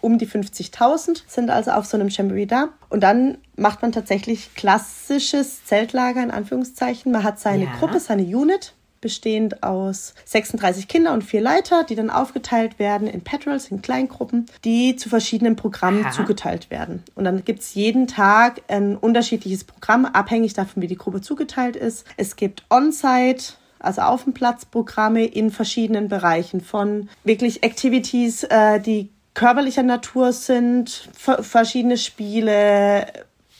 um 0.00 0.18
die 0.18 0.26
50.000 0.28 1.22
sind 1.26 1.50
also 1.50 1.72
auf 1.72 1.86
so 1.86 1.96
einem 1.96 2.08
Jamboree 2.08 2.46
da. 2.46 2.68
Und 2.90 3.00
dann 3.00 3.38
macht 3.56 3.82
man 3.82 3.92
tatsächlich 3.92 4.54
klassisches 4.54 5.64
Zeltlager 5.64 6.22
in 6.22 6.30
Anführungszeichen. 6.30 7.10
Man 7.10 7.24
hat 7.24 7.40
seine 7.40 7.64
Ja. 7.64 7.70
Gruppe, 7.78 7.98
seine 7.98 8.22
Unit, 8.22 8.74
bestehend 9.00 9.62
aus 9.62 10.14
36 10.24 10.88
Kinder 10.88 11.12
und 11.12 11.22
vier 11.22 11.40
Leiter, 11.40 11.84
die 11.84 11.94
dann 11.94 12.10
aufgeteilt 12.10 12.78
werden 12.78 13.06
in 13.08 13.22
Patrols, 13.22 13.70
in 13.70 13.82
Kleingruppen, 13.82 14.46
die 14.64 14.96
zu 14.96 15.08
verschiedenen 15.08 15.56
Programmen 15.56 16.04
Aha. 16.04 16.12
zugeteilt 16.12 16.70
werden. 16.70 17.02
Und 17.14 17.24
dann 17.24 17.44
gibt 17.44 17.60
es 17.60 17.74
jeden 17.74 18.06
Tag 18.06 18.62
ein 18.68 18.96
unterschiedliches 18.96 19.64
Programm, 19.64 20.04
abhängig 20.06 20.54
davon, 20.54 20.82
wie 20.82 20.86
die 20.88 20.96
Gruppe 20.96 21.20
zugeteilt 21.20 21.76
ist. 21.76 22.04
Es 22.16 22.36
gibt 22.36 22.64
On-Site, 22.70 23.54
also 23.78 24.00
auf 24.02 24.24
dem 24.24 24.32
Platz 24.32 24.64
Programme 24.64 25.24
in 25.24 25.50
verschiedenen 25.50 26.08
Bereichen 26.08 26.60
von 26.60 27.08
wirklich 27.24 27.62
Activities, 27.62 28.44
äh, 28.44 28.80
die 28.80 29.10
körperlicher 29.34 29.82
Natur 29.82 30.32
sind, 30.32 31.08
ver- 31.14 31.42
verschiedene 31.42 31.98
Spiele, 31.98 33.06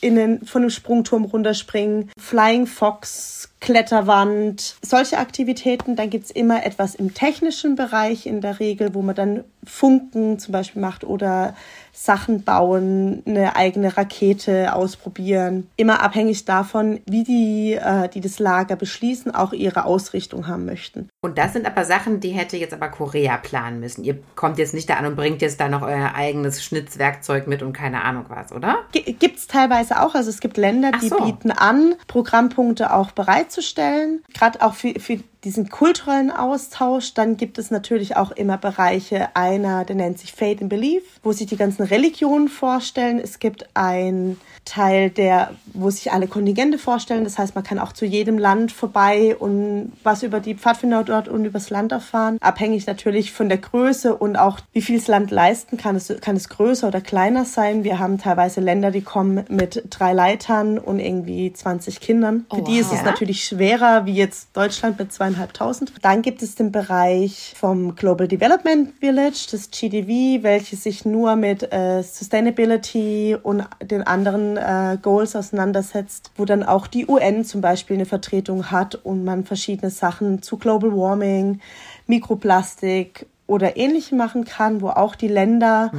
in 0.01 0.15
den, 0.15 0.45
von 0.47 0.63
einem 0.63 0.71
Sprungturm 0.71 1.25
runterspringen, 1.25 2.11
Flying 2.19 2.67
Fox, 2.67 3.49
Kletterwand, 3.61 4.77
solche 4.83 5.19
Aktivitäten. 5.19 5.97
Dann 5.97 6.11
gibt's 6.11 6.31
immer 6.31 6.65
etwas 6.65 6.95
im 6.95 7.15
technischen 7.15 7.75
Bereich 7.77 8.27
in 8.27 8.41
der 8.41 8.61
Regel, 8.61 8.95
wo 8.95 9.03
man 9.03 9.15
dann 9.15 9.45
Funken 9.65 10.39
zum 10.39 10.53
Beispiel 10.53 10.81
macht 10.81 11.03
oder 11.05 11.55
Sachen 11.93 12.45
bauen, 12.45 13.23
eine 13.27 13.57
eigene 13.57 13.97
Rakete 13.97 14.75
ausprobieren. 14.75 15.67
Immer 15.77 16.03
abhängig 16.03 16.45
davon, 16.45 17.01
wie 17.07 17.25
die, 17.25 17.73
äh, 17.73 18.09
die 18.09 18.21
das 18.21 18.39
Lager 18.39 18.77
beschließen, 18.77 19.35
auch 19.35 19.53
ihre 19.53 19.87
Ausrichtung 19.87 20.47
haben 20.47 20.67
möchten. 20.67 21.09
Und 21.23 21.39
das 21.39 21.55
sind 21.55 21.67
aber 21.67 21.85
Sachen, 21.85 22.21
die 22.21 22.29
hätte 22.31 22.59
jetzt 22.59 22.75
aber 22.75 22.89
Korea 22.91 23.39
planen 23.39 23.81
müssen. 23.81 24.05
Ihr 24.05 24.19
kommt 24.37 24.59
jetzt 24.59 24.75
nicht 24.75 24.91
da 24.91 24.95
an 24.95 25.07
und 25.07 25.17
bringt 25.17 25.41
jetzt 25.43 25.59
da 25.59 25.69
noch 25.69 25.83
euer 25.83 26.15
eigenes 26.15 26.63
Schnitzwerkzeug 26.63 27.47
mit 27.47 27.63
und 27.63 27.73
keine 27.73 28.05
Ahnung 28.05 28.27
was, 28.29 28.53
oder? 28.53 28.81
G- 28.93 29.13
Gibt's 29.13 29.47
teilweise 29.47 30.01
auch. 30.03 30.15
Also 30.15 30.29
es 30.31 30.41
gibt 30.41 30.59
Länder, 30.59 30.93
die 31.03 31.09
so. 31.09 31.17
bieten 31.17 31.51
an, 31.51 31.95
Programmpunkte 32.07 32.93
auch 32.93 33.11
bereitzustellen. 33.47 34.23
Gerade 34.35 34.63
auch 34.63 34.75
für, 34.75 34.99
für 34.99 35.21
diesen 35.45 35.69
kulturellen 35.69 36.31
Austausch. 36.31 37.15
Dann 37.15 37.37
gibt 37.37 37.59
es 37.59 37.71
natürlich 37.71 38.17
auch 38.17 38.33
immer 38.33 38.59
Bereiche. 38.59 39.29
Einer, 39.35 39.85
der 39.85 39.97
nennt 39.97 40.19
sich 40.19 40.33
Faith 40.33 40.61
and 40.61 40.69
Belief, 40.69 41.03
wo 41.23 41.33
sich 41.33 41.47
die 41.47 41.57
ganzen 41.57 41.83
Religionen 41.83 42.49
vorstellen. 42.49 43.19
Es 43.19 43.39
gibt 43.39 43.69
ein 43.75 44.37
Teil, 44.65 45.11
der, 45.11 45.53
wo 45.73 45.91
sich 45.91 46.13
alle 46.13 46.27
Kontingente 46.27 46.79
vorstellen. 46.79 47.25
Das 47.25 47.39
heißt, 47.39 47.55
man 47.55 47.63
kann 47.63 47.79
auch 47.79 47.93
zu 47.93 48.05
jedem 48.05 48.37
Land 48.39 48.73
vorbei 48.73 49.37
und 49.37 49.93
was 50.03 50.23
über 50.25 50.41
die 50.41 50.57
Pfadfinder 50.57 51.05
dort 51.05 51.29
und 51.29 51.45
übers 51.45 51.71
Land 51.71 51.93
erfahren. 51.93 52.39
Abhängig 52.41 52.87
natürlich 52.87 53.33
von 53.33 53.49
der 53.49 53.59
Größe 53.59 54.17
und 54.17 54.37
auch 54.37 54.59
wie 54.73 54.83
viel 54.83 54.99
das 54.99 55.07
Land 55.07 55.31
leisten 55.31 55.77
kann. 55.77 55.95
Es 55.95 56.13
kann 56.21 56.35
es 56.37 56.49
größer 56.49 56.89
oder 56.89 57.01
kleiner 57.01 57.45
sein. 57.45 57.85
Wir 57.85 58.01
haben 58.01 58.19
teilweise 58.19 58.61
Länder, 58.61 58.91
die 58.91 59.03
kommen 59.03 59.45
mit 59.49 59.85
drei 59.91 60.13
Leitern 60.13 60.79
und 60.79 60.99
irgendwie 60.99 61.53
20 61.53 62.01
Kindern. 62.01 62.47
Für 62.51 62.57
Oh, 62.57 62.65
die 62.65 62.79
ist 62.79 62.91
wow. 62.91 62.99
es 62.99 63.05
natürlich 63.05 63.45
schwerer 63.45 64.05
wie 64.07 64.15
jetzt 64.15 64.49
Deutschland 64.55 64.99
mit 64.99 65.13
zweieinhalbtausend. 65.27 65.93
Dann 66.03 66.23
gibt 66.23 66.43
es 66.43 66.55
den 66.55 66.73
Bereich 66.73 67.55
vom 67.57 67.95
Global 67.95 68.29
Development 68.29 68.93
Village, 69.01 69.49
das 69.51 69.71
GDV, 69.71 70.43
welches 70.43 70.85
sich 70.85 71.05
nur 71.05 71.37
mit 71.37 71.73
äh, 71.73 72.03
Sustainability 72.03 73.37
und 73.43 73.65
den 73.83 74.03
anderen 74.03 74.57
äh, 74.57 74.99
Goals 75.01 75.35
auseinandersetzt, 75.35 76.31
wo 76.37 76.45
dann 76.45 76.63
auch 76.63 76.87
die 76.87 77.07
UN 77.09 77.45
zum 77.45 77.61
Beispiel 77.61 77.97
eine 77.97 78.07
Vertretung 78.07 78.71
hat 78.71 78.95
und 78.95 79.25
man 79.25 79.45
verschiedene 79.45 79.91
Sachen 79.91 80.43
zu 80.43 80.59
Global 80.59 80.93
Warming, 80.93 81.61
Mikroplastik 82.07 83.27
oder 83.49 83.77
ähnlichem 83.77 84.19
machen 84.19 84.45
kann, 84.45 84.81
wo 84.81 84.89
auch 84.89 85.15
die 85.15 85.29
Länder 85.29 85.93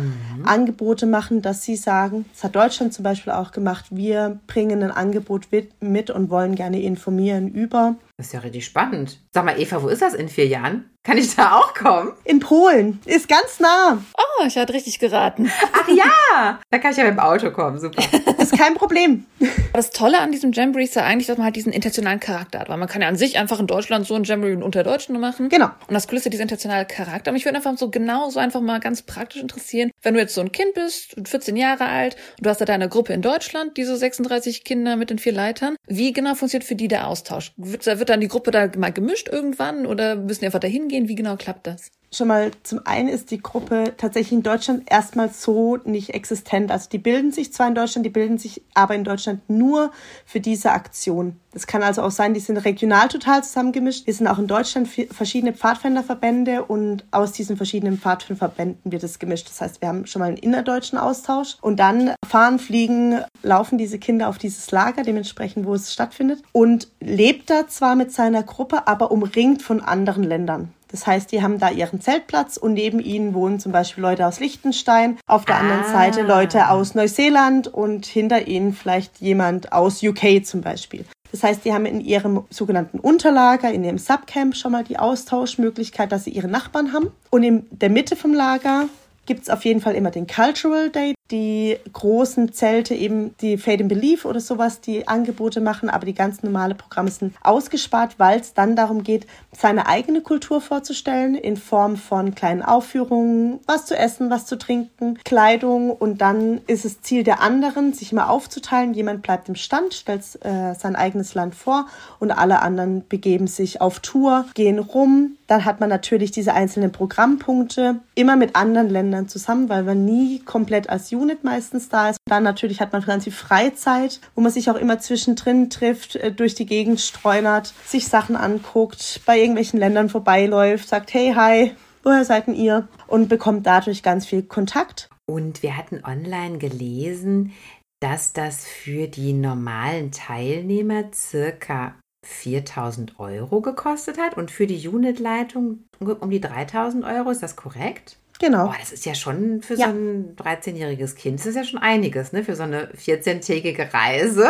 Angebote 0.43 1.05
machen, 1.05 1.41
dass 1.41 1.63
sie 1.63 1.77
sagen, 1.77 2.25
das 2.33 2.43
hat 2.43 2.55
Deutschland 2.55 2.93
zum 2.93 3.03
Beispiel 3.03 3.31
auch 3.31 3.51
gemacht, 3.51 3.85
wir 3.89 4.39
bringen 4.47 4.83
ein 4.83 4.91
Angebot 4.91 5.47
mit 5.79 6.09
und 6.09 6.29
wollen 6.29 6.55
gerne 6.55 6.81
informieren 6.81 7.47
über. 7.47 7.95
Das 8.17 8.27
ist 8.27 8.33
ja 8.33 8.39
richtig 8.39 8.65
spannend. 8.65 9.19
Sag 9.31 9.45
mal, 9.45 9.59
Eva, 9.59 9.83
wo 9.83 9.89
ist 9.89 10.01
das 10.01 10.15
in 10.15 10.27
vier 10.27 10.47
Jahren? 10.47 10.89
Kann 11.03 11.19
ich 11.19 11.35
da 11.35 11.55
auch 11.55 11.75
kommen? 11.75 12.13
In 12.23 12.39
Polen 12.39 12.99
ist 13.05 13.29
ganz 13.29 13.59
nah, 13.59 14.03
Oh, 14.39 14.45
ich 14.45 14.55
hatte 14.57 14.73
richtig 14.73 14.99
geraten. 14.99 15.49
Ach 15.73 15.87
ja! 15.87 16.59
Da 16.69 16.77
kann 16.77 16.91
ich 16.91 16.97
ja 16.97 17.05
mit 17.05 17.13
dem 17.13 17.19
Auto 17.19 17.49
kommen, 17.49 17.79
super. 17.79 18.03
ist 18.37 18.55
kein 18.55 18.75
Problem. 18.75 19.25
Das 19.73 19.89
Tolle 19.89 20.19
an 20.19 20.31
diesem 20.31 20.51
Jamboree 20.51 20.83
ist 20.83 20.95
ja 20.95 21.03
eigentlich, 21.03 21.27
dass 21.27 21.37
man 21.37 21.45
halt 21.45 21.55
diesen 21.55 21.71
internationalen 21.71 22.19
Charakter 22.19 22.59
hat. 22.59 22.69
Weil 22.69 22.77
man 22.77 22.87
kann 22.87 23.01
ja 23.01 23.07
an 23.07 23.15
sich 23.15 23.39
einfach 23.39 23.59
in 23.59 23.65
Deutschland 23.65 24.05
so 24.05 24.13
ein 24.13 24.25
Jamboree 24.25 24.55
unter 24.55 24.83
Deutschen 24.83 25.19
machen. 25.19 25.49
Genau. 25.49 25.65
Und 25.65 25.93
das 25.93 26.07
Coole 26.07 26.19
ist 26.19 26.25
ja 26.25 26.29
dieser 26.29 26.43
internationale 26.43 26.85
Charakter. 26.85 27.31
Und 27.31 27.33
mich 27.33 27.45
würde 27.45 27.57
einfach 27.57 27.75
so 27.77 27.89
genau 27.89 28.29
so 28.29 28.39
einfach 28.39 28.61
mal 28.61 28.79
ganz 28.79 29.01
praktisch 29.01 29.41
interessieren, 29.41 29.91
wenn 30.03 30.13
du 30.13 30.19
jetzt 30.19 30.35
so 30.35 30.41
ein 30.41 30.51
Kind 30.51 30.75
bist, 30.75 31.15
14 31.23 31.55
Jahre 31.55 31.85
alt, 31.85 32.15
und 32.37 32.45
du 32.45 32.49
hast 32.49 32.61
da 32.61 32.65
deine 32.65 32.89
Gruppe 32.89 33.13
in 33.13 33.21
Deutschland, 33.23 33.77
diese 33.77 33.97
36 33.97 34.63
Kinder 34.63 34.97
mit 34.97 35.09
den 35.09 35.19
vier 35.19 35.33
Leitern. 35.33 35.77
Wie 35.87 36.13
genau 36.13 36.35
funktioniert 36.35 36.67
für 36.67 36.75
die 36.75 36.87
der 36.87 37.07
Austausch? 37.07 37.53
Wird, 37.57 37.85
wird 37.85 38.06
dann 38.09 38.21
die 38.21 38.27
Gruppe 38.27 38.51
da 38.51 38.69
mal 38.77 38.91
gemischt 38.91 39.29
irgendwann 39.29 39.85
oder 39.85 40.15
müssen 40.15 40.41
die 40.41 40.45
einfach 40.47 40.59
dahin 40.59 40.87
gehen? 40.87 41.07
Wie 41.07 41.15
genau 41.15 41.35
klappt 41.37 41.67
das? 41.67 41.91
Schon 42.17 42.27
mal, 42.27 42.51
zum 42.63 42.79
einen 42.85 43.07
ist 43.07 43.31
die 43.31 43.41
Gruppe 43.41 43.93
tatsächlich 43.97 44.33
in 44.33 44.43
Deutschland 44.43 44.83
erstmal 44.91 45.29
so 45.29 45.77
nicht 45.85 46.13
existent. 46.13 46.71
Also 46.71 46.89
die 46.89 46.97
bilden 46.97 47.31
sich 47.31 47.53
zwar 47.53 47.67
in 47.67 47.75
Deutschland, 47.75 48.05
die 48.05 48.09
bilden 48.09 48.37
sich 48.37 48.63
aber 48.73 48.95
in 48.95 49.03
Deutschland 49.03 49.49
nur 49.49 49.91
für 50.25 50.39
diese 50.39 50.71
Aktion. 50.71 51.39
Es 51.53 51.65
kann 51.65 51.81
also 51.81 52.03
auch 52.03 52.11
sein, 52.11 52.33
die 52.33 52.39
sind 52.39 52.57
regional 52.57 53.07
total 53.07 53.43
zusammengemischt. 53.43 54.05
Wir 54.05 54.13
sind 54.13 54.27
auch 54.27 54.37
in 54.37 54.47
Deutschland 54.47 54.87
verschiedene 55.11 55.53
Pfadfinderverbände 55.53 56.63
und 56.65 57.05
aus 57.11 57.31
diesen 57.31 57.57
verschiedenen 57.57 57.97
Pfadfinderverbänden 57.97 58.91
wird 58.91 59.03
es 59.03 59.17
gemischt. 59.17 59.47
Das 59.49 59.61
heißt, 59.61 59.81
wir 59.81 59.87
haben 59.87 60.05
schon 60.05 60.19
mal 60.19 60.27
einen 60.27 60.37
innerdeutschen 60.37 60.99
Austausch 60.99 61.57
und 61.61 61.79
dann 61.79 62.13
fahren, 62.27 62.59
fliegen, 62.59 63.21
laufen 63.41 63.77
diese 63.77 63.97
Kinder 63.97 64.29
auf 64.29 64.37
dieses 64.37 64.69
Lager, 64.71 65.03
dementsprechend, 65.03 65.65
wo 65.65 65.73
es 65.73 65.93
stattfindet 65.93 66.43
und 66.51 66.89
lebt 66.99 67.49
da 67.49 67.67
zwar 67.67 67.95
mit 67.95 68.11
seiner 68.11 68.43
Gruppe, 68.43 68.87
aber 68.87 69.11
umringt 69.11 69.61
von 69.61 69.81
anderen 69.81 70.23
Ländern. 70.23 70.73
Das 70.89 71.05
heißt, 71.05 71.31
die 71.31 71.41
haben 71.41 71.59
da 71.59 71.69
ihren 71.69 72.01
Zeltplatz 72.01 72.57
und 72.57 72.73
neben 72.73 72.99
ihnen 72.99 73.33
wohnen 73.33 73.59
zum 73.59 73.71
Beispiel 73.71 74.01
Leute 74.01 74.25
aus 74.25 74.39
Liechtenstein, 74.39 75.17
auf 75.27 75.45
der 75.45 75.55
ah. 75.55 75.59
anderen 75.59 75.83
Seite 75.85 76.21
Leute 76.21 76.69
aus 76.69 76.95
Neuseeland 76.95 77.67
und 77.67 78.05
hinter 78.05 78.47
ihnen 78.47 78.73
vielleicht 78.73 79.19
jemand 79.19 79.73
aus 79.73 80.01
UK 80.01 80.45
zum 80.45 80.61
Beispiel. 80.61 81.05
Das 81.31 81.43
heißt, 81.43 81.65
die 81.65 81.73
haben 81.73 81.85
in 81.85 81.99
ihrem 81.99 82.45
sogenannten 82.49 82.99
Unterlager, 82.99 83.71
in 83.71 83.83
ihrem 83.83 83.97
Subcamp 83.97 84.55
schon 84.55 84.71
mal 84.71 84.83
die 84.83 84.97
Austauschmöglichkeit, 84.97 86.11
dass 86.11 86.23
sie 86.23 86.31
ihre 86.31 86.47
Nachbarn 86.47 86.93
haben. 86.93 87.11
Und 87.29 87.43
in 87.43 87.65
der 87.69 87.89
Mitte 87.89 88.15
vom 88.15 88.33
Lager 88.33 88.85
gibt 89.27 89.43
es 89.43 89.49
auf 89.49 89.65
jeden 89.65 89.81
Fall 89.81 89.93
immer 89.93 90.09
den 90.09 90.25
Cultural 90.25 90.89
Day, 90.89 91.13
die 91.29 91.77
großen 91.91 92.53
Zelte 92.53 92.95
eben 92.95 93.35
die 93.41 93.57
Fade 93.57 93.83
in 93.83 93.89
Belief 93.89 94.25
oder 94.25 94.39
sowas, 94.39 94.79
die 94.79 95.07
Angebote 95.07 95.59
machen, 95.59 95.89
aber 95.89 96.05
die 96.05 96.13
ganz 96.13 96.41
normale 96.41 96.73
Programme 96.73 97.11
sind 97.11 97.35
ausgespart, 97.43 98.17
weil 98.17 98.39
es 98.39 98.53
dann 98.53 98.75
darum 98.75 99.03
geht, 99.03 99.27
seine 99.51 99.87
eigene 99.87 100.21
Kultur 100.21 100.61
vorzustellen 100.61 101.35
in 101.35 101.57
Form 101.57 101.97
von 101.97 102.33
kleinen 102.33 102.61
Aufführungen, 102.61 103.59
was 103.67 103.85
zu 103.85 103.97
essen, 103.97 104.29
was 104.29 104.45
zu 104.45 104.57
trinken, 104.57 105.19
Kleidung 105.25 105.91
und 105.91 106.21
dann 106.21 106.61
ist 106.67 106.85
es 106.85 107.01
Ziel 107.01 107.23
der 107.23 107.41
anderen, 107.41 107.93
sich 107.93 108.13
mal 108.13 108.27
aufzuteilen. 108.27 108.93
Jemand 108.93 109.21
bleibt 109.21 109.49
im 109.49 109.55
Stand, 109.55 109.93
stellt 109.93 110.21
äh, 110.45 110.73
sein 110.75 110.95
eigenes 110.95 111.33
Land 111.33 111.55
vor 111.55 111.87
und 112.19 112.31
alle 112.31 112.61
anderen 112.61 113.05
begeben 113.07 113.47
sich 113.47 113.81
auf 113.81 113.99
Tour, 113.99 114.45
gehen 114.53 114.79
rum. 114.79 115.35
Dann 115.47 115.65
hat 115.65 115.79
man 115.79 115.89
natürlich 115.89 116.31
diese 116.31 116.53
einzelnen 116.53 116.91
Programmpunkte 116.91 117.99
immer 118.15 118.35
mit 118.35 118.55
anderen 118.55 118.89
Ländern 118.89 119.16
zusammen, 119.25 119.69
weil 119.69 119.83
man 119.83 120.05
nie 120.05 120.39
komplett 120.39 120.89
als 120.89 121.11
Unit 121.11 121.43
meistens 121.43 121.89
da 121.89 122.09
ist. 122.09 122.19
Dann 122.25 122.43
natürlich 122.43 122.81
hat 122.81 122.93
man 122.93 123.01
ganz 123.01 123.23
viel 123.23 123.33
Freizeit, 123.33 124.21
wo 124.35 124.41
man 124.41 124.51
sich 124.51 124.69
auch 124.69 124.75
immer 124.75 124.99
zwischendrin 124.99 125.69
trifft, 125.69 126.15
äh, 126.17 126.31
durch 126.31 126.55
die 126.55 126.65
Gegend 126.65 126.99
streunert, 127.01 127.73
sich 127.85 128.07
Sachen 128.07 128.35
anguckt, 128.35 129.21
bei 129.25 129.39
irgendwelchen 129.39 129.79
Ländern 129.79 130.09
vorbeiläuft, 130.09 130.87
sagt, 130.87 131.13
hey, 131.13 131.33
hi, 131.35 131.71
woher 132.03 132.25
seid 132.25 132.47
denn 132.47 132.55
ihr? 132.55 132.87
Und 133.07 133.29
bekommt 133.29 133.65
dadurch 133.65 134.03
ganz 134.03 134.25
viel 134.25 134.43
Kontakt. 134.43 135.09
Und 135.25 135.63
wir 135.63 135.75
hatten 135.75 136.03
online 136.05 136.57
gelesen, 136.57 137.53
dass 137.99 138.33
das 138.33 138.65
für 138.65 139.07
die 139.07 139.33
normalen 139.33 140.11
Teilnehmer 140.11 141.05
circa 141.13 141.95
4000 142.25 143.19
Euro 143.19 143.61
gekostet 143.61 144.17
hat 144.17 144.35
und 144.35 144.51
für 144.51 144.67
die 144.67 144.87
Unitleitung 144.87 145.85
um 145.99 146.29
die 146.29 146.41
3000 146.41 147.05
Euro. 147.05 147.31
Ist 147.31 147.43
das 147.43 147.55
korrekt? 147.55 148.17
Genau. 148.39 148.67
Boah, 148.67 148.75
das 148.79 148.91
ist 148.91 149.05
ja 149.05 149.15
schon 149.15 149.61
für 149.61 149.75
ja. 149.75 149.87
so 149.87 149.93
ein 149.93 150.35
13-jähriges 150.35 151.15
Kind, 151.15 151.39
das 151.39 151.47
ist 151.47 151.55
ja 151.55 151.63
schon 151.63 151.79
einiges, 151.79 152.33
ne? 152.33 152.43
Für 152.43 152.55
so 152.55 152.63
eine 152.63 152.91
14-tägige 152.93 153.93
Reise, 153.93 154.49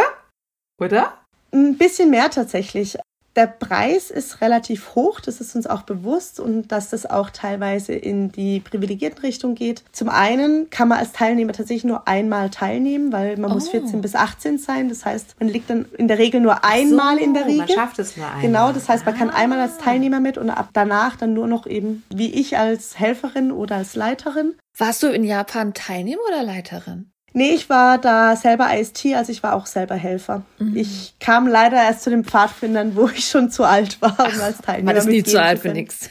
oder? 0.79 1.21
Ein 1.53 1.77
bisschen 1.77 2.09
mehr 2.09 2.29
tatsächlich 2.29 2.97
der 3.37 3.47
Preis 3.47 4.09
ist 4.09 4.41
relativ 4.41 4.95
hoch, 4.95 5.19
das 5.19 5.39
ist 5.39 5.55
uns 5.55 5.67
auch 5.67 5.83
bewusst 5.83 6.39
und 6.39 6.71
dass 6.71 6.89
das 6.89 7.05
auch 7.05 7.29
teilweise 7.29 7.93
in 7.93 8.31
die 8.31 8.59
privilegierten 8.59 9.19
Richtung 9.21 9.53
geht. 9.53 9.83
Zum 9.91 10.09
einen 10.09 10.69
kann 10.71 10.87
man 10.87 10.97
als 10.97 11.13
Teilnehmer 11.13 11.53
tatsächlich 11.53 11.83
nur 11.83 12.07
einmal 12.07 12.49
teilnehmen, 12.49 13.13
weil 13.13 13.37
man 13.37 13.51
oh. 13.51 13.53
muss 13.53 13.69
14 13.69 14.01
bis 14.01 14.15
18 14.15 14.57
sein. 14.57 14.89
Das 14.89 15.05
heißt, 15.05 15.35
man 15.39 15.49
liegt 15.49 15.69
dann 15.69 15.85
in 15.97 16.07
der 16.07 16.17
Regel 16.17 16.41
nur 16.41 16.65
einmal 16.65 17.17
so, 17.17 17.23
in 17.23 17.33
der 17.35 17.45
Regel. 17.45 17.57
Man 17.57 17.69
schafft 17.69 17.99
es 17.99 18.17
nur 18.17 18.25
einmal. 18.25 18.41
Genau, 18.41 18.71
das 18.71 18.89
heißt, 18.89 19.05
man 19.05 19.13
ah. 19.13 19.17
kann 19.17 19.29
einmal 19.29 19.59
als 19.61 19.77
Teilnehmer 19.77 20.19
mit 20.19 20.37
und 20.37 20.49
ab 20.49 20.69
danach 20.73 21.15
dann 21.15 21.33
nur 21.33 21.47
noch 21.47 21.67
eben 21.67 22.03
wie 22.09 22.33
ich 22.33 22.57
als 22.57 22.99
Helferin 22.99 23.51
oder 23.51 23.75
als 23.75 23.95
Leiterin. 23.95 24.55
Warst 24.75 25.03
du 25.03 25.07
in 25.07 25.23
Japan 25.23 25.73
Teilnehmer 25.75 26.21
oder 26.27 26.43
Leiterin? 26.43 27.11
Nee, 27.37 27.51
ich 27.51 27.69
war 27.69 27.99
da 27.99 28.35
selber 28.35 28.75
IST, 28.75 29.13
also 29.13 29.31
ich 29.31 29.43
war 29.43 29.53
auch 29.53 29.67
selber 29.67 29.93
Helfer. 29.93 30.41
Mhm. 30.57 30.75
Ich 30.75 31.13
kam 31.19 31.47
leider 31.47 31.77
erst 31.77 32.01
zu 32.01 32.09
den 32.09 32.23
Pfadfindern, 32.23 32.95
wo 32.95 33.09
ich 33.09 33.25
schon 33.29 33.51
zu 33.51 33.63
alt 33.63 34.01
war, 34.01 34.17
um 34.19 34.41
als 34.41 34.57
Teilnehmer 34.57 34.93
Man 34.93 34.95
ist 34.95 35.07
nie 35.07 35.21
zu 35.21 35.39
alt 35.39 35.59
für 35.59 35.69
nichts. 35.69 36.09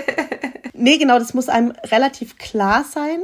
nee, 0.72 0.96
genau, 0.96 1.18
das 1.18 1.34
muss 1.34 1.50
einem 1.50 1.72
relativ 1.90 2.38
klar 2.38 2.84
sein 2.90 3.18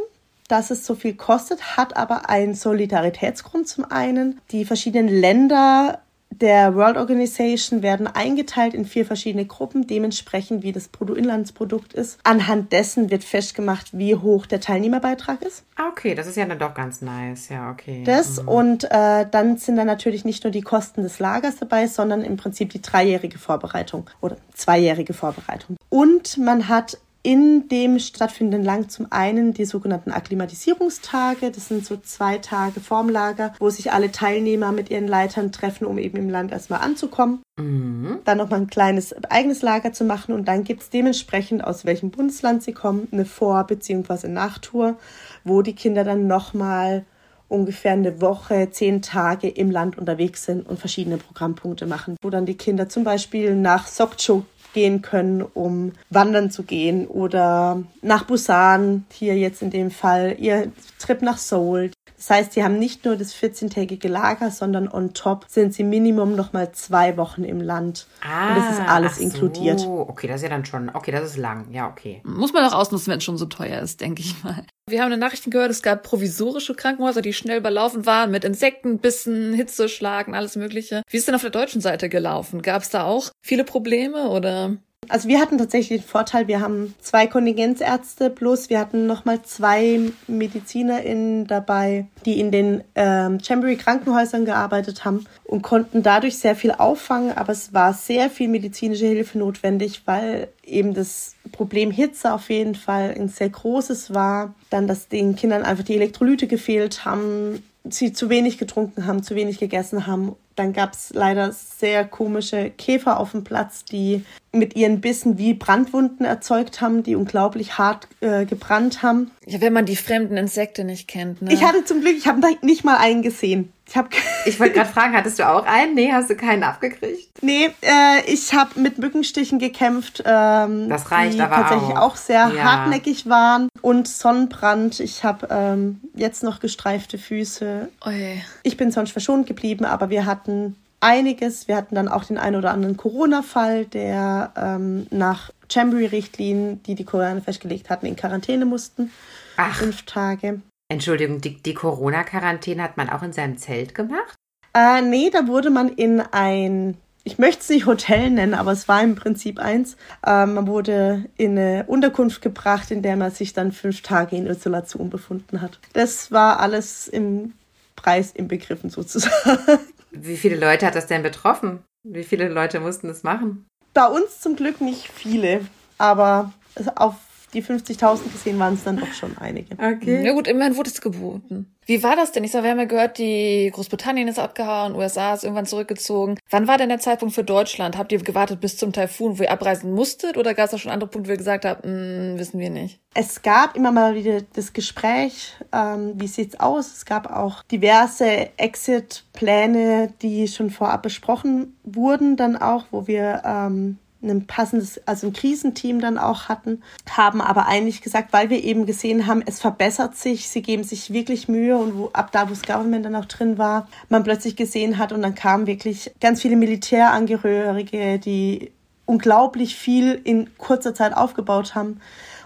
dass 0.49 0.71
es 0.71 0.85
so 0.85 0.95
viel 0.95 1.15
kostet, 1.15 1.79
hat 1.79 1.97
aber 1.97 2.29
einen 2.29 2.55
Solidaritätsgrund 2.55 3.67
zum 3.69 3.91
einen. 3.91 4.39
Die 4.51 4.67
verschiedenen 4.67 5.09
Länder 5.09 6.03
der 6.41 6.75
World 6.75 6.97
Organization 6.97 7.83
werden 7.83 8.07
eingeteilt 8.07 8.75
in 8.75 8.85
vier 8.85 9.05
verschiedene 9.05 9.45
Gruppen, 9.45 9.87
dementsprechend 9.87 10.63
wie 10.63 10.73
das 10.73 10.89
Bruttoinlandsprodukt 10.89 11.93
ist. 11.93 12.19
Anhand 12.25 12.73
dessen 12.73 13.11
wird 13.11 13.25
festgemacht, 13.25 13.97
wie 13.97 14.15
hoch 14.15 14.47
der 14.47 14.61
Teilnehmerbeitrag 14.61 15.43
ist. 15.43 15.65
Ah, 15.77 15.89
okay, 15.91 16.15
das 16.15 16.27
ist 16.27 16.37
ja 16.37 16.47
dann 16.47 16.59
doch 16.59 16.75
ganz 16.75 17.03
nice. 17.03 17.49
Ja, 17.49 17.71
okay. 17.71 18.03
Das 18.05 18.43
mhm. 18.43 18.49
und 18.49 18.85
äh, 18.85 19.27
dann 19.31 19.57
sind 19.59 19.77
dann 19.77 19.87
natürlich 19.87 20.25
nicht 20.25 20.45
nur 20.45 20.51
die 20.51 20.63
Kosten 20.63 21.03
des 21.03 21.19
Lagers 21.19 21.57
dabei, 21.57 21.87
sondern 21.87 22.23
im 22.23 22.37
Prinzip 22.37 22.71
die 22.71 22.83
dreijährige 22.83 23.39
Vorbereitung 23.39 24.09
oder 24.21 24.37
zweijährige 24.55 25.13
Vorbereitung. 25.13 25.77
Und 25.89 26.39
man 26.39 26.69
hat 26.69 26.99
in 27.23 27.69
dem 27.69 28.01
stattfindenden 28.01 28.65
Lang 28.65 28.89
zum 28.89 29.07
einen 29.11 29.55
die 29.55 29.65
sogenannten 29.65 30.11
Akklimatisierungstage. 30.11 31.53
Das 31.53 31.69
sind 31.69 31.87
so 31.87 31.97
zwei 31.97 32.39
Tage 32.39 32.81
vorm 32.81 33.09
Lager, 33.09 33.55
wo 33.61 33.71
sich 33.71 33.93
alle 33.93 34.11
Teilnehmer 34.11 34.73
mit 34.73 34.91
ihren 34.91 35.07
Leitern 35.07 35.53
treffen, 35.53 35.87
um 35.87 35.99
eben 35.99 36.17
im 36.17 36.29
Land 36.29 36.51
erstmal 36.51 36.81
anzukommen. 36.81 37.41
Mhm. 37.59 38.19
Dann 38.25 38.39
nochmal 38.39 38.61
ein 38.61 38.67
kleines 38.67 39.15
eigenes 39.31 39.63
Lager 39.63 39.93
zu 39.93 40.05
machen 40.05 40.35
und 40.35 40.49
dann 40.49 40.65
gibt 40.65 40.83
es 40.83 40.91
dementsprechend, 40.91 41.63
aus 41.63 41.85
welchem 41.85 42.11
Bundesland 42.11 42.65
sie 42.65 42.73
kommen, 42.73 43.07
eine 43.13 43.25
Vor- 43.25 43.65
bzw. 43.65 44.27
Nachtour, 44.27 44.97
wo 45.45 45.63
die 45.63 45.75
Kinder 45.75 46.03
dann 46.03 46.27
nochmal 46.27 47.05
ungefähr 47.47 47.93
eine 47.93 48.21
Woche, 48.21 48.71
zehn 48.71 49.03
Tage 49.03 49.49
im 49.49 49.71
Land 49.71 49.99
unterwegs 49.99 50.45
sind 50.45 50.67
und 50.67 50.81
verschiedene 50.81 51.19
Programmpunkte 51.19 51.87
machen, 51.87 52.17
wo 52.23 52.31
dann 52.31 52.47
die 52.47 52.57
Kinder 52.57 52.89
zum 52.89 53.05
Beispiel 53.05 53.55
nach 53.55 53.87
Sokcho 53.87 54.45
gehen 54.73 55.03
können, 55.03 55.43
um 55.43 55.93
wandern 56.11 56.51
zu 56.51 56.63
gehen 56.63 57.07
oder 57.07 57.83
nach 58.01 58.25
Busan, 58.25 59.05
hier 59.11 59.37
jetzt 59.37 59.63
in 59.63 59.71
dem 59.71 59.91
Fall 59.91 60.37
ihr 60.39 60.73
Trip 60.99 61.23
nach 61.23 61.39
Seoul. 61.39 61.91
Das 62.23 62.31
heißt, 62.31 62.53
sie 62.53 62.63
haben 62.63 62.79
nicht 62.79 63.05
nur 63.05 63.17
das 63.17 63.35
14-tägige 63.35 64.07
Lager, 64.07 64.53
sondern 64.53 64.87
on 64.87 65.13
top 65.13 65.47
sind 65.49 65.75
sie 65.75 65.83
Minimum 65.83 66.37
noch 66.37 66.53
mal 66.53 66.71
zwei 66.71 67.17
Wochen 67.17 67.43
im 67.43 67.61
Land. 67.61 68.07
Ah, 68.21 68.51
und 68.51 68.59
das 68.59 68.75
ist 68.75 68.81
ah, 68.81 68.95
alles 68.95 69.17
so. 69.17 69.25
inkludiert. 69.25 69.85
Okay, 69.85 70.29
das 70.29 70.37
ist 70.37 70.43
ja 70.45 70.49
dann 70.49 70.65
schon, 70.65 70.89
okay, 70.91 71.11
das 71.11 71.25
ist 71.25 71.37
lang. 71.37 71.73
Ja, 71.73 71.89
okay. 71.89 72.21
Muss 72.23 72.53
man 72.53 72.65
auch 72.65 72.75
ausnutzen, 72.75 73.11
wenn 73.11 73.19
es 73.19 73.25
schon 73.25 73.39
so 73.39 73.47
teuer 73.47 73.81
ist, 73.81 74.01
denke 74.01 74.23
ich 74.23 74.41
mal. 74.45 74.65
Wir 74.89 75.01
haben 75.01 75.07
in 75.07 75.19
den 75.19 75.21
Nachrichten 75.21 75.51
gehört, 75.51 75.73
es 75.73 75.83
gab 75.83 76.05
provisorische 76.05 76.77
Krankenhäuser, 76.77 77.23
die 77.23 77.33
schnell 77.33 77.59
überlaufen 77.59 78.07
waren 78.07 78.31
mit 78.31 78.45
Insektenbissen, 78.45 79.53
Hitzeschlagen, 79.53 80.37
alles 80.37 80.55
Mögliche. 80.55 81.03
Wie 81.11 81.17
ist 81.17 81.27
denn 81.27 81.35
auf 81.35 81.43
der 81.43 81.51
deutschen 81.51 81.81
Seite 81.81 82.09
gelaufen? 82.09 82.63
Gab 82.63 82.83
es 82.83 82.91
da 82.91 83.03
auch 83.03 83.31
viele 83.45 83.65
Probleme 83.65 84.29
oder? 84.29 84.77
Also 85.09 85.29
wir 85.29 85.41
hatten 85.41 85.59
tatsächlich 85.59 86.01
den 86.01 86.09
Vorteil, 86.09 86.49
wir 86.49 86.61
haben 86.61 86.95
zwei 87.01 87.27
Kontingenzärzte 87.27 88.31
plus 88.31 88.71
wir 88.71 88.79
hatten 88.79 89.07
nochmal 89.07 89.43
zwei 89.43 90.01
MedizinerInnen 90.29 91.47
dabei, 91.47 92.07
die 92.25 92.39
in 92.39 92.51
den 92.51 92.85
ähm, 92.95 93.39
Chambery 93.41 93.77
Krankenhäusern 93.77 94.45
gearbeitet 94.45 95.05
haben 95.05 95.27
und 95.45 95.63
konnten 95.63 96.03
dadurch 96.03 96.39
sehr 96.39 96.55
viel 96.55 96.71
auffangen, 96.71 97.37
aber 97.37 97.53
es 97.53 97.75
war 97.75 97.93
sehr 97.95 98.31
viel 98.31 98.49
medizinische 98.49 99.07
Hilfe 99.07 99.39
notwendig, 99.39 100.03
weil 100.07 100.49
eben 100.65 100.95
das 100.95 101.35
Problem 101.51 101.91
Hitze 101.91 102.33
auf 102.33 102.49
jeden 102.49 102.75
Fall 102.75 103.15
ein 103.15 103.29
sehr 103.29 103.51
großes 103.51 104.15
war. 104.15 104.55
Dann, 104.71 104.87
dass 104.87 105.09
den 105.09 105.37
Kindern 105.37 105.63
einfach 105.65 105.85
die 105.85 105.97
Elektrolyte 105.97 106.47
gefehlt 106.47 107.05
haben, 107.05 107.63
sie 107.85 108.13
zu 108.13 108.31
wenig 108.31 108.59
getrunken 108.59 109.07
haben, 109.07 109.23
zu 109.23 109.35
wenig 109.35 109.59
gegessen 109.59 110.07
haben. 110.07 110.37
Dann 110.55 110.73
gab 110.73 110.93
es 110.93 111.11
leider 111.15 111.53
sehr 111.53 112.05
komische 112.05 112.71
Käfer 112.71 113.19
auf 113.19 113.33
dem 113.33 113.43
Platz, 113.43 113.85
die 113.85 114.25
mit 114.53 114.77
ihren 114.77 115.01
Bissen 115.01 115.39
wie 115.39 115.55
Brandwunden 115.55 116.27
erzeugt 116.27 116.81
haben, 116.83 117.03
die 117.03 117.17
unglaublich 117.17 117.79
hart 117.79 118.07
äh, 118.21 118.45
gebrannt 118.45 119.03
haben. 119.03 119.31
Ja, 119.47 119.61
wenn 119.63 119.73
man 119.73 119.87
die 119.87 119.97
fremden 119.97 120.37
Insekten 120.37 120.87
nicht 120.87 121.09
kennt. 121.09 121.41
Ne? 121.41 121.53
Ich 121.55 121.65
hatte 121.65 121.85
zum 121.85 122.03
Glück, 122.03 122.17
ich 122.17 122.27
habe 122.27 122.41
nicht 122.61 122.85
mal 122.85 122.99
einen 122.99 123.23
gesehen. 123.23 123.73
Ich, 123.93 123.99
hab 123.99 124.09
ich 124.47 124.59
wollte 124.59 124.73
gerade 124.73 124.89
fragen, 124.89 125.15
hattest 125.15 125.39
du 125.39 125.47
auch 125.47 125.67
einen? 125.67 125.95
Nee, 125.95 126.11
hast 126.13 126.31
du 126.31 126.35
keinen 126.35 126.63
abgekriegt? 126.63 127.29
Nee, 127.43 127.67
äh, 127.83 128.25
ich 128.25 128.55
habe 128.55 128.81
mit 128.81 128.97
Mückenstichen 128.97 129.59
gekämpft. 129.59 130.23
Ähm, 130.25 130.89
das 130.89 131.11
reicht 131.11 131.35
die 131.35 131.43
aber 131.43 131.57
tatsächlich 131.57 131.91
auch, 131.91 132.13
auch 132.13 132.17
sehr 132.17 132.51
ja. 132.57 132.65
hartnäckig 132.65 133.29
waren. 133.29 133.69
Und 133.83 134.09
Sonnenbrand. 134.09 134.99
Ich 134.99 135.25
habe 135.25 135.47
ähm, 135.51 136.01
jetzt 136.15 136.43
noch 136.43 136.61
gestreifte 136.61 137.19
Füße. 137.19 137.91
Oje. 138.07 138.41
Ich 138.63 138.79
bin 138.79 138.91
sonst 138.91 139.13
verschont 139.13 139.47
geblieben, 139.47 139.85
aber 139.85 140.09
wir 140.09 140.25
hatten 140.25 140.77
einiges. 141.01 141.69
Wir 141.69 141.77
hatten 141.77 141.95
dann 141.95 142.09
auch 142.09 142.25
den 142.25 142.39
einen 142.39 142.57
oder 142.57 142.71
anderen 142.71 142.97
Corona-Fall, 142.97 143.85
der 143.85 144.53
ähm, 144.57 145.07
nach 145.11 145.51
Jamboree-Richtlinien, 145.69 146.83
die 146.85 146.95
die 146.95 147.05
Koreaner 147.05 147.43
festgelegt 147.43 147.91
hatten, 147.91 148.07
in 148.07 148.17
Quarantäne 148.17 148.65
mussten. 148.65 149.13
Ach. 149.59 149.75
Fünf 149.75 150.07
Tage. 150.07 150.63
Entschuldigung, 150.93 151.41
die, 151.41 151.61
die 151.63 151.75
Corona-Quarantäne 151.75 152.83
hat 152.83 152.97
man 152.97 153.09
auch 153.09 153.23
in 153.23 153.33
seinem 153.33 153.59
Zelt 153.59 153.95
gemacht? 153.95 154.35
Äh, 154.75 155.03
nee, 155.03 155.31
da 155.31 155.47
wurde 155.47 155.71
man 155.71 155.89
in 155.89 156.21
ein, 156.21 156.97
ich 157.25 157.39
möchte 157.39 157.63
es 157.63 157.69
nicht 157.69 157.87
Hotel 157.87 158.31
nennen, 158.31 158.55
aber 158.55 158.73
es 158.73 158.89
war 158.89 159.03
im 159.03 159.15
Prinzip 159.15 159.59
eins. 159.59 159.97
Äh, 160.25 160.47
man 160.47 160.67
wurde 160.67 161.25
in 161.37 161.59
eine 161.59 161.85
Unterkunft 161.87 162.43
gebracht, 162.43 162.91
in 162.91 163.03
der 163.03 163.17
man 163.17 163.31
sich 163.31 163.53
dann 163.53 163.73
fünf 163.73 164.03
Tage 164.03 164.37
in 164.37 164.47
Isolation 164.47 165.11
befunden 165.11 165.61
hat. 165.61 165.81
Das 165.93 166.31
war 166.31 166.61
alles 166.61 167.09
im 167.09 167.53
Preis 167.97 168.33
inbegriffen 168.33 168.91
sozusagen. 168.91 169.59
Wie 170.11 170.37
viele 170.37 170.57
Leute 170.57 170.87
hat 170.87 170.95
das 170.95 171.07
denn 171.07 171.23
betroffen? 171.23 171.83
Wie 172.03 172.25
viele 172.25 172.49
Leute 172.49 172.81
mussten 172.81 173.09
das 173.09 173.23
machen? 173.23 173.67
Bei 173.95 174.07
uns 174.07 174.41
zum 174.41 174.57
Glück 174.57 174.81
nicht 174.81 175.09
viele, 175.09 175.61
aber 175.99 176.53
auf 176.97 177.15
die 177.55 177.63
50.000 177.63 178.33
gesehen 178.33 178.59
waren 178.59 178.75
es 178.75 178.85
dann 178.85 178.97
doch 178.97 179.13
schon 179.13 179.37
einige. 179.39 179.75
Okay. 179.75 180.25
Ja 180.25 180.33
gut, 180.33 180.49
immerhin 180.49 180.77
wurde 180.77 180.91
es 180.91 181.01
geboten. 181.01 181.67
Wie 181.85 182.03
war 182.05 182.15
das 182.15 182.31
denn? 182.31 182.45
Ich 182.45 182.53
sag, 182.53 182.63
wir 182.63 182.71
haben 182.71 182.79
ja 182.79 182.85
gehört, 182.85 183.19
die 183.19 183.69
Großbritannien 183.75 184.29
ist 184.29 184.39
abgehauen, 184.39 184.95
USA 184.95 185.35
ist 185.35 185.43
irgendwann 185.43 185.67
zurückgezogen. 185.67 186.39
Wann 186.49 186.69
war 186.69 186.79
denn 186.79 186.89
der 186.89 187.01
Zeitpunkt 187.01 187.35
für 187.35 187.43
Deutschland? 187.43 187.99
Habt 187.99 188.13
ihr 188.13 188.23
gewartet 188.23 188.61
bis 188.61 188.77
zum 188.77 188.93
Taifun, 188.93 189.39
wo 189.39 189.43
ihr 189.43 189.51
abreisen 189.51 189.93
musstet? 189.93 190.37
Oder 190.37 190.55
gab 190.55 190.67
es 190.67 190.71
da 190.71 190.79
schon 190.79 190.93
andere 190.93 191.11
Punkte, 191.11 191.29
wo 191.29 191.33
ihr 191.33 191.39
gesagt 191.39 191.65
habt, 191.65 191.85
"Hm, 191.85 192.35
wissen 192.39 192.61
wir 192.61 192.71
nicht? 192.71 193.01
Es 193.15 193.43
gab 193.43 193.77
immer 193.77 193.91
mal 193.91 194.15
wieder 194.15 194.43
das 194.55 194.73
Gespräch, 194.73 195.55
ähm, 195.73 196.13
wie 196.17 196.29
sieht's 196.29 196.59
aus? 196.61 196.95
Es 196.95 197.05
gab 197.05 197.29
auch 197.35 197.65
diverse 197.65 198.49
Exit-Pläne, 198.57 200.13
die 200.23 200.47
schon 200.49 200.71
vorab 200.71 201.03
besprochen 201.03 201.77
wurden, 201.83 202.37
dann 202.37 202.57
auch, 202.57 202.85
wo 202.93 203.07
wir 203.07 203.43
ähm, 203.45 203.99
ein 204.23 204.47
passendes, 204.47 205.01
also 205.07 205.27
ein 205.27 205.33
Krisenteam 205.33 206.01
dann 206.01 206.19
auch 206.19 206.49
hatten, 206.49 206.83
haben 207.11 207.41
aber 207.41 207.67
eigentlich 207.67 208.03
gesagt, 208.03 208.33
weil 208.33 208.51
wir 208.51 208.63
eben 208.63 208.87
gesehen 208.87 209.27
haben, 209.27 209.43
es 209.45 209.61
verbessert 209.61 210.17
sich, 210.17 210.49
sie 210.49 210.63
geben 210.63 210.85
sich 210.85 211.13
wirklich 211.13 211.49
Mühe 211.49 211.77
und 211.77 211.97
wo, 211.97 212.11
ab 212.13 212.31
da, 212.33 212.47
wo 212.47 212.51
das 212.51 212.63
Government 212.63 213.05
dann 213.05 213.17
auch 213.17 213.25
drin 213.25 213.59
war, 213.59 213.89
man 214.09 214.25
plötzlich 214.25 214.57
gesehen 214.57 214.99
hat 214.99 215.13
und 215.13 215.23
dann 215.23 215.35
kamen 215.35 215.67
wirklich 215.67 216.13
ganz 216.21 216.43
viele 216.43 216.57
Militärangehörige, 216.57 218.19
die 218.19 218.73
unglaublich 219.07 219.77
viel 219.77 220.21
in 220.25 220.57
kurzer 220.57 220.95
Zeit 220.95 221.17
aufgebaut 221.17 221.75
haben, 221.75 222.01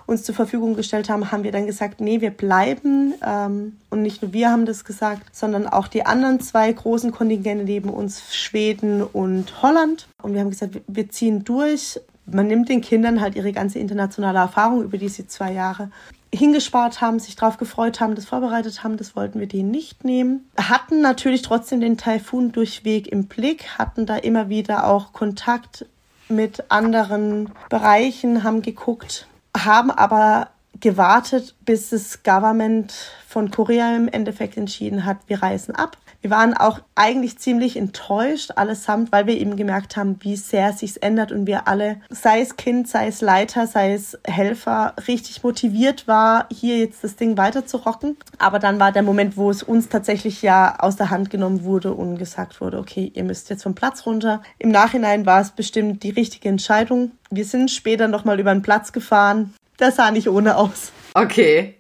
uns 0.07 0.23
zur 0.23 0.35
Verfügung 0.35 0.77
gestellt 0.77 1.09
haben, 1.09 1.33
haben 1.33 1.45
wir 1.45 1.53
dann 1.53 1.67
gesagt, 1.67 2.01
nee, 2.01 2.21
wir 2.21 2.31
bleiben. 2.31 3.15
Ähm, 3.25 3.77
und 3.91 4.03
nicht 4.03 4.23
nur 4.23 4.33
wir 4.33 4.51
haben 4.51 4.67
das 4.67 4.85
gesagt, 4.85 5.35
sondern 5.35 5.67
auch 5.67 5.89
die 5.89 6.07
anderen 6.07 6.41
zwei 6.41 6.73
großen 6.73 7.11
Kontingente 7.11 7.65
neben 7.65 7.91
uns, 7.91 8.35
Schweden 8.35 9.03
und 9.03 9.63
Holland. 9.63 10.09
Und 10.23 10.35
wir 10.35 10.41
haben 10.41 10.51
gesagt, 10.51 10.81
wir 10.87 11.11
ziehen 11.11 11.45
durch. 11.45 12.01
Man 12.25 12.49
nimmt 12.49 12.69
den 12.69 12.81
Kindern 12.81 13.21
halt 13.21 13.37
ihre 13.37 13.53
ganze 13.53 13.79
internationale 13.79 14.39
Erfahrung 14.39 14.83
über 14.83 14.99
diese 14.99 15.27
zwei 15.27 15.53
Jahre 15.53 15.91
hingespart 16.35 17.01
haben, 17.01 17.19
sich 17.19 17.37
darauf 17.37 17.57
gefreut 17.57 18.01
haben, 18.01 18.15
das 18.15 18.27
vorbereitet 18.27 18.83
haben, 18.83 18.97
das 18.97 19.17
wollten 19.17 19.41
wir 19.41 19.47
denen 19.47 19.71
nicht 19.71 20.05
nehmen. 20.05 20.49
Hatten 20.57 21.01
natürlich 21.01 21.43
trotzdem 21.43 21.81
den 21.81 21.97
Taifun 21.97 22.53
durchweg 22.53 23.07
im 23.07 23.27
Blick, 23.27 23.79
hatten 23.79 24.07
da 24.07 24.17
immer 24.17 24.49
wieder 24.49 24.87
auch 24.87 25.13
Kontakt 25.13 25.87
mit 26.29 26.65
anderen 26.71 27.51
Bereichen, 27.71 28.43
haben 28.43 28.63
geguckt, 28.63 29.29
haben 29.65 29.91
aber 29.91 30.51
gewartet, 30.81 31.55
bis 31.65 31.91
das 31.91 32.23
Government 32.23 32.93
von 33.27 33.51
Korea 33.51 33.97
im 33.97 34.09
Endeffekt 34.09 34.57
entschieden 34.57 35.05
hat, 35.05 35.19
wir 35.27 35.43
reisen 35.43 35.75
ab. 35.75 35.97
Wir 36.27 36.33
waren 36.33 36.55
auch 36.55 36.81
eigentlich 36.97 37.39
ziemlich 37.39 37.77
enttäuscht 37.77 38.51
allesamt, 38.57 39.13
weil 39.13 39.29
wir 39.29 39.39
eben 39.39 39.55
gemerkt 39.55 39.97
haben, 39.97 40.17
wie 40.23 40.35
sehr 40.35 40.73
sich's 40.73 40.97
ändert 40.97 41.31
und 41.31 41.47
wir 41.47 41.69
alle, 41.69 42.01
sei 42.11 42.41
es 42.41 42.57
Kind, 42.57 42.89
sei 42.89 43.07
es 43.07 43.21
Leiter, 43.21 43.69
sei 43.69 43.93
es 43.93 44.19
Helfer, 44.27 44.95
richtig 45.07 45.45
motiviert 45.45 46.09
war, 46.09 46.49
hier 46.53 46.79
jetzt 46.79 47.05
das 47.05 47.15
Ding 47.15 47.37
weiter 47.37 47.65
zu 47.65 47.77
rocken. 47.77 48.17
Aber 48.39 48.59
dann 48.59 48.81
war 48.81 48.91
der 48.91 49.05
Moment, 49.05 49.37
wo 49.37 49.51
es 49.51 49.63
uns 49.63 49.89
tatsächlich 49.89 50.43
ja 50.43 50.81
aus 50.81 50.97
der 50.97 51.11
Hand 51.11 51.31
genommen 51.31 51.63
wurde 51.63 51.93
und 51.93 52.19
gesagt 52.19 52.61
wurde, 52.61 52.81
okay, 52.81 53.13
ihr 53.15 53.23
müsst 53.23 53.49
jetzt 53.49 53.63
vom 53.63 53.77
Platz 53.77 54.05
runter. 54.05 54.43
Im 54.59 54.73
Nachhinein 54.73 55.27
war 55.27 55.41
es 55.41 55.53
bestimmt 55.53 56.03
die 56.03 56.11
richtige 56.11 56.49
Entscheidung. 56.49 57.13
Wir 57.31 57.45
sind 57.45 57.71
später 57.71 58.09
nochmal 58.09 58.41
über 58.41 58.53
den 58.53 58.63
Platz 58.63 58.91
gefahren. 58.91 59.55
Das 59.77 59.95
sah 59.95 60.11
nicht 60.11 60.29
ohne 60.29 60.57
aus. 60.57 60.91
Okay. 61.15 61.76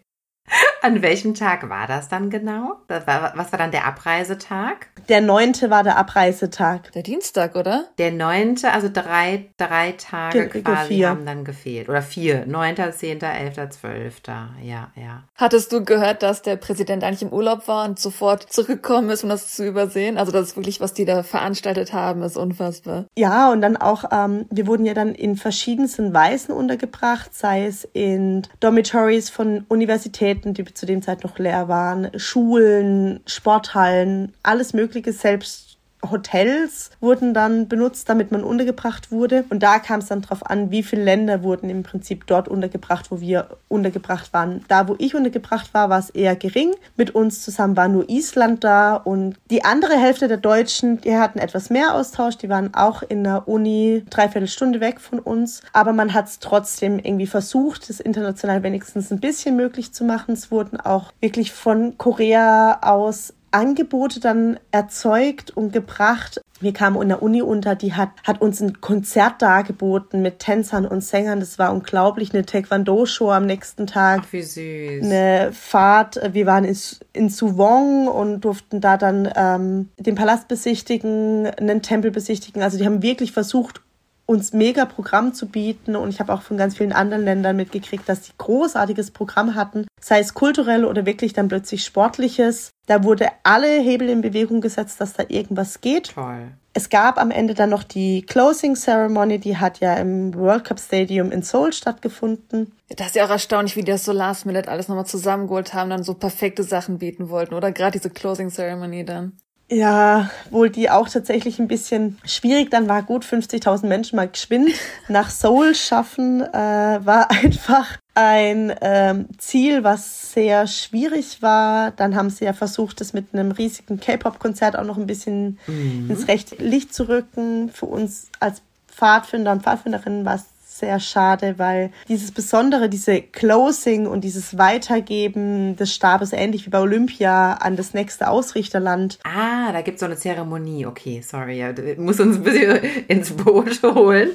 An 0.82 1.02
welchem 1.02 1.34
Tag 1.34 1.68
war 1.68 1.86
das 1.86 2.08
dann 2.08 2.30
genau? 2.30 2.76
Das 2.86 3.06
war, 3.06 3.32
was 3.34 3.50
war 3.50 3.58
dann 3.58 3.72
der 3.72 3.86
Abreisetag? 3.86 4.86
Der 5.08 5.20
neunte 5.20 5.70
war 5.70 5.82
der 5.82 5.96
Abreisetag. 5.96 6.92
Der 6.92 7.02
Dienstag, 7.02 7.56
oder? 7.56 7.86
Der 7.98 8.12
neunte, 8.12 8.72
also 8.72 8.88
drei, 8.92 9.46
drei 9.56 9.92
Tage 9.92 10.48
Ge- 10.48 10.62
quasi 10.62 10.94
vier. 10.94 11.08
haben 11.10 11.26
dann 11.26 11.44
gefehlt. 11.44 11.88
Oder 11.88 12.02
vier. 12.02 12.46
Neunter, 12.46 12.92
zehnter, 12.92 13.32
elfter, 13.32 13.70
zwölfter. 13.70 14.50
Ja, 14.62 14.90
ja. 14.94 15.22
Hattest 15.34 15.72
du 15.72 15.84
gehört, 15.84 16.22
dass 16.22 16.42
der 16.42 16.56
Präsident 16.56 17.02
eigentlich 17.04 17.22
im 17.22 17.32
Urlaub 17.32 17.66
war 17.68 17.84
und 17.84 17.98
sofort 17.98 18.52
zurückgekommen 18.52 19.10
ist, 19.10 19.24
um 19.24 19.30
das 19.30 19.52
zu 19.54 19.66
übersehen? 19.66 20.18
Also 20.18 20.30
das 20.32 20.48
ist 20.48 20.56
wirklich, 20.56 20.80
was 20.80 20.94
die 20.94 21.04
da 21.04 21.22
veranstaltet 21.22 21.92
haben, 21.92 22.22
ist 22.22 22.36
unfassbar. 22.36 23.06
Ja, 23.16 23.50
und 23.50 23.60
dann 23.62 23.76
auch, 23.76 24.04
ähm, 24.12 24.46
wir 24.50 24.66
wurden 24.66 24.86
ja 24.86 24.94
dann 24.94 25.14
in 25.14 25.36
verschiedensten 25.36 26.14
Weisen 26.14 26.52
untergebracht, 26.54 27.34
sei 27.34 27.66
es 27.66 27.84
in 27.92 28.42
Dormitories 28.60 29.30
von 29.30 29.64
Universitäten, 29.68 30.35
die 30.44 30.64
zu 30.74 30.86
dem 30.86 31.02
Zeit 31.02 31.24
noch 31.24 31.38
leer 31.38 31.68
waren, 31.68 32.10
Schulen, 32.18 33.20
Sporthallen, 33.26 34.32
alles 34.42 34.72
Mögliche, 34.72 35.12
selbst 35.12 35.65
Hotels 36.10 36.90
wurden 37.00 37.34
dann 37.34 37.68
benutzt, 37.68 38.08
damit 38.08 38.32
man 38.32 38.44
untergebracht 38.44 39.10
wurde. 39.10 39.44
Und 39.50 39.62
da 39.62 39.78
kam 39.78 40.00
es 40.00 40.06
dann 40.06 40.22
drauf 40.22 40.48
an, 40.48 40.70
wie 40.70 40.82
viele 40.82 41.04
Länder 41.04 41.42
wurden 41.42 41.70
im 41.70 41.82
Prinzip 41.82 42.26
dort 42.26 42.48
untergebracht, 42.48 43.10
wo 43.10 43.20
wir 43.20 43.48
untergebracht 43.68 44.32
waren. 44.32 44.64
Da, 44.68 44.88
wo 44.88 44.96
ich 44.98 45.14
untergebracht 45.14 45.72
war, 45.74 45.90
war 45.90 45.98
es 45.98 46.10
eher 46.10 46.36
gering. 46.36 46.72
Mit 46.96 47.14
uns 47.14 47.42
zusammen 47.42 47.76
war 47.76 47.88
nur 47.88 48.08
Island 48.08 48.64
da 48.64 48.96
und 48.96 49.36
die 49.50 49.64
andere 49.64 49.94
Hälfte 49.94 50.28
der 50.28 50.36
Deutschen, 50.36 51.00
die 51.00 51.16
hatten 51.16 51.38
etwas 51.38 51.70
mehr 51.70 51.94
Austausch. 51.94 52.36
Die 52.36 52.48
waren 52.48 52.74
auch 52.74 53.02
in 53.02 53.24
der 53.24 53.48
Uni 53.48 54.04
dreiviertel 54.10 54.48
Stunde 54.48 54.80
weg 54.80 55.00
von 55.00 55.18
uns. 55.18 55.62
Aber 55.72 55.92
man 55.92 56.14
hat 56.14 56.26
es 56.26 56.38
trotzdem 56.38 56.98
irgendwie 56.98 57.26
versucht, 57.26 57.88
das 57.88 58.00
international 58.00 58.62
wenigstens 58.62 59.10
ein 59.10 59.20
bisschen 59.20 59.56
möglich 59.56 59.92
zu 59.92 60.04
machen. 60.04 60.32
Es 60.32 60.50
wurden 60.50 60.80
auch 60.80 61.12
wirklich 61.20 61.52
von 61.52 61.98
Korea 61.98 62.78
aus 62.82 63.34
Angebote 63.50 64.20
dann 64.20 64.58
erzeugt 64.70 65.50
und 65.56 65.72
gebracht. 65.72 66.40
Wir 66.60 66.72
kamen 66.72 67.00
in 67.02 67.08
der 67.08 67.22
Uni 67.22 67.42
unter, 67.42 67.74
die 67.74 67.92
hat, 67.92 68.10
hat 68.24 68.40
uns 68.40 68.60
ein 68.60 68.80
Konzert 68.80 69.42
dargeboten 69.42 70.22
mit 70.22 70.38
Tänzern 70.38 70.86
und 70.86 71.02
Sängern. 71.02 71.40
Das 71.40 71.58
war 71.58 71.72
unglaublich. 71.72 72.32
Eine 72.32 72.46
Taekwondo-Show 72.46 73.30
am 73.30 73.46
nächsten 73.46 73.86
Tag. 73.86 74.22
Ach, 74.24 74.32
wie 74.32 74.42
süß. 74.42 75.04
Eine 75.04 75.52
Fahrt. 75.52 76.18
Wir 76.32 76.46
waren 76.46 76.64
in, 76.64 76.76
in 77.12 77.28
Suwon 77.28 78.08
und 78.08 78.40
durften 78.40 78.80
da 78.80 78.96
dann 78.96 79.30
ähm, 79.36 79.90
den 79.98 80.14
Palast 80.14 80.48
besichtigen, 80.48 81.46
einen 81.46 81.82
Tempel 81.82 82.10
besichtigen. 82.10 82.62
Also 82.62 82.78
die 82.78 82.86
haben 82.86 83.02
wirklich 83.02 83.32
versucht, 83.32 83.82
uns 84.26 84.52
mega 84.52 84.84
Programm 84.84 85.32
zu 85.32 85.46
bieten 85.46 85.96
und 85.96 86.08
ich 86.10 86.20
habe 86.20 86.32
auch 86.32 86.42
von 86.42 86.56
ganz 86.56 86.76
vielen 86.76 86.92
anderen 86.92 87.24
Ländern 87.24 87.56
mitgekriegt, 87.56 88.08
dass 88.08 88.22
die 88.22 88.32
großartiges 88.36 89.12
Programm 89.12 89.54
hatten, 89.54 89.86
sei 90.00 90.18
es 90.18 90.34
kulturell 90.34 90.84
oder 90.84 91.06
wirklich 91.06 91.32
dann 91.32 91.48
plötzlich 91.48 91.84
sportliches. 91.84 92.70
Da 92.86 93.04
wurde 93.04 93.28
alle 93.44 93.80
Hebel 93.80 94.08
in 94.08 94.20
Bewegung 94.20 94.60
gesetzt, 94.60 95.00
dass 95.00 95.12
da 95.12 95.24
irgendwas 95.28 95.80
geht. 95.80 96.14
Toll. 96.14 96.52
Es 96.72 96.90
gab 96.90 97.18
am 97.18 97.30
Ende 97.30 97.54
dann 97.54 97.70
noch 97.70 97.84
die 97.84 98.20
Closing 98.20 98.74
Ceremony, 98.74 99.38
die 99.38 99.56
hat 99.56 99.80
ja 99.80 99.94
im 99.94 100.34
World 100.34 100.64
Cup 100.64 100.78
Stadium 100.78 101.32
in 101.32 101.40
Seoul 101.40 101.72
stattgefunden. 101.72 102.72
Das 102.90 103.08
ist 103.08 103.16
ja 103.16 103.24
auch 103.24 103.30
erstaunlich, 103.30 103.76
wie 103.76 103.80
die 103.80 103.92
das 103.92 104.04
so 104.04 104.12
last 104.12 104.44
minute 104.44 104.68
alles 104.68 104.88
nochmal 104.88 105.06
zusammengeholt 105.06 105.72
haben, 105.72 105.88
dann 105.88 106.04
so 106.04 106.12
perfekte 106.12 106.64
Sachen 106.64 106.98
bieten 106.98 107.30
wollten, 107.30 107.54
oder? 107.54 107.72
Gerade 107.72 107.92
diese 107.92 108.10
Closing 108.10 108.50
Ceremony 108.50 109.06
dann. 109.06 109.38
Ja, 109.68 110.30
wohl 110.50 110.70
die 110.70 110.90
auch 110.90 111.08
tatsächlich 111.08 111.58
ein 111.58 111.66
bisschen 111.66 112.18
schwierig 112.24 112.70
dann 112.70 112.88
war. 112.88 113.02
Gut, 113.02 113.24
50.000 113.24 113.86
Menschen 113.86 114.14
mal 114.14 114.28
geschwind 114.28 114.70
nach 115.08 115.28
Seoul 115.28 115.74
schaffen, 115.74 116.40
äh, 116.40 117.00
war 117.04 117.30
einfach 117.30 117.98
ein 118.14 118.72
ähm, 118.80 119.26
Ziel, 119.38 119.82
was 119.82 120.32
sehr 120.32 120.68
schwierig 120.68 121.42
war. 121.42 121.90
Dann 121.90 122.14
haben 122.14 122.30
sie 122.30 122.44
ja 122.44 122.52
versucht, 122.52 123.00
das 123.00 123.12
mit 123.12 123.26
einem 123.32 123.50
riesigen 123.50 123.98
K-Pop-Konzert 123.98 124.76
auch 124.76 124.84
noch 124.84 124.96
ein 124.96 125.06
bisschen 125.06 125.58
ins 125.66 126.26
rechte 126.28 126.56
Licht 126.56 126.94
zu 126.94 127.08
rücken. 127.08 127.68
Für 127.68 127.86
uns 127.86 128.28
als 128.40 128.62
Pfadfinder 128.88 129.52
und 129.52 129.64
Pfadfinderinnen 129.64 130.24
war 130.24 130.36
es 130.36 130.44
sehr 130.78 131.00
schade, 131.00 131.54
weil 131.58 131.90
dieses 132.08 132.32
Besondere, 132.32 132.88
diese 132.88 133.22
Closing 133.22 134.06
und 134.06 134.22
dieses 134.22 134.58
Weitergeben 134.58 135.76
des 135.76 135.94
Stabes, 135.94 136.32
ähnlich 136.32 136.66
wie 136.66 136.70
bei 136.70 136.80
Olympia, 136.80 137.54
an 137.54 137.76
das 137.76 137.94
nächste 137.94 138.28
Ausrichterland. 138.28 139.18
Ah, 139.24 139.72
da 139.72 139.80
gibt 139.82 139.96
es 139.96 140.00
so 140.00 140.06
eine 140.06 140.16
Zeremonie. 140.16 140.86
Okay, 140.86 141.22
sorry, 141.26 141.58
ja, 141.58 141.72
du 141.72 141.82
musst 141.96 142.20
uns 142.20 142.36
ein 142.36 142.42
bisschen 142.42 142.78
ins 143.08 143.32
Boot 143.32 143.82
holen. 143.82 144.30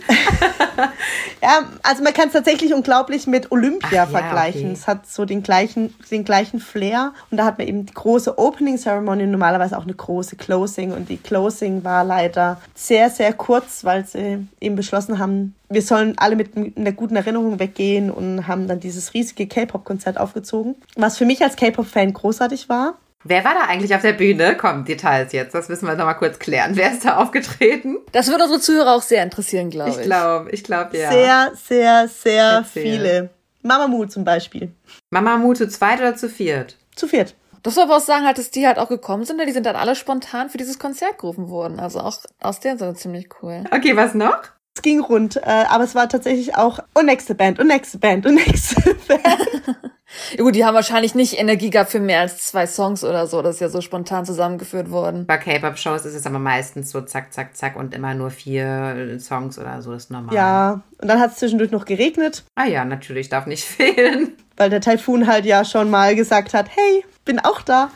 ja, 1.42 1.64
also 1.84 2.04
man 2.04 2.14
kann 2.14 2.28
es 2.28 2.34
tatsächlich 2.34 2.74
unglaublich 2.74 3.28
mit 3.28 3.52
Olympia 3.52 3.88
Ach, 3.90 3.92
ja, 3.94 4.06
vergleichen. 4.08 4.62
okay. 4.62 4.74
Es 4.74 4.88
hat 4.88 5.08
so 5.08 5.26
den 5.26 5.44
gleichen, 5.44 5.94
den 6.10 6.24
gleichen 6.24 6.60
Flair. 6.60 7.14
Und 7.30 7.38
da 7.38 7.46
hat 7.46 7.58
man 7.58 7.68
eben 7.68 7.86
die 7.86 7.94
große 7.94 8.38
Opening 8.38 8.78
Ceremony 8.78 9.24
und 9.24 9.32
normalerweise 9.32 9.78
auch 9.78 9.84
eine 9.84 9.94
große 9.94 10.36
Closing. 10.36 10.92
Und 10.92 11.10
die 11.10 11.18
Closing 11.18 11.84
war 11.84 12.04
leider 12.04 12.62
sehr, 12.74 13.10
sehr 13.10 13.34
kurz, 13.34 13.84
weil 13.84 14.06
sie 14.06 14.48
eben 14.60 14.76
beschlossen 14.76 15.20
haben, 15.20 15.56
wir 15.72 15.82
sollen 15.82 16.18
alle 16.18 16.36
mit 16.36 16.52
einer 16.56 16.92
guten 16.92 17.16
Erinnerung 17.16 17.60
weggehen 17.60 18.12
und 18.12 18.48
haben 18.48 18.68
dann 18.68 18.80
dieses 18.80 19.14
riesige 19.14 19.48
K-Pop-Konzert 19.48 20.20
aufgezogen. 20.20 20.76
Was 20.96 21.18
für 21.18 21.26
mich 21.26 21.42
als 21.42 21.56
K-Pop-Fan 21.56 22.14
großartig 22.14 22.70
war. 22.70 22.96
Wer 23.24 23.44
war 23.44 23.54
da 23.54 23.62
eigentlich 23.68 23.94
auf 23.94 24.02
der 24.02 24.14
Bühne? 24.14 24.58
Komm, 24.58 24.84
Details 24.84 25.32
jetzt. 25.32 25.54
Das 25.54 25.70
müssen 25.70 25.86
wir 25.86 25.96
nochmal 25.96 26.18
kurz 26.18 26.40
klären. 26.40 26.72
Wer 26.76 26.92
ist 26.92 27.06
da 27.06 27.18
aufgetreten? 27.18 27.98
Das 28.12 28.28
würde 28.30 28.44
unsere 28.44 28.60
Zuhörer 28.60 28.96
auch 28.96 29.04
sehr 29.04 29.22
interessieren, 29.24 29.70
glaube 29.70 29.92
ich. 29.92 29.98
Ich 29.98 30.04
glaube, 30.04 30.52
ich 30.52 30.64
glaube, 30.64 30.98
ja. 30.98 31.12
Sehr, 31.12 31.52
sehr, 31.56 32.08
sehr 32.08 32.44
Erzähl. 32.44 32.82
viele. 32.82 33.30
Mamamoo 33.62 34.06
zum 34.08 34.24
Beispiel. 34.24 34.72
Mama 35.12 35.38
Mu 35.38 35.54
zu 35.54 35.68
zweit 35.68 36.00
oder 36.00 36.16
zu 36.16 36.30
viert? 36.30 36.78
Zu 36.96 37.08
viert. 37.08 37.36
Das 37.64 37.76
soll 37.76 37.84
aber 37.84 37.98
auch 37.98 38.02
sagen, 38.02 38.26
halt, 38.26 38.40
dass 38.40 38.50
die 38.50 38.66
halt 38.66 38.80
auch 38.80 38.90
gekommen 38.90 39.24
sind, 39.24 39.40
die 39.46 39.52
sind 39.52 39.68
dann 39.68 39.76
alle 39.76 39.96
spontan 39.96 40.50
für 40.50 40.58
dieses 40.58 40.80
Konzert 40.80 41.20
gerufen 41.20 41.50
worden. 41.50 41.80
Also 41.80 42.00
auch 42.00 42.18
aus 42.42 42.60
der 42.60 42.80
Sinne 42.80 42.96
ziemlich 42.96 43.30
cool. 43.44 43.66
Okay, 43.70 43.96
was 43.96 44.16
noch? 44.16 44.42
Es 44.76 44.82
ging 44.82 45.02
rund, 45.02 45.36
äh, 45.38 45.42
aber 45.70 45.84
es 45.84 45.96
war 45.96 46.08
tatsächlich 46.08 46.56
auch 46.56 46.80
und 46.94 47.06
nächste 47.06 47.36
Band 47.36 47.60
und 47.60 47.68
nächste 47.68 47.98
Band 47.98 48.26
und 48.26 48.36
nächste 48.36 48.76
Band. 49.08 49.24
Ja, 50.38 50.44
gut, 50.44 50.56
die 50.56 50.66
haben 50.66 50.76
wahrscheinlich 50.76 51.16
nicht 51.16 51.40
Energie 51.40 51.70
gehabt 51.70 51.90
für 51.92 52.02
mehr 52.02 52.20
als 52.20 52.40
zwei 52.46 52.68
Songs 52.68 53.06
oder 53.06 53.28
so. 53.28 53.42
Das 53.42 53.56
ist 53.56 53.60
ja 53.62 53.70
so 53.70 53.80
spontan 53.80 54.26
zusammengeführt 54.26 54.92
worden. 54.92 55.26
Bei 55.26 55.38
K-Pop-Shows 55.38 56.04
ist 56.06 56.16
es 56.16 56.26
aber 56.26 56.38
meistens 56.38 56.92
so 56.92 57.00
zack, 57.00 57.32
zack, 57.32 57.56
zack 57.56 57.78
und 57.78 57.94
immer 57.96 58.14
nur 58.14 58.30
vier 58.30 59.18
Songs 59.22 59.58
oder 59.58 59.82
so. 59.82 59.94
Das 59.94 60.04
ist 60.04 60.12
normal. 60.12 60.36
Ja, 60.36 60.82
und 61.02 61.08
dann 61.08 61.18
hat 61.22 61.32
es 61.32 61.38
zwischendurch 61.38 61.72
noch 61.72 61.86
geregnet, 61.86 62.44
Ah 62.56 62.66
ja, 62.66 62.84
natürlich, 62.84 63.30
darf 63.30 63.46
nicht 63.46 63.64
fehlen. 63.66 64.36
weil 64.58 64.70
der 64.70 64.82
Taifun 64.82 65.28
halt 65.28 65.46
ja 65.46 65.64
schon 65.64 65.90
mal 65.90 66.14
gesagt 66.14 66.54
hat, 66.54 66.66
hey, 66.76 67.06
bin 67.24 67.40
auch 67.40 67.62
da. 67.62 67.90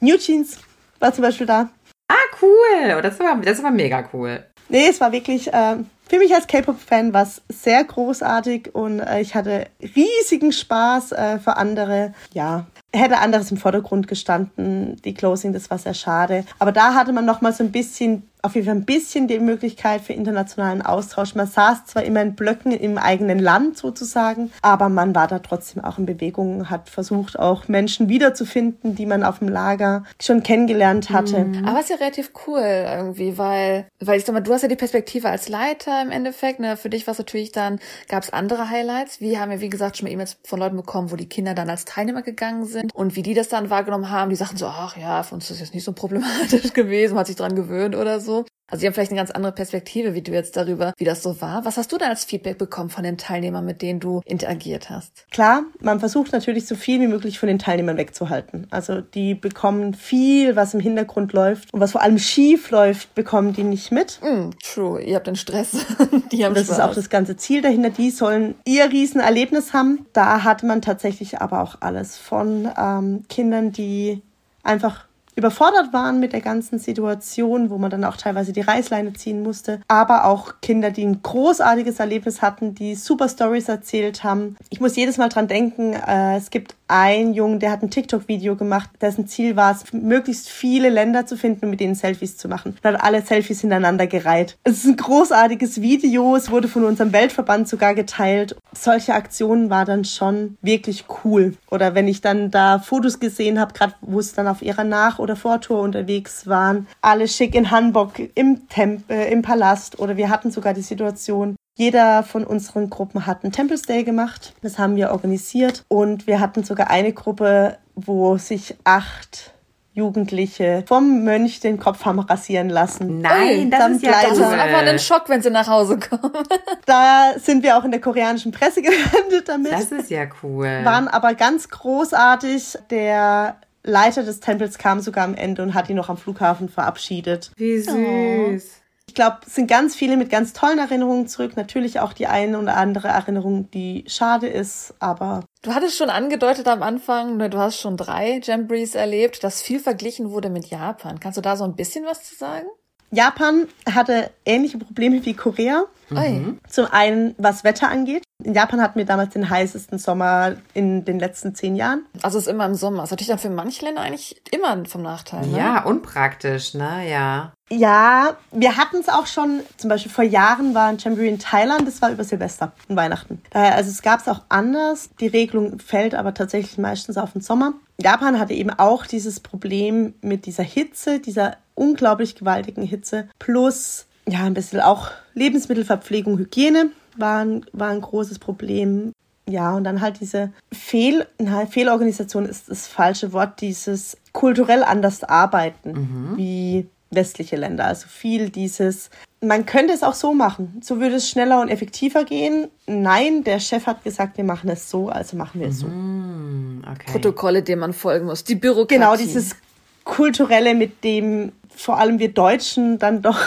New 0.00 0.16
Jeans 0.18 0.58
war 0.98 1.14
zum 1.14 1.22
Beispiel 1.22 1.46
da. 1.46 1.68
Ah, 2.08 2.14
cool. 2.42 2.96
Oh, 2.98 3.00
das 3.00 3.20
war, 3.20 3.36
das 3.36 3.62
war 3.62 3.70
mega 3.70 4.08
cool. 4.12 4.44
Nee, 4.68 4.88
es 4.88 5.00
war 5.00 5.12
wirklich, 5.12 5.52
äh, 5.52 5.76
für 6.10 6.18
mich 6.18 6.34
als 6.34 6.48
K-Pop-Fan 6.48 7.12
war 7.12 7.22
es 7.22 7.40
sehr 7.48 7.84
großartig 7.84 8.74
und 8.74 8.98
äh, 8.98 9.20
ich 9.20 9.36
hatte 9.36 9.68
riesigen 9.94 10.50
Spaß 10.50 11.12
äh, 11.12 11.38
für 11.38 11.56
andere. 11.56 12.14
Ja, 12.32 12.66
hätte 12.92 13.18
anderes 13.18 13.52
im 13.52 13.56
Vordergrund 13.56 14.08
gestanden. 14.08 14.96
Die 15.04 15.14
Closing, 15.14 15.52
das 15.52 15.70
war 15.70 15.78
sehr 15.78 15.94
schade. 15.94 16.44
Aber 16.58 16.72
da 16.72 16.94
hatte 16.94 17.12
man 17.12 17.24
noch 17.24 17.42
mal 17.42 17.52
so 17.52 17.62
ein 17.62 17.70
bisschen, 17.70 18.28
auf 18.42 18.54
jeden 18.54 18.66
Fall 18.66 18.76
ein 18.76 18.84
bisschen 18.84 19.28
die 19.28 19.38
Möglichkeit 19.38 20.00
für 20.00 20.12
internationalen 20.12 20.82
Austausch. 20.82 21.34
Man 21.34 21.46
saß 21.46 21.86
zwar 21.86 22.04
immer 22.04 22.22
in 22.22 22.34
Blöcken 22.34 22.72
im 22.72 22.98
eigenen 22.98 23.38
Land 23.38 23.76
sozusagen, 23.76 24.50
aber 24.62 24.88
man 24.88 25.14
war 25.14 25.28
da 25.28 25.38
trotzdem 25.38 25.84
auch 25.84 25.98
in 25.98 26.06
Bewegung, 26.06 26.70
hat 26.70 26.88
versucht, 26.88 27.38
auch 27.38 27.68
Menschen 27.68 28.08
wiederzufinden, 28.08 28.94
die 28.94 29.06
man 29.06 29.24
auf 29.24 29.38
dem 29.38 29.48
Lager 29.48 30.04
schon 30.20 30.42
kennengelernt 30.42 31.10
hatte. 31.10 31.46
Aber 31.66 31.80
ist 31.80 31.90
ja 31.90 31.96
relativ 31.96 32.32
cool 32.46 32.60
irgendwie, 32.60 33.38
weil, 33.38 33.86
weil 34.00 34.18
ich 34.18 34.24
sag 34.24 34.32
mal, 34.32 34.40
du 34.40 34.52
hast 34.52 34.62
ja 34.62 34.68
die 34.68 34.76
Perspektive 34.76 35.28
als 35.28 35.48
Leiter 35.48 36.02
im 36.02 36.10
Endeffekt. 36.10 36.60
Ne? 36.60 36.76
Für 36.76 36.90
dich 36.90 37.06
war 37.06 37.12
es 37.12 37.18
natürlich 37.18 37.52
dann, 37.52 37.78
gab 38.08 38.22
es 38.22 38.32
andere 38.32 38.70
Highlights. 38.70 39.20
Wir 39.20 39.40
haben 39.40 39.50
ja, 39.52 39.60
wie 39.60 39.68
gesagt, 39.68 39.96
schon 39.96 40.06
mal 40.08 40.12
E-Mails 40.12 40.38
von 40.44 40.58
Leuten 40.58 40.76
bekommen, 40.76 41.10
wo 41.10 41.16
die 41.16 41.28
Kinder 41.28 41.54
dann 41.54 41.70
als 41.70 41.84
Teilnehmer 41.84 42.22
gegangen 42.22 42.64
sind 42.64 42.94
und 42.94 43.16
wie 43.16 43.22
die 43.22 43.34
das 43.34 43.48
dann 43.48 43.70
wahrgenommen 43.70 44.10
haben. 44.10 44.30
Die 44.30 44.36
sagten 44.36 44.56
so, 44.56 44.66
ach 44.66 44.96
ja, 44.96 45.22
für 45.22 45.34
uns 45.34 45.44
ist 45.44 45.50
das 45.52 45.60
jetzt 45.60 45.74
nicht 45.74 45.84
so 45.84 45.92
problematisch 45.92 46.72
gewesen, 46.74 47.14
man 47.14 47.20
hat 47.20 47.26
sich 47.26 47.36
dran 47.36 47.54
gewöhnt 47.54 47.96
oder 47.96 48.20
so. 48.20 48.29
Also 48.70 48.82
die 48.82 48.86
haben 48.86 48.94
vielleicht 48.94 49.10
eine 49.10 49.18
ganz 49.18 49.32
andere 49.32 49.52
Perspektive, 49.52 50.14
wie 50.14 50.22
du 50.22 50.30
jetzt 50.30 50.56
darüber, 50.56 50.92
wie 50.96 51.04
das 51.04 51.22
so 51.22 51.40
war. 51.40 51.64
Was 51.64 51.76
hast 51.76 51.90
du 51.90 51.98
denn 51.98 52.08
als 52.08 52.24
Feedback 52.24 52.56
bekommen 52.56 52.88
von 52.88 53.02
den 53.02 53.18
Teilnehmern, 53.18 53.64
mit 53.64 53.82
denen 53.82 53.98
du 53.98 54.20
interagiert 54.24 54.90
hast? 54.90 55.26
Klar, 55.32 55.64
man 55.80 55.98
versucht 55.98 56.32
natürlich 56.32 56.66
so 56.66 56.76
viel 56.76 57.00
wie 57.00 57.08
möglich 57.08 57.38
von 57.40 57.48
den 57.48 57.58
Teilnehmern 57.58 57.96
wegzuhalten. 57.96 58.68
Also 58.70 59.00
die 59.00 59.34
bekommen 59.34 59.94
viel, 59.94 60.54
was 60.54 60.72
im 60.72 60.80
Hintergrund 60.80 61.32
läuft 61.32 61.74
und 61.74 61.80
was 61.80 61.92
vor 61.92 62.02
allem 62.02 62.18
schief 62.18 62.70
läuft, 62.70 63.14
bekommen 63.16 63.52
die 63.52 63.64
nicht 63.64 63.90
mit. 63.90 64.20
Mm, 64.22 64.50
true, 64.62 65.02
ihr 65.02 65.16
habt 65.16 65.26
den 65.26 65.36
Stress. 65.36 65.72
die 66.30 66.44
haben 66.44 66.50
Und 66.50 66.58
das 66.58 66.66
Spaß. 66.66 66.78
ist 66.78 66.80
auch 66.80 66.94
das 66.94 67.10
ganze 67.10 67.36
Ziel 67.36 67.62
dahinter. 67.62 67.90
Die 67.90 68.10
sollen 68.10 68.54
ihr 68.64 68.88
Riesenerlebnis 68.90 69.72
haben. 69.72 70.06
Da 70.12 70.44
hatte 70.44 70.66
man 70.66 70.80
tatsächlich 70.80 71.40
aber 71.40 71.62
auch 71.62 71.78
alles 71.80 72.16
von 72.16 72.70
ähm, 72.78 73.24
Kindern, 73.28 73.72
die 73.72 74.22
einfach 74.62 75.06
überfordert 75.36 75.92
waren 75.92 76.20
mit 76.20 76.32
der 76.32 76.40
ganzen 76.40 76.78
Situation, 76.78 77.70
wo 77.70 77.78
man 77.78 77.90
dann 77.90 78.04
auch 78.04 78.16
teilweise 78.16 78.52
die 78.52 78.60
Reißleine 78.60 79.12
ziehen 79.12 79.42
musste, 79.42 79.80
aber 79.88 80.24
auch 80.24 80.54
Kinder, 80.60 80.90
die 80.90 81.04
ein 81.04 81.22
großartiges 81.22 82.00
Erlebnis 82.00 82.42
hatten, 82.42 82.74
die 82.74 82.94
super 82.94 83.28
Stories 83.28 83.68
erzählt 83.68 84.24
haben. 84.24 84.56
Ich 84.70 84.80
muss 84.80 84.96
jedes 84.96 85.18
Mal 85.18 85.28
dran 85.28 85.48
denken, 85.48 85.94
äh, 85.94 86.36
es 86.36 86.50
gibt 86.50 86.74
einen 86.88 87.34
Jungen, 87.34 87.60
der 87.60 87.70
hat 87.70 87.82
ein 87.82 87.90
TikTok-Video 87.90 88.56
gemacht, 88.56 88.90
dessen 89.00 89.28
Ziel 89.28 89.56
war 89.56 89.72
es, 89.72 89.92
möglichst 89.92 90.48
viele 90.48 90.88
Länder 90.88 91.24
zu 91.24 91.36
finden 91.36 91.66
und 91.66 91.70
mit 91.70 91.80
denen 91.80 91.94
Selfies 91.94 92.36
zu 92.36 92.48
machen. 92.48 92.76
Und 92.82 92.92
hat 92.92 93.02
alle 93.02 93.22
Selfies 93.22 93.60
hintereinander 93.60 94.06
gereiht. 94.06 94.58
Es 94.64 94.78
ist 94.78 94.86
ein 94.86 94.96
großartiges 94.96 95.80
Video, 95.80 96.34
es 96.34 96.50
wurde 96.50 96.68
von 96.68 96.84
unserem 96.84 97.12
Weltverband 97.12 97.68
sogar 97.68 97.94
geteilt. 97.94 98.56
Solche 98.72 99.14
Aktionen 99.14 99.70
war 99.70 99.84
dann 99.84 100.04
schon 100.04 100.58
wirklich 100.62 101.04
cool. 101.24 101.54
Oder 101.70 101.94
wenn 101.94 102.08
ich 102.08 102.20
dann 102.20 102.50
da 102.50 102.80
Fotos 102.80 103.20
gesehen 103.20 103.60
habe, 103.60 103.72
gerade 103.72 103.94
wo 104.00 104.18
es 104.18 104.32
dann 104.32 104.48
auf 104.48 104.62
ihrer 104.62 104.84
Nach- 104.84 105.18
oder 105.20 105.29
Vortour 105.36 105.80
unterwegs 105.80 106.46
waren, 106.46 106.86
alle 107.00 107.28
schick 107.28 107.54
in 107.54 107.70
Hamburg 107.70 108.20
im 108.34 108.68
Tempel, 108.68 109.16
äh, 109.16 109.32
im 109.32 109.42
Palast 109.42 109.98
oder 109.98 110.16
wir 110.16 110.30
hatten 110.30 110.50
sogar 110.50 110.74
die 110.74 110.82
Situation, 110.82 111.56
jeder 111.76 112.22
von 112.24 112.44
unseren 112.44 112.90
Gruppen 112.90 113.26
hat 113.26 113.42
einen 113.42 113.52
Temples 113.52 113.82
Day 113.82 114.04
gemacht. 114.04 114.54
Das 114.62 114.78
haben 114.78 114.96
wir 114.96 115.12
organisiert. 115.12 115.84
Und 115.88 116.26
wir 116.26 116.38
hatten 116.38 116.62
sogar 116.62 116.90
eine 116.90 117.12
Gruppe, 117.12 117.78
wo 117.94 118.36
sich 118.36 118.76
acht 118.84 119.54
Jugendliche 119.92 120.84
vom 120.86 121.24
Mönch 121.24 121.60
den 121.60 121.78
Kopf 121.78 122.04
haben 122.04 122.20
rasieren 122.20 122.68
lassen. 122.68 123.20
Nein, 123.20 123.70
das 123.70 123.92
ist 123.92 124.02
ja. 124.02 124.12
Das 124.22 124.38
ist 124.38 124.44
einfach 124.44 124.86
ein 124.86 124.98
Schock, 124.98 125.28
wenn 125.28 125.42
sie 125.42 125.50
nach 125.50 125.68
Hause 125.68 125.98
kommen. 125.98 126.32
Da 126.86 127.34
sind 127.36 127.62
wir 127.62 127.76
auch 127.78 127.84
in 127.84 127.92
der 127.92 128.00
koreanischen 128.00 128.52
Presse 128.52 128.82
gelandet 128.82 129.48
damit. 129.48 129.72
Das 129.72 129.92
ist 129.92 130.10
ja 130.10 130.26
cool. 130.42 130.66
waren 130.84 131.08
aber 131.08 131.34
ganz 131.34 131.68
großartig. 131.68 132.78
Der 132.90 133.56
Leiter 133.82 134.22
des 134.22 134.40
Tempels 134.40 134.78
kam 134.78 135.00
sogar 135.00 135.24
am 135.24 135.34
Ende 135.34 135.62
und 135.62 135.74
hat 135.74 135.88
ihn 135.88 135.96
noch 135.96 136.08
am 136.08 136.16
Flughafen 136.16 136.68
verabschiedet. 136.68 137.52
Wie 137.56 137.78
süß. 137.78 138.80
Ich 139.06 139.14
glaube, 139.14 139.38
es 139.44 139.56
sind 139.56 139.68
ganz 139.68 139.96
viele 139.96 140.16
mit 140.16 140.30
ganz 140.30 140.52
tollen 140.52 140.78
Erinnerungen 140.78 141.26
zurück. 141.26 141.56
Natürlich 141.56 141.98
auch 141.98 142.12
die 142.12 142.28
eine 142.28 142.58
oder 142.60 142.76
andere 142.76 143.08
Erinnerung, 143.08 143.68
die 143.72 144.04
schade 144.06 144.46
ist, 144.46 144.94
aber 145.00 145.42
Du 145.62 145.74
hattest 145.74 145.98
schon 145.98 146.10
angedeutet 146.10 146.68
am 146.68 146.82
Anfang, 146.82 147.38
du 147.38 147.58
hast 147.58 147.80
schon 147.80 147.96
drei 147.96 148.40
Jamborees 148.42 148.94
erlebt, 148.94 149.42
dass 149.42 149.62
viel 149.62 149.80
verglichen 149.80 150.30
wurde 150.30 150.48
mit 150.48 150.66
Japan. 150.66 151.18
Kannst 151.18 151.38
du 151.38 151.42
da 151.42 151.56
so 151.56 151.64
ein 151.64 151.74
bisschen 151.74 152.06
was 152.06 152.22
zu 152.22 152.36
sagen? 152.36 152.66
Japan 153.10 153.66
hatte 153.92 154.30
ähnliche 154.46 154.78
Probleme 154.78 155.24
wie 155.24 155.34
Korea. 155.34 155.84
Ui. 156.10 156.58
Zum 156.68 156.86
einen, 156.86 157.34
was 157.38 157.64
Wetter 157.64 157.88
angeht. 157.88 158.22
In 158.42 158.54
Japan 158.54 158.80
hatten 158.80 158.98
wir 158.98 159.04
damals 159.04 159.34
den 159.34 159.50
heißesten 159.50 159.98
Sommer 159.98 160.56
in 160.72 161.04
den 161.04 161.18
letzten 161.18 161.54
zehn 161.54 161.76
Jahren. 161.76 162.06
Also 162.22 162.38
es 162.38 162.46
ist 162.46 162.50
immer 162.50 162.64
im 162.64 162.74
Sommer. 162.74 163.04
Ist 163.04 163.10
natürlich 163.10 163.28
dann 163.28 163.38
für 163.38 163.50
manche 163.50 163.84
Länder 163.84 164.00
eigentlich 164.00 164.40
immer 164.50 164.82
vom 164.86 165.02
Nachteil. 165.02 165.46
Ne? 165.46 165.58
Ja, 165.58 165.82
unpraktisch, 165.84 166.74
ne? 166.74 167.08
Ja. 167.10 167.52
Ja, 167.72 168.36
wir 168.50 168.76
hatten 168.76 168.96
es 168.96 169.08
auch 169.08 169.26
schon, 169.26 169.60
zum 169.76 169.90
Beispiel 169.90 170.10
vor 170.10 170.24
Jahren 170.24 170.74
war 170.74 170.88
ein 170.88 170.98
Jamboree 170.98 171.28
in 171.28 171.38
Thailand, 171.38 171.86
das 171.86 172.02
war 172.02 172.10
über 172.10 172.24
Silvester 172.24 172.72
und 172.88 172.96
Weihnachten. 172.96 173.40
Also 173.52 173.90
es 173.90 174.02
gab 174.02 174.20
es 174.20 174.28
auch 174.28 174.40
anders. 174.48 175.10
Die 175.20 175.28
Regelung 175.28 175.78
fällt 175.78 176.16
aber 176.16 176.34
tatsächlich 176.34 176.78
meistens 176.78 177.16
auf 177.16 177.32
den 177.32 177.42
Sommer. 177.42 177.74
Japan 178.00 178.40
hatte 178.40 178.54
eben 178.54 178.70
auch 178.70 179.06
dieses 179.06 179.38
Problem 179.38 180.14
mit 180.20 180.46
dieser 180.46 180.64
Hitze, 180.64 181.20
dieser 181.20 181.58
unglaublich 181.74 182.34
gewaltigen 182.34 182.82
Hitze, 182.82 183.28
plus 183.38 184.06
ja 184.28 184.44
ein 184.44 184.54
bisschen 184.54 184.80
auch 184.80 185.10
Lebensmittelverpflegung, 185.34 186.38
Hygiene 186.38 186.90
war 187.16 187.44
ein, 187.44 187.66
war 187.72 187.88
ein 187.88 188.00
großes 188.00 188.38
Problem. 188.38 189.12
Ja, 189.48 189.74
und 189.74 189.84
dann 189.84 190.00
halt 190.00 190.20
diese 190.20 190.52
Fehl, 190.72 191.26
na, 191.38 191.66
Fehlorganisation 191.66 192.46
ist 192.46 192.70
das 192.70 192.86
falsche 192.86 193.32
Wort, 193.32 193.60
dieses 193.60 194.16
kulturell 194.32 194.84
anders 194.84 195.24
arbeiten 195.24 196.34
wie 196.36 196.86
westliche 197.10 197.56
Länder. 197.56 197.86
Also 197.86 198.06
viel 198.08 198.50
dieses, 198.50 199.10
man 199.40 199.66
könnte 199.66 199.92
es 199.92 200.02
auch 200.02 200.14
so 200.14 200.32
machen. 200.32 200.80
So 200.82 201.00
würde 201.00 201.16
es 201.16 201.28
schneller 201.28 201.60
und 201.60 201.68
effektiver 201.68 202.24
gehen. 202.24 202.68
Nein, 202.86 203.42
der 203.42 203.58
Chef 203.58 203.86
hat 203.86 204.04
gesagt, 204.04 204.36
wir 204.36 204.44
machen 204.44 204.70
es 204.70 204.88
so, 204.88 205.08
also 205.08 205.36
machen 205.36 205.60
wir 205.60 205.68
es 205.68 205.80
so. 205.80 205.86
Hm, 205.86 206.84
okay. 206.88 207.10
Protokolle, 207.10 207.62
denen 207.62 207.80
man 207.80 207.92
folgen 207.92 208.26
muss. 208.26 208.44
Die 208.44 208.54
Bürokratie. 208.54 208.94
Genau, 208.94 209.16
dieses 209.16 209.56
kulturelle, 210.04 210.74
mit 210.74 211.02
dem 211.02 211.52
vor 211.74 211.98
allem 211.98 212.18
wir 212.18 212.32
Deutschen 212.32 212.98
dann 212.98 213.22
doch 213.22 213.40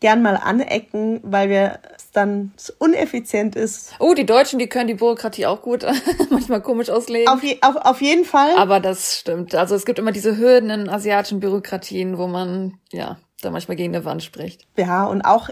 gern 0.00 0.22
mal 0.22 0.36
anecken, 0.36 1.20
weil 1.22 1.48
wir 1.48 1.80
es 1.96 2.10
dann 2.10 2.52
uneffizient 2.78 3.56
ist. 3.56 3.94
Oh, 3.98 4.14
die 4.14 4.26
Deutschen, 4.26 4.58
die 4.58 4.68
können 4.68 4.88
die 4.88 4.94
Bürokratie 4.94 5.46
auch 5.46 5.62
gut 5.62 5.84
manchmal 6.30 6.60
komisch 6.60 6.90
auslegen. 6.90 7.28
Auf, 7.28 7.42
je, 7.42 7.58
auf, 7.62 7.76
auf 7.76 8.00
jeden 8.00 8.24
Fall. 8.24 8.56
Aber 8.56 8.80
das 8.80 9.16
stimmt. 9.18 9.54
Also 9.54 9.74
es 9.74 9.84
gibt 9.84 9.98
immer 9.98 10.12
diese 10.12 10.36
Hürden 10.36 10.70
in 10.70 10.88
asiatischen 10.88 11.40
Bürokratien, 11.40 12.18
wo 12.18 12.26
man 12.26 12.78
ja 12.92 13.18
da 13.40 13.50
manchmal 13.50 13.76
gegen 13.76 13.94
eine 13.94 14.04
Wand 14.04 14.22
spricht. 14.22 14.66
Ja, 14.76 15.04
und 15.04 15.22
auch 15.22 15.50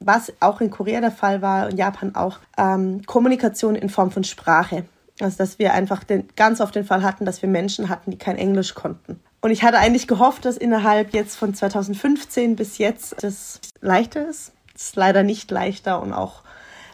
was 0.00 0.32
auch 0.40 0.60
in 0.60 0.70
Korea 0.70 1.00
der 1.00 1.12
Fall 1.12 1.42
war, 1.42 1.70
in 1.70 1.76
Japan 1.76 2.14
auch, 2.14 2.38
ähm, 2.58 3.02
Kommunikation 3.06 3.76
in 3.76 3.88
Form 3.88 4.10
von 4.10 4.24
Sprache. 4.24 4.84
Also 5.20 5.38
dass 5.38 5.58
wir 5.58 5.72
einfach 5.72 6.04
den, 6.04 6.28
ganz 6.36 6.60
oft 6.60 6.74
den 6.74 6.84
Fall 6.84 7.02
hatten, 7.02 7.24
dass 7.24 7.42
wir 7.42 7.48
Menschen 7.48 7.88
hatten, 7.88 8.10
die 8.10 8.18
kein 8.18 8.36
Englisch 8.36 8.74
konnten. 8.74 9.20
Und 9.42 9.50
ich 9.50 9.64
hatte 9.64 9.78
eigentlich 9.78 10.06
gehofft, 10.06 10.44
dass 10.44 10.56
innerhalb 10.56 11.12
jetzt 11.12 11.36
von 11.36 11.52
2015 11.52 12.56
bis 12.56 12.78
jetzt 12.78 13.22
das 13.22 13.60
leichter 13.80 14.28
ist. 14.28 14.52
Es 14.74 14.84
ist 14.84 14.96
leider 14.96 15.24
nicht 15.24 15.50
leichter 15.50 16.00
und 16.00 16.12
auch 16.12 16.42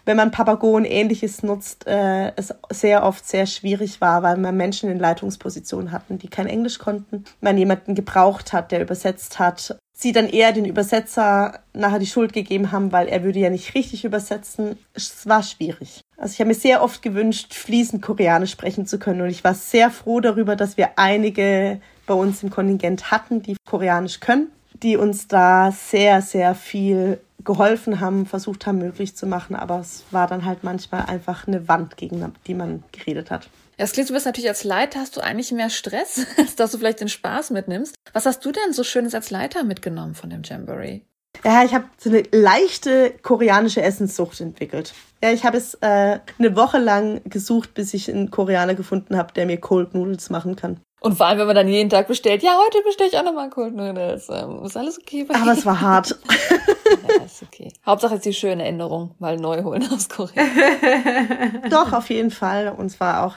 wenn 0.06 0.16
man 0.16 0.30
Papago 0.30 0.74
und 0.74 0.86
ähnliches 0.86 1.42
nutzt, 1.42 1.86
äh, 1.86 2.32
es 2.34 2.54
sehr 2.70 3.04
oft 3.04 3.28
sehr 3.28 3.44
schwierig 3.44 4.00
war, 4.00 4.22
weil 4.22 4.38
man 4.38 4.56
Menschen 4.56 4.90
in 4.90 4.98
Leitungspositionen 4.98 5.92
hatten, 5.92 6.18
die 6.18 6.28
kein 6.28 6.46
Englisch 6.46 6.78
konnten. 6.78 7.24
Man 7.42 7.58
jemanden 7.58 7.94
gebraucht 7.94 8.54
hat, 8.54 8.72
der 8.72 8.80
übersetzt 8.80 9.38
hat. 9.38 9.76
Sie 9.92 10.12
dann 10.12 10.26
eher 10.26 10.52
den 10.52 10.64
Übersetzer 10.64 11.60
nachher 11.74 11.98
die 11.98 12.06
Schuld 12.06 12.32
gegeben 12.32 12.72
haben, 12.72 12.90
weil 12.90 13.06
er 13.08 13.22
würde 13.22 13.40
ja 13.40 13.50
nicht 13.50 13.74
richtig 13.74 14.06
übersetzen. 14.06 14.78
Es 14.94 15.26
war 15.26 15.42
schwierig. 15.42 16.00
Also 16.18 16.32
ich 16.32 16.40
habe 16.40 16.48
mir 16.48 16.54
sehr 16.54 16.82
oft 16.82 17.00
gewünscht, 17.00 17.54
fließend 17.54 18.02
Koreanisch 18.02 18.50
sprechen 18.50 18.86
zu 18.86 18.98
können 18.98 19.20
und 19.20 19.30
ich 19.30 19.44
war 19.44 19.54
sehr 19.54 19.90
froh 19.90 20.18
darüber, 20.18 20.56
dass 20.56 20.76
wir 20.76 20.90
einige 20.96 21.80
bei 22.06 22.14
uns 22.14 22.42
im 22.42 22.50
Kontingent 22.50 23.12
hatten, 23.12 23.40
die 23.40 23.56
Koreanisch 23.64 24.18
können, 24.18 24.50
die 24.82 24.96
uns 24.96 25.28
da 25.28 25.70
sehr, 25.70 26.20
sehr 26.20 26.56
viel 26.56 27.20
geholfen 27.44 28.00
haben, 28.00 28.26
versucht 28.26 28.66
haben, 28.66 28.78
möglich 28.78 29.14
zu 29.14 29.26
machen. 29.26 29.54
Aber 29.54 29.78
es 29.78 30.04
war 30.10 30.26
dann 30.26 30.44
halt 30.44 30.64
manchmal 30.64 31.02
einfach 31.06 31.46
eine 31.46 31.68
Wand, 31.68 31.96
gegen 31.96 32.32
die 32.48 32.54
man 32.54 32.82
geredet 32.90 33.30
hat. 33.30 33.48
Es 33.76 33.92
klingt, 33.92 34.10
du 34.10 34.14
bist 34.14 34.26
natürlich 34.26 34.48
als 34.48 34.64
Leiter, 34.64 34.98
hast 34.98 35.16
du 35.16 35.20
eigentlich 35.20 35.52
mehr 35.52 35.70
Stress, 35.70 36.26
als 36.36 36.56
dass 36.56 36.72
du 36.72 36.78
vielleicht 36.78 37.00
den 37.00 37.08
Spaß 37.08 37.50
mitnimmst. 37.50 37.94
Was 38.12 38.26
hast 38.26 38.44
du 38.44 38.50
denn 38.50 38.72
so 38.72 38.82
Schönes 38.82 39.14
als 39.14 39.30
Leiter 39.30 39.62
mitgenommen 39.62 40.16
von 40.16 40.30
dem 40.30 40.42
Jamboree? 40.42 41.02
Ja, 41.44 41.64
ich 41.64 41.74
habe 41.74 41.84
so 41.98 42.10
eine 42.10 42.22
leichte 42.32 43.14
koreanische 43.22 43.82
Essenssucht 43.82 44.40
entwickelt. 44.40 44.94
Ja, 45.22 45.32
ich 45.32 45.44
habe 45.44 45.56
es 45.56 45.74
äh, 45.80 46.18
eine 46.38 46.56
Woche 46.56 46.78
lang 46.78 47.20
gesucht, 47.24 47.74
bis 47.74 47.94
ich 47.94 48.08
einen 48.10 48.30
Koreaner 48.30 48.74
gefunden 48.74 49.16
habe, 49.16 49.32
der 49.32 49.46
mir 49.46 49.58
Cold 49.58 49.94
Noodles 49.94 50.30
machen 50.30 50.56
kann. 50.56 50.80
Und 51.00 51.16
vor 51.16 51.26
allem, 51.26 51.38
wenn 51.38 51.46
man 51.46 51.56
dann 51.56 51.68
jeden 51.68 51.90
Tag 51.90 52.08
bestellt, 52.08 52.42
ja, 52.42 52.56
heute 52.64 52.82
bestelle 52.84 53.08
ich 53.08 53.16
auch 53.16 53.24
nochmal 53.24 53.50
Cold 53.50 53.74
Noodles. 53.74 54.28
Ähm, 54.30 54.64
ist 54.64 54.76
alles 54.76 54.98
okay 54.98 55.24
bei 55.24 55.34
Aber 55.34 55.52
es 55.52 55.64
war 55.64 55.80
hart. 55.80 56.10
ja, 57.08 57.24
ist 57.24 57.42
okay. 57.42 57.72
Hauptsache 57.86 58.16
ist 58.16 58.24
die 58.24 58.32
schöne 58.32 58.64
Erinnerung, 58.64 59.14
mal 59.18 59.36
neu 59.36 59.62
holen 59.62 59.88
aus 59.92 60.08
Korea. 60.08 60.42
Doch, 61.70 61.92
auf 61.92 62.10
jeden 62.10 62.30
Fall. 62.30 62.74
Und 62.76 62.90
zwar 62.90 63.24
auch 63.26 63.34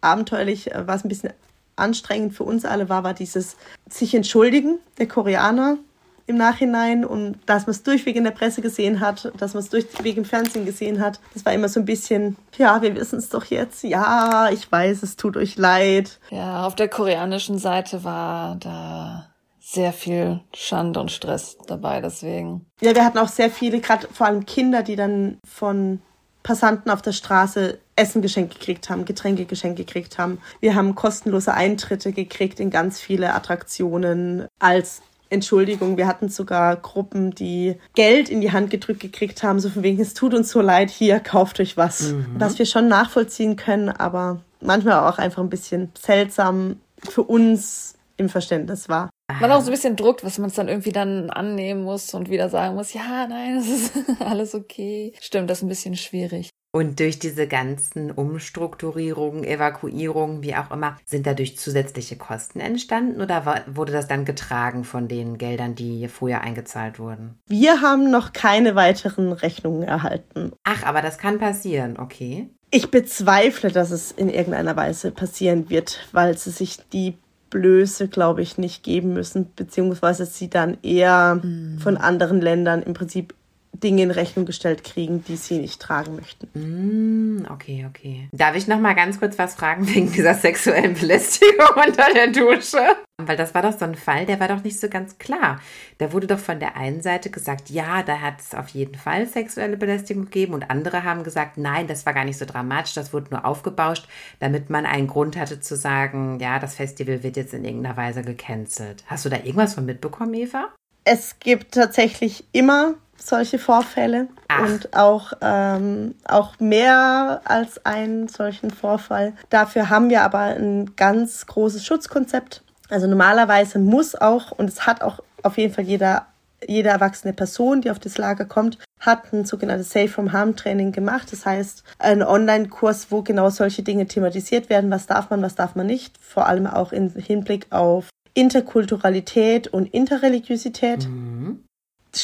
abenteuerlich, 0.00 0.70
was 0.74 1.04
ein 1.04 1.08
bisschen 1.08 1.32
anstrengend 1.76 2.34
für 2.34 2.44
uns 2.44 2.64
alle 2.64 2.88
war, 2.88 3.04
war 3.04 3.14
dieses 3.14 3.56
sich 3.88 4.14
entschuldigen 4.14 4.78
der 4.98 5.08
Koreaner 5.08 5.78
im 6.26 6.36
Nachhinein 6.36 7.04
und 7.04 7.38
dass 7.46 7.66
man 7.66 7.72
es 7.72 7.82
durchweg 7.82 8.16
in 8.16 8.24
der 8.24 8.32
Presse 8.32 8.60
gesehen 8.60 9.00
hat, 9.00 9.32
dass 9.38 9.54
man 9.54 9.62
es 9.62 9.70
durchweg 9.70 10.16
im 10.16 10.24
Fernsehen 10.24 10.66
gesehen 10.66 11.00
hat. 11.00 11.20
Das 11.34 11.44
war 11.44 11.52
immer 11.52 11.68
so 11.68 11.80
ein 11.80 11.86
bisschen, 11.86 12.36
ja, 12.56 12.82
wir 12.82 12.94
wissen 12.96 13.18
es 13.18 13.28
doch 13.28 13.44
jetzt. 13.44 13.84
Ja, 13.84 14.48
ich 14.50 14.70
weiß, 14.70 15.02
es 15.02 15.16
tut 15.16 15.36
euch 15.36 15.56
leid. 15.56 16.18
Ja, 16.30 16.66
auf 16.66 16.74
der 16.74 16.88
koreanischen 16.88 17.58
Seite 17.58 18.02
war 18.02 18.56
da 18.56 19.28
sehr 19.60 19.92
viel 19.92 20.40
Schande 20.54 21.00
und 21.00 21.10
Stress 21.10 21.58
dabei, 21.66 22.00
deswegen. 22.00 22.66
Ja, 22.80 22.94
wir 22.94 23.04
hatten 23.04 23.18
auch 23.18 23.28
sehr 23.28 23.50
viele, 23.50 23.80
gerade 23.80 24.08
vor 24.12 24.26
allem 24.26 24.46
Kinder, 24.46 24.82
die 24.82 24.96
dann 24.96 25.38
von 25.46 26.00
Passanten 26.42 26.90
auf 26.90 27.02
der 27.02 27.12
Straße 27.12 27.78
Essen 27.96 28.22
geschenkt 28.22 28.54
gekriegt 28.54 28.88
haben, 28.88 29.04
Getränke 29.04 29.46
geschenkt 29.46 29.78
gekriegt 29.78 30.18
haben. 30.18 30.38
Wir 30.60 30.76
haben 30.76 30.94
kostenlose 30.94 31.52
Eintritte 31.52 32.12
gekriegt 32.12 32.60
in 32.60 32.70
ganz 32.70 33.00
viele 33.00 33.34
Attraktionen 33.34 34.46
als 34.60 35.02
Entschuldigung, 35.30 35.96
wir 35.96 36.06
hatten 36.06 36.28
sogar 36.28 36.76
Gruppen, 36.76 37.32
die 37.32 37.76
Geld 37.94 38.28
in 38.28 38.40
die 38.40 38.52
Hand 38.52 38.70
gedrückt 38.70 39.00
gekriegt 39.00 39.42
haben, 39.42 39.60
so 39.60 39.68
von 39.68 39.82
wegen, 39.82 40.00
es 40.00 40.14
tut 40.14 40.34
uns 40.34 40.50
so 40.50 40.60
leid, 40.60 40.90
hier, 40.90 41.20
kauft 41.20 41.60
euch 41.60 41.76
was. 41.76 42.12
Mhm. 42.12 42.36
Was 42.38 42.58
wir 42.58 42.66
schon 42.66 42.88
nachvollziehen 42.88 43.56
können, 43.56 43.88
aber 43.88 44.40
manchmal 44.60 45.10
auch 45.10 45.18
einfach 45.18 45.42
ein 45.42 45.50
bisschen 45.50 45.90
seltsam 45.98 46.80
für 47.08 47.22
uns 47.22 47.94
im 48.16 48.28
Verständnis 48.28 48.88
war. 48.88 49.10
Man 49.40 49.50
auch 49.50 49.60
so 49.60 49.68
ein 49.68 49.72
bisschen 49.72 49.96
Druck, 49.96 50.22
was 50.24 50.38
man 50.38 50.48
es 50.48 50.54
dann 50.54 50.68
irgendwie 50.68 50.92
dann 50.92 51.30
annehmen 51.30 51.82
muss 51.82 52.14
und 52.14 52.30
wieder 52.30 52.48
sagen 52.48 52.76
muss, 52.76 52.92
ja, 52.92 53.26
nein, 53.26 53.56
es 53.58 53.68
ist 53.68 53.92
alles 54.20 54.54
okay. 54.54 55.12
Stimmt, 55.20 55.50
das 55.50 55.58
ist 55.58 55.62
ein 55.64 55.68
bisschen 55.68 55.96
schwierig. 55.96 56.50
Und 56.72 57.00
durch 57.00 57.18
diese 57.18 57.46
ganzen 57.46 58.10
Umstrukturierungen, 58.10 59.44
Evakuierungen, 59.44 60.42
wie 60.42 60.54
auch 60.54 60.70
immer, 60.70 60.98
sind 61.06 61.26
dadurch 61.26 61.56
zusätzliche 61.56 62.16
Kosten 62.16 62.60
entstanden 62.60 63.22
oder 63.22 63.64
wurde 63.66 63.92
das 63.92 64.08
dann 64.08 64.26
getragen 64.26 64.84
von 64.84 65.08
den 65.08 65.38
Geldern, 65.38 65.74
die 65.74 66.06
vorher 66.08 66.42
eingezahlt 66.42 66.98
wurden? 66.98 67.38
Wir 67.46 67.80
haben 67.80 68.10
noch 68.10 68.34
keine 68.34 68.74
weiteren 68.74 69.32
Rechnungen 69.32 69.84
erhalten. 69.84 70.52
Ach, 70.64 70.84
aber 70.84 71.00
das 71.00 71.16
kann 71.16 71.38
passieren, 71.38 71.98
okay. 71.98 72.50
Ich 72.70 72.90
bezweifle, 72.90 73.70
dass 73.70 73.90
es 73.90 74.12
in 74.12 74.28
irgendeiner 74.28 74.76
Weise 74.76 75.12
passieren 75.12 75.70
wird, 75.70 76.06
weil 76.12 76.36
sie 76.36 76.50
sich 76.50 76.78
die 76.92 77.16
Blöße, 77.50 78.08
glaube 78.08 78.42
ich, 78.42 78.58
nicht 78.58 78.82
geben 78.82 79.14
müssen, 79.14 79.52
beziehungsweise 79.54 80.26
sie 80.26 80.50
dann 80.50 80.78
eher 80.82 81.40
mhm. 81.42 81.78
von 81.78 81.96
anderen 81.96 82.40
Ländern 82.40 82.82
im 82.82 82.92
Prinzip 82.92 83.34
Dinge 83.80 84.02
in 84.02 84.10
Rechnung 84.10 84.46
gestellt 84.46 84.84
kriegen, 84.84 85.24
die 85.24 85.36
sie 85.36 85.58
nicht 85.58 85.80
tragen 85.80 86.16
möchten. 86.16 86.48
Mm, 86.54 87.46
okay, 87.50 87.86
okay. 87.88 88.28
Darf 88.32 88.56
ich 88.56 88.66
noch 88.66 88.80
mal 88.80 88.94
ganz 88.94 89.18
kurz 89.18 89.38
was 89.38 89.54
fragen 89.54 89.86
wegen 89.88 90.12
dieser 90.12 90.34
sexuellen 90.34 90.94
Belästigung 90.94 91.66
unter 91.86 92.12
der 92.12 92.28
Dusche? 92.28 92.96
Weil 93.18 93.36
das 93.36 93.54
war 93.54 93.62
doch 93.62 93.76
so 93.76 93.84
ein 93.84 93.94
Fall, 93.94 94.26
der 94.26 94.40
war 94.40 94.48
doch 94.48 94.62
nicht 94.62 94.78
so 94.78 94.88
ganz 94.88 95.18
klar. 95.18 95.60
Da 95.98 96.12
wurde 96.12 96.26
doch 96.26 96.38
von 96.38 96.60
der 96.60 96.76
einen 96.76 97.00
Seite 97.00 97.30
gesagt, 97.30 97.70
ja, 97.70 98.02
da 98.02 98.20
hat 98.20 98.40
es 98.40 98.54
auf 98.54 98.68
jeden 98.68 98.94
Fall 98.94 99.26
sexuelle 99.26 99.76
Belästigung 99.76 100.26
gegeben 100.26 100.52
und 100.52 100.70
andere 100.70 101.02
haben 101.02 101.24
gesagt, 101.24 101.56
nein, 101.56 101.86
das 101.86 102.04
war 102.04 102.12
gar 102.12 102.24
nicht 102.24 102.38
so 102.38 102.44
dramatisch, 102.44 102.94
das 102.94 103.12
wurde 103.12 103.30
nur 103.30 103.46
aufgebauscht, 103.46 104.06
damit 104.38 104.68
man 104.68 104.84
einen 104.84 105.06
Grund 105.06 105.36
hatte 105.36 105.60
zu 105.60 105.76
sagen, 105.76 106.38
ja, 106.40 106.58
das 106.58 106.74
Festival 106.74 107.22
wird 107.22 107.36
jetzt 107.36 107.54
in 107.54 107.64
irgendeiner 107.64 107.96
Weise 107.96 108.22
gecancelt. 108.22 109.02
Hast 109.06 109.24
du 109.24 109.30
da 109.30 109.36
irgendwas 109.36 109.74
von 109.74 109.86
mitbekommen, 109.86 110.34
Eva? 110.34 110.68
Es 111.04 111.38
gibt 111.38 111.72
tatsächlich 111.72 112.44
immer 112.52 112.96
solche 113.18 113.58
Vorfälle 113.58 114.28
Ach. 114.48 114.68
und 114.68 114.96
auch, 114.96 115.32
ähm, 115.40 116.14
auch 116.26 116.58
mehr 116.60 117.40
als 117.44 117.84
einen 117.84 118.28
solchen 118.28 118.70
Vorfall. 118.70 119.32
Dafür 119.50 119.90
haben 119.90 120.10
wir 120.10 120.22
aber 120.22 120.40
ein 120.40 120.94
ganz 120.96 121.46
großes 121.46 121.84
Schutzkonzept. 121.84 122.62
Also 122.88 123.06
normalerweise 123.06 123.78
muss 123.78 124.14
auch, 124.14 124.52
und 124.52 124.68
es 124.68 124.86
hat 124.86 125.02
auch 125.02 125.20
auf 125.42 125.58
jeden 125.58 125.74
Fall 125.74 125.84
jeder, 125.84 126.26
jede 126.66 126.88
erwachsene 126.88 127.32
Person, 127.32 127.80
die 127.80 127.90
auf 127.90 127.98
das 127.98 128.18
Lager 128.18 128.44
kommt, 128.44 128.78
hat 129.00 129.32
ein 129.32 129.44
sogenanntes 129.44 129.90
Safe 129.90 130.08
from 130.08 130.32
Harm 130.32 130.56
Training 130.56 130.92
gemacht. 130.92 131.28
Das 131.30 131.44
heißt, 131.44 131.82
ein 131.98 132.22
Online-Kurs, 132.22 133.08
wo 133.10 133.22
genau 133.22 133.50
solche 133.50 133.82
Dinge 133.82 134.06
thematisiert 134.06 134.70
werden. 134.70 134.90
Was 134.90 135.06
darf 135.06 135.30
man, 135.30 135.42
was 135.42 135.54
darf 135.54 135.74
man 135.74 135.86
nicht? 135.86 136.16
Vor 136.20 136.46
allem 136.46 136.66
auch 136.66 136.92
im 136.92 137.10
Hinblick 137.10 137.66
auf 137.70 138.08
Interkulturalität 138.34 139.68
und 139.68 139.92
Interreligiosität. 139.92 141.08
Mhm 141.08 141.65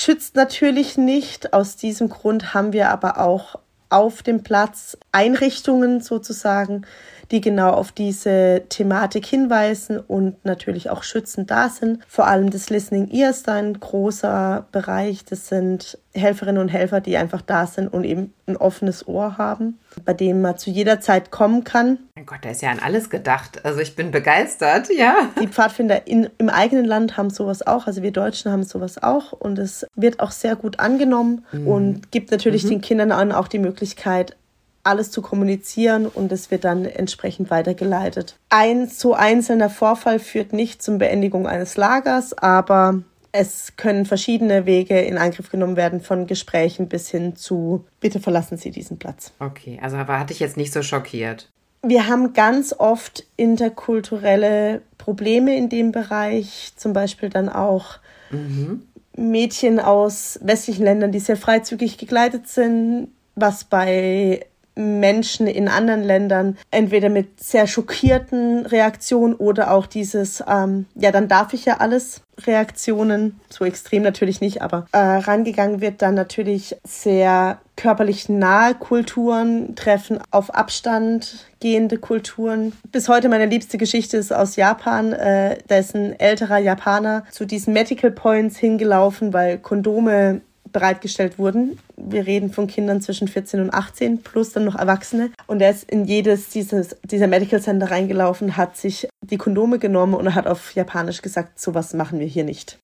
schützt 0.00 0.36
natürlich 0.36 0.96
nicht. 0.96 1.52
Aus 1.52 1.76
diesem 1.76 2.08
Grund 2.08 2.54
haben 2.54 2.72
wir 2.72 2.90
aber 2.90 3.18
auch 3.18 3.56
auf 3.92 4.22
dem 4.22 4.42
Platz 4.42 4.96
Einrichtungen 5.12 6.00
sozusagen, 6.00 6.86
die 7.30 7.40
genau 7.40 7.70
auf 7.70 7.92
diese 7.92 8.62
Thematik 8.68 9.26
hinweisen 9.26 10.00
und 10.00 10.44
natürlich 10.44 10.88
auch 10.90 11.02
schützend 11.02 11.50
da 11.50 11.68
sind. 11.68 12.02
Vor 12.08 12.26
allem 12.26 12.50
das 12.50 12.70
Listening 12.70 13.10
Ear 13.10 13.30
ist 13.30 13.48
ein 13.48 13.78
großer 13.78 14.66
Bereich. 14.72 15.24
Das 15.24 15.48
sind 15.48 15.98
Helferinnen 16.14 16.60
und 16.60 16.68
Helfer, 16.68 17.00
die 17.00 17.16
einfach 17.16 17.42
da 17.42 17.66
sind 17.66 17.88
und 17.88 18.04
eben 18.04 18.34
ein 18.46 18.56
offenes 18.56 19.08
Ohr 19.08 19.38
haben, 19.38 19.78
bei 20.04 20.12
dem 20.12 20.42
man 20.42 20.58
zu 20.58 20.70
jeder 20.70 21.00
Zeit 21.00 21.30
kommen 21.30 21.64
kann. 21.64 21.98
Mein 22.14 22.26
Gott, 22.26 22.40
da 22.42 22.50
ist 22.50 22.62
ja 22.62 22.70
an 22.70 22.80
alles 22.80 23.08
gedacht. 23.08 23.64
Also 23.64 23.80
ich 23.80 23.96
bin 23.96 24.10
begeistert, 24.10 24.88
ja. 24.90 25.30
Die 25.40 25.48
Pfadfinder 25.48 26.06
in, 26.06 26.28
im 26.38 26.48
eigenen 26.48 26.84
Land 26.84 27.16
haben 27.16 27.30
sowas 27.30 27.66
auch. 27.66 27.86
Also 27.86 28.02
wir 28.02 28.12
Deutschen 28.12 28.52
haben 28.52 28.62
sowas 28.62 29.02
auch 29.02 29.32
und 29.32 29.58
es 29.58 29.86
wird 29.94 30.20
auch 30.20 30.32
sehr 30.32 30.56
gut 30.56 30.80
angenommen 30.80 31.44
mhm. 31.52 31.66
und 31.66 32.12
gibt 32.12 32.30
natürlich 32.30 32.64
mhm. 32.64 32.68
den 32.68 32.80
Kindern 32.82 33.32
auch 33.32 33.48
die 33.48 33.58
Möglichkeit, 33.58 34.36
alles 34.84 35.10
zu 35.10 35.22
kommunizieren 35.22 36.06
und 36.06 36.32
es 36.32 36.50
wird 36.50 36.64
dann 36.64 36.84
entsprechend 36.84 37.50
weitergeleitet. 37.50 38.36
Ein 38.48 38.88
so 38.88 39.14
einzelner 39.14 39.70
Vorfall 39.70 40.18
führt 40.18 40.52
nicht 40.52 40.82
zum 40.82 40.98
Beendigung 40.98 41.46
eines 41.46 41.76
Lagers, 41.76 42.36
aber 42.36 43.02
es 43.32 43.76
können 43.76 44.06
verschiedene 44.06 44.66
Wege 44.66 45.00
in 45.00 45.18
Angriff 45.18 45.50
genommen 45.50 45.76
werden, 45.76 46.00
von 46.00 46.26
Gesprächen 46.26 46.88
bis 46.88 47.10
hin 47.10 47.34
zu 47.34 47.86
bitte 48.00 48.20
verlassen 48.20 48.58
Sie 48.58 48.70
diesen 48.70 48.98
Platz. 48.98 49.32
Okay, 49.38 49.78
also 49.82 49.96
aber 49.96 50.18
hatte 50.18 50.32
ich 50.32 50.40
jetzt 50.40 50.56
nicht 50.56 50.72
so 50.72 50.82
schockiert. 50.82 51.48
Wir 51.82 52.06
haben 52.06 52.32
ganz 52.32 52.72
oft 52.78 53.24
interkulturelle 53.36 54.82
Probleme 54.98 55.56
in 55.56 55.68
dem 55.68 55.90
Bereich, 55.90 56.72
zum 56.76 56.92
Beispiel 56.92 57.28
dann 57.28 57.48
auch 57.48 57.98
mhm 58.30 58.82
Mädchen 59.16 59.78
aus 59.78 60.38
westlichen 60.42 60.84
Ländern, 60.84 61.12
die 61.12 61.20
sehr 61.20 61.36
freizügig 61.36 61.98
gekleidet 61.98 62.48
sind, 62.48 63.08
was 63.34 63.64
bei 63.64 64.46
Menschen 64.74 65.46
in 65.46 65.68
anderen 65.68 66.02
Ländern 66.02 66.56
entweder 66.70 67.08
mit 67.08 67.42
sehr 67.42 67.66
schockierten 67.66 68.66
Reaktionen 68.66 69.34
oder 69.34 69.72
auch 69.72 69.86
dieses, 69.86 70.42
ähm, 70.48 70.86
ja, 70.94 71.10
dann 71.10 71.28
darf 71.28 71.52
ich 71.52 71.64
ja 71.64 71.78
alles 71.78 72.22
Reaktionen, 72.46 73.40
so 73.50 73.64
extrem 73.64 74.02
natürlich 74.02 74.40
nicht, 74.40 74.62
aber 74.62 74.86
äh, 74.92 74.98
rangegangen 74.98 75.80
wird 75.80 76.00
dann 76.00 76.14
natürlich 76.14 76.76
sehr 76.84 77.58
körperlich 77.76 78.28
nahe 78.28 78.74
Kulturen 78.74 79.74
treffen 79.76 80.18
auf 80.30 80.54
Abstand 80.54 81.46
gehende 81.60 81.98
Kulturen. 81.98 82.72
Bis 82.90 83.08
heute 83.08 83.28
meine 83.28 83.46
liebste 83.46 83.78
Geschichte 83.78 84.16
ist 84.16 84.32
aus 84.32 84.56
Japan. 84.56 85.12
Äh, 85.12 85.58
da 85.68 85.76
ist 85.76 85.94
ein 85.94 86.18
älterer 86.18 86.58
Japaner 86.58 87.24
zu 87.30 87.44
diesen 87.44 87.72
Medical 87.72 88.10
Points 88.10 88.56
hingelaufen, 88.56 89.32
weil 89.32 89.58
Kondome 89.58 90.40
bereitgestellt 90.72 91.38
wurden. 91.38 91.78
Wir 91.96 92.26
reden 92.26 92.50
von 92.50 92.66
Kindern 92.66 93.00
zwischen 93.00 93.28
14 93.28 93.60
und 93.60 93.74
18 93.74 94.22
plus 94.22 94.52
dann 94.52 94.64
noch 94.64 94.76
Erwachsene. 94.76 95.30
Und 95.46 95.60
er 95.60 95.70
ist 95.70 95.90
in 95.90 96.04
jedes 96.04 96.48
dieses, 96.48 96.96
dieser 97.04 97.26
Medical 97.26 97.60
Center 97.60 97.90
reingelaufen, 97.90 98.56
hat 98.56 98.76
sich 98.76 99.08
die 99.20 99.38
Kondome 99.38 99.78
genommen 99.78 100.14
und 100.14 100.34
hat 100.34 100.46
auf 100.46 100.74
Japanisch 100.74 101.22
gesagt, 101.22 101.60
sowas 101.60 101.94
machen 101.94 102.18
wir 102.18 102.26
hier 102.26 102.44
nicht. 102.44 102.78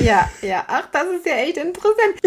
Ja, 0.00 0.30
ja, 0.42 0.64
ach, 0.66 0.88
das 0.90 1.04
ist 1.16 1.26
ja 1.26 1.34
echt 1.34 1.56
interessant. 1.56 2.18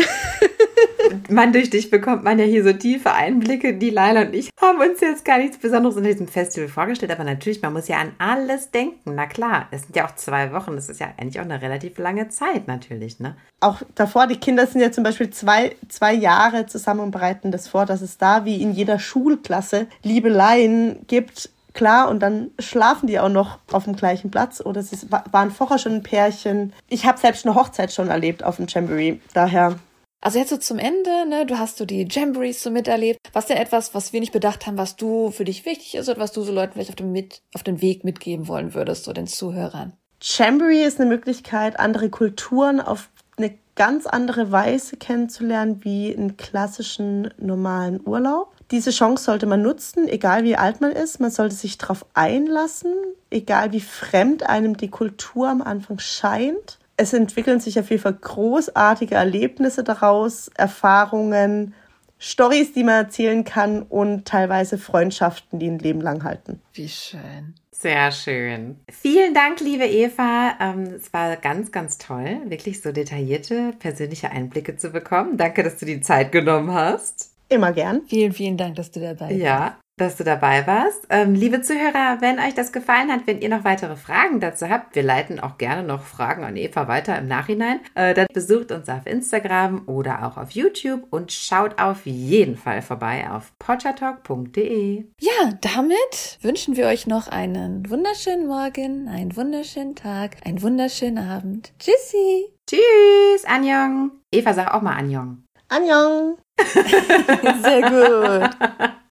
man, 1.30 1.52
durch 1.52 1.70
dich 1.70 1.90
bekommt 1.90 2.24
man 2.24 2.40
ja 2.40 2.46
hier 2.46 2.64
so 2.64 2.74
tiefe 2.74 3.12
Einblicke. 3.12 3.76
Die 3.76 3.90
Leila 3.90 4.22
und 4.22 4.34
ich 4.34 4.50
haben 4.62 4.80
uns 4.80 5.02
jetzt 5.02 5.26
gar 5.26 5.38
nichts 5.38 5.58
Besonderes 5.58 5.98
in 5.98 6.04
diesem 6.04 6.28
Festival 6.28 6.70
vorgestellt, 6.70 7.12
aber 7.12 7.24
natürlich, 7.24 7.62
man 7.62 7.74
muss 7.74 7.88
ja 7.88 7.98
an 7.98 8.14
alles 8.18 8.72
denken. 8.72 9.16
Na 9.16 9.26
klar, 9.26 9.68
es 9.72 9.84
sind 9.84 9.96
ja 9.96 10.06
auch 10.06 10.16
zwei 10.16 10.54
Wochen, 10.54 10.76
das 10.76 10.90
ist 10.90 11.00
ja 11.00 11.14
eigentlich 11.18 11.40
auch 11.40 11.46
eine 11.46 11.62
relativ 11.62 11.98
lange 11.98 12.30
Zeit 12.30 12.68
natürlich, 12.68 13.20
ne? 13.20 13.36
Auch 13.60 13.82
davor, 13.96 14.28
die 14.28 14.38
Kinder 14.38 14.68
sind 14.68 14.82
ja 14.82 14.92
zum 14.92 15.04
Beispiel 15.04 15.30
zwei, 15.30 15.76
zwei 15.90 16.14
Jahre 16.14 16.66
zusammen 16.68 17.02
und 17.02 17.12
bereiten 17.12 17.52
das 17.52 17.68
vor, 17.68 17.86
dass 17.86 18.02
es 18.02 18.18
da 18.18 18.46
wie 18.46 18.62
in 18.62 18.72
jeder 18.72 19.00
Schulklasse 19.00 19.88
Liebeleien 20.04 21.00
gibt, 21.08 21.50
klar, 21.76 22.10
und 22.10 22.22
dann 22.22 22.50
schlafen 22.58 23.06
die 23.06 23.20
auch 23.20 23.30
noch 23.30 23.60
auf 23.72 23.84
dem 23.84 23.96
gleichen 23.96 24.32
Platz 24.32 24.62
oder 24.62 24.82
sie 24.82 24.98
waren 25.12 25.52
vorher 25.52 25.78
schon 25.78 25.94
ein 25.94 26.04
Pärchen. 26.04 26.74
Ich 26.90 27.06
habe 27.06 27.20
selbst 27.20 27.46
eine 27.46 27.54
Hochzeit 27.54 27.94
schon 27.94 28.08
erlebt 28.08 28.44
auf 28.44 28.56
dem 28.56 28.66
Jamboree, 28.68 29.20
daher. 29.34 29.78
Also 30.22 30.40
jetzt 30.40 30.50
so 30.50 30.58
zum 30.58 30.80
Ende, 30.80 31.28
ne, 31.30 31.46
du 31.46 31.60
hast 31.60 31.78
so 31.78 31.86
die 31.86 32.08
Jamborees 32.10 32.64
so 32.64 32.72
miterlebt. 32.72 33.20
Was 33.34 33.46
denn 33.46 33.58
etwas, 33.58 33.94
was 33.94 34.12
wir 34.12 34.20
nicht 34.20 34.32
bedacht 34.32 34.66
haben, 34.66 34.76
was 34.78 34.96
du 34.96 35.30
für 35.30 35.46
dich 35.46 35.68
wichtig 35.68 35.94
ist 35.94 36.10
oder 36.10 36.20
was 36.20 36.32
du 36.32 36.42
so 36.42 36.52
Leuten 36.52 36.74
vielleicht 36.74 36.90
auf 36.90 36.96
dem, 36.96 37.12
mit, 37.12 37.44
auf 37.54 37.62
den 37.62 37.80
Weg 37.80 38.04
mitgeben 38.04 38.48
wollen 38.48 38.74
würdest, 38.74 39.04
so 39.04 39.14
den 39.14 39.28
Zuhörern? 39.28 39.94
Jamboree 40.20 40.84
ist 40.84 41.00
eine 41.00 41.10
Möglichkeit, 41.10 41.80
andere 41.80 42.10
Kulturen 42.10 42.82
auf 42.82 43.10
eine 43.38 43.54
ganz 43.76 44.08
andere 44.08 44.52
Weise 44.52 44.98
kennenzulernen 44.98 45.84
wie 45.84 46.16
einen 46.16 46.38
klassischen 46.38 47.32
normalen 47.38 48.00
Urlaub. 48.04 48.55
Diese 48.72 48.92
Chance 48.92 49.24
sollte 49.24 49.46
man 49.46 49.62
nutzen, 49.62 50.08
egal 50.08 50.44
wie 50.44 50.56
alt 50.56 50.82
man 50.82 50.92
ist. 50.92 51.20
Man 51.20 51.32
sollte 51.32 51.56
sich 51.56 51.78
darauf 51.78 52.06
einlassen, 52.14 52.94
egal 53.30 53.72
wie 53.72 53.82
fremd 53.82 54.44
einem 54.44 54.76
die 54.78 54.90
Kultur 54.90 55.50
am 55.50 55.62
Anfang 55.62 56.00
scheint. 56.00 56.80
Es 56.98 57.14
entwickeln 57.14 57.60
sich 57.60 57.80
auf 57.80 57.90
jeden 57.90 58.02
Fall 58.02 58.18
großartige 58.20 59.16
Erlebnisse 59.16 59.84
daraus, 59.84 60.50
Erfahrungen, 60.56 61.74
Stories, 62.18 62.74
die 62.74 62.84
man 62.84 62.96
erzählen 62.96 63.44
kann 63.44 63.84
und 63.84 64.26
teilweise 64.26 64.78
Freundschaften, 64.78 65.60
die 65.60 65.68
ein 65.68 65.80
Leben 65.80 66.02
lang 66.02 66.24
halten. 66.24 66.62
Wie 66.74 66.88
schön. 66.88 67.54
Sehr 67.72 68.12
schön. 68.14 68.80
Vielen 68.90 69.34
Dank, 69.34 69.60
liebe 69.60 69.86
Eva. 69.86 70.56
Ähm, 70.62 70.94
es 70.96 71.12
war 71.12 71.36
ganz, 71.36 71.74
ganz 71.74 71.98
toll, 71.98 72.40
wirklich 72.46 72.82
so 72.82 72.94
detaillierte 72.94 73.74
persönliche 73.78 74.32
Einblicke 74.32 74.78
zu 74.78 74.92
bekommen. 74.92 75.36
Danke, 75.38 75.62
dass 75.62 75.78
du 75.78 75.86
die 75.86 76.00
Zeit 76.00 76.32
genommen 76.32 76.74
hast. 76.74 77.35
Immer 77.50 77.72
gern. 77.74 78.02
Vielen, 78.08 78.34
vielen 78.34 78.58
Dank, 78.58 78.76
dass 78.76 78.92
du 78.92 79.00
dabei 79.00 79.28
bist. 79.28 79.42
Ja, 79.42 79.78
dass 79.98 80.18
du 80.18 80.24
dabei 80.24 80.68
warst. 80.68 81.08
Ähm, 81.10 81.36
liebe 81.36 81.62
Zuhörer, 81.62 82.18
wenn 82.20 82.40
euch 82.40 82.54
das 82.54 82.72
gefallen 82.72 83.12
hat, 83.12 83.28
wenn 83.28 83.40
ihr 83.40 83.50
noch 83.50 83.64
weitere 83.64 83.96
Fragen 83.96 84.40
dazu 84.40 84.70
habt, 84.70 84.96
wir 84.96 85.04
leiten 85.04 85.40
auch 85.40 85.58
gerne 85.58 85.84
noch 85.84 86.04
Fragen 86.04 86.44
an 86.44 86.58
Eva 86.58 86.88
weiter 86.88 87.18
im 87.18 87.28
Nachhinein, 87.28 87.80
äh, 87.96 88.14
dann 88.14 88.28
besucht 88.34 88.72
uns 88.72 88.90
auf 88.90 89.06
Instagram 89.06 89.84
oder 89.88 90.26
auch 90.26 90.38
auf 90.38 90.52
YouTube 90.52 91.08
und 91.12 91.32
schaut 91.32 91.80
auf 91.80 92.06
jeden 92.06 92.58
Fall 92.58 92.82
vorbei 92.82 93.30
auf 93.30 93.54
pottertalk.de. 93.60 95.06
Ja, 95.20 95.54
damit 95.62 96.40
wünschen 96.42 96.76
wir 96.76 96.88
euch 96.88 97.08
noch 97.08 97.28
einen 97.28 97.90
wunderschönen 97.90 98.48
Morgen, 98.48 99.08
einen 99.08 99.36
wunderschönen 99.36 99.96
Tag, 99.96 100.38
einen 100.46 100.62
wunderschönen 100.62 101.20
Abend. 101.20 101.74
Tschüssi. 101.80 102.48
Tschüss, 102.68 103.46
Anjong. 103.46 104.12
Eva, 104.32 104.54
sag 104.54 104.74
auch 104.74 104.82
mal 104.82 104.96
Anjong. 104.96 105.44
Anjong. 105.70 106.38
Sehr 107.64 107.82
gut. 107.82 108.95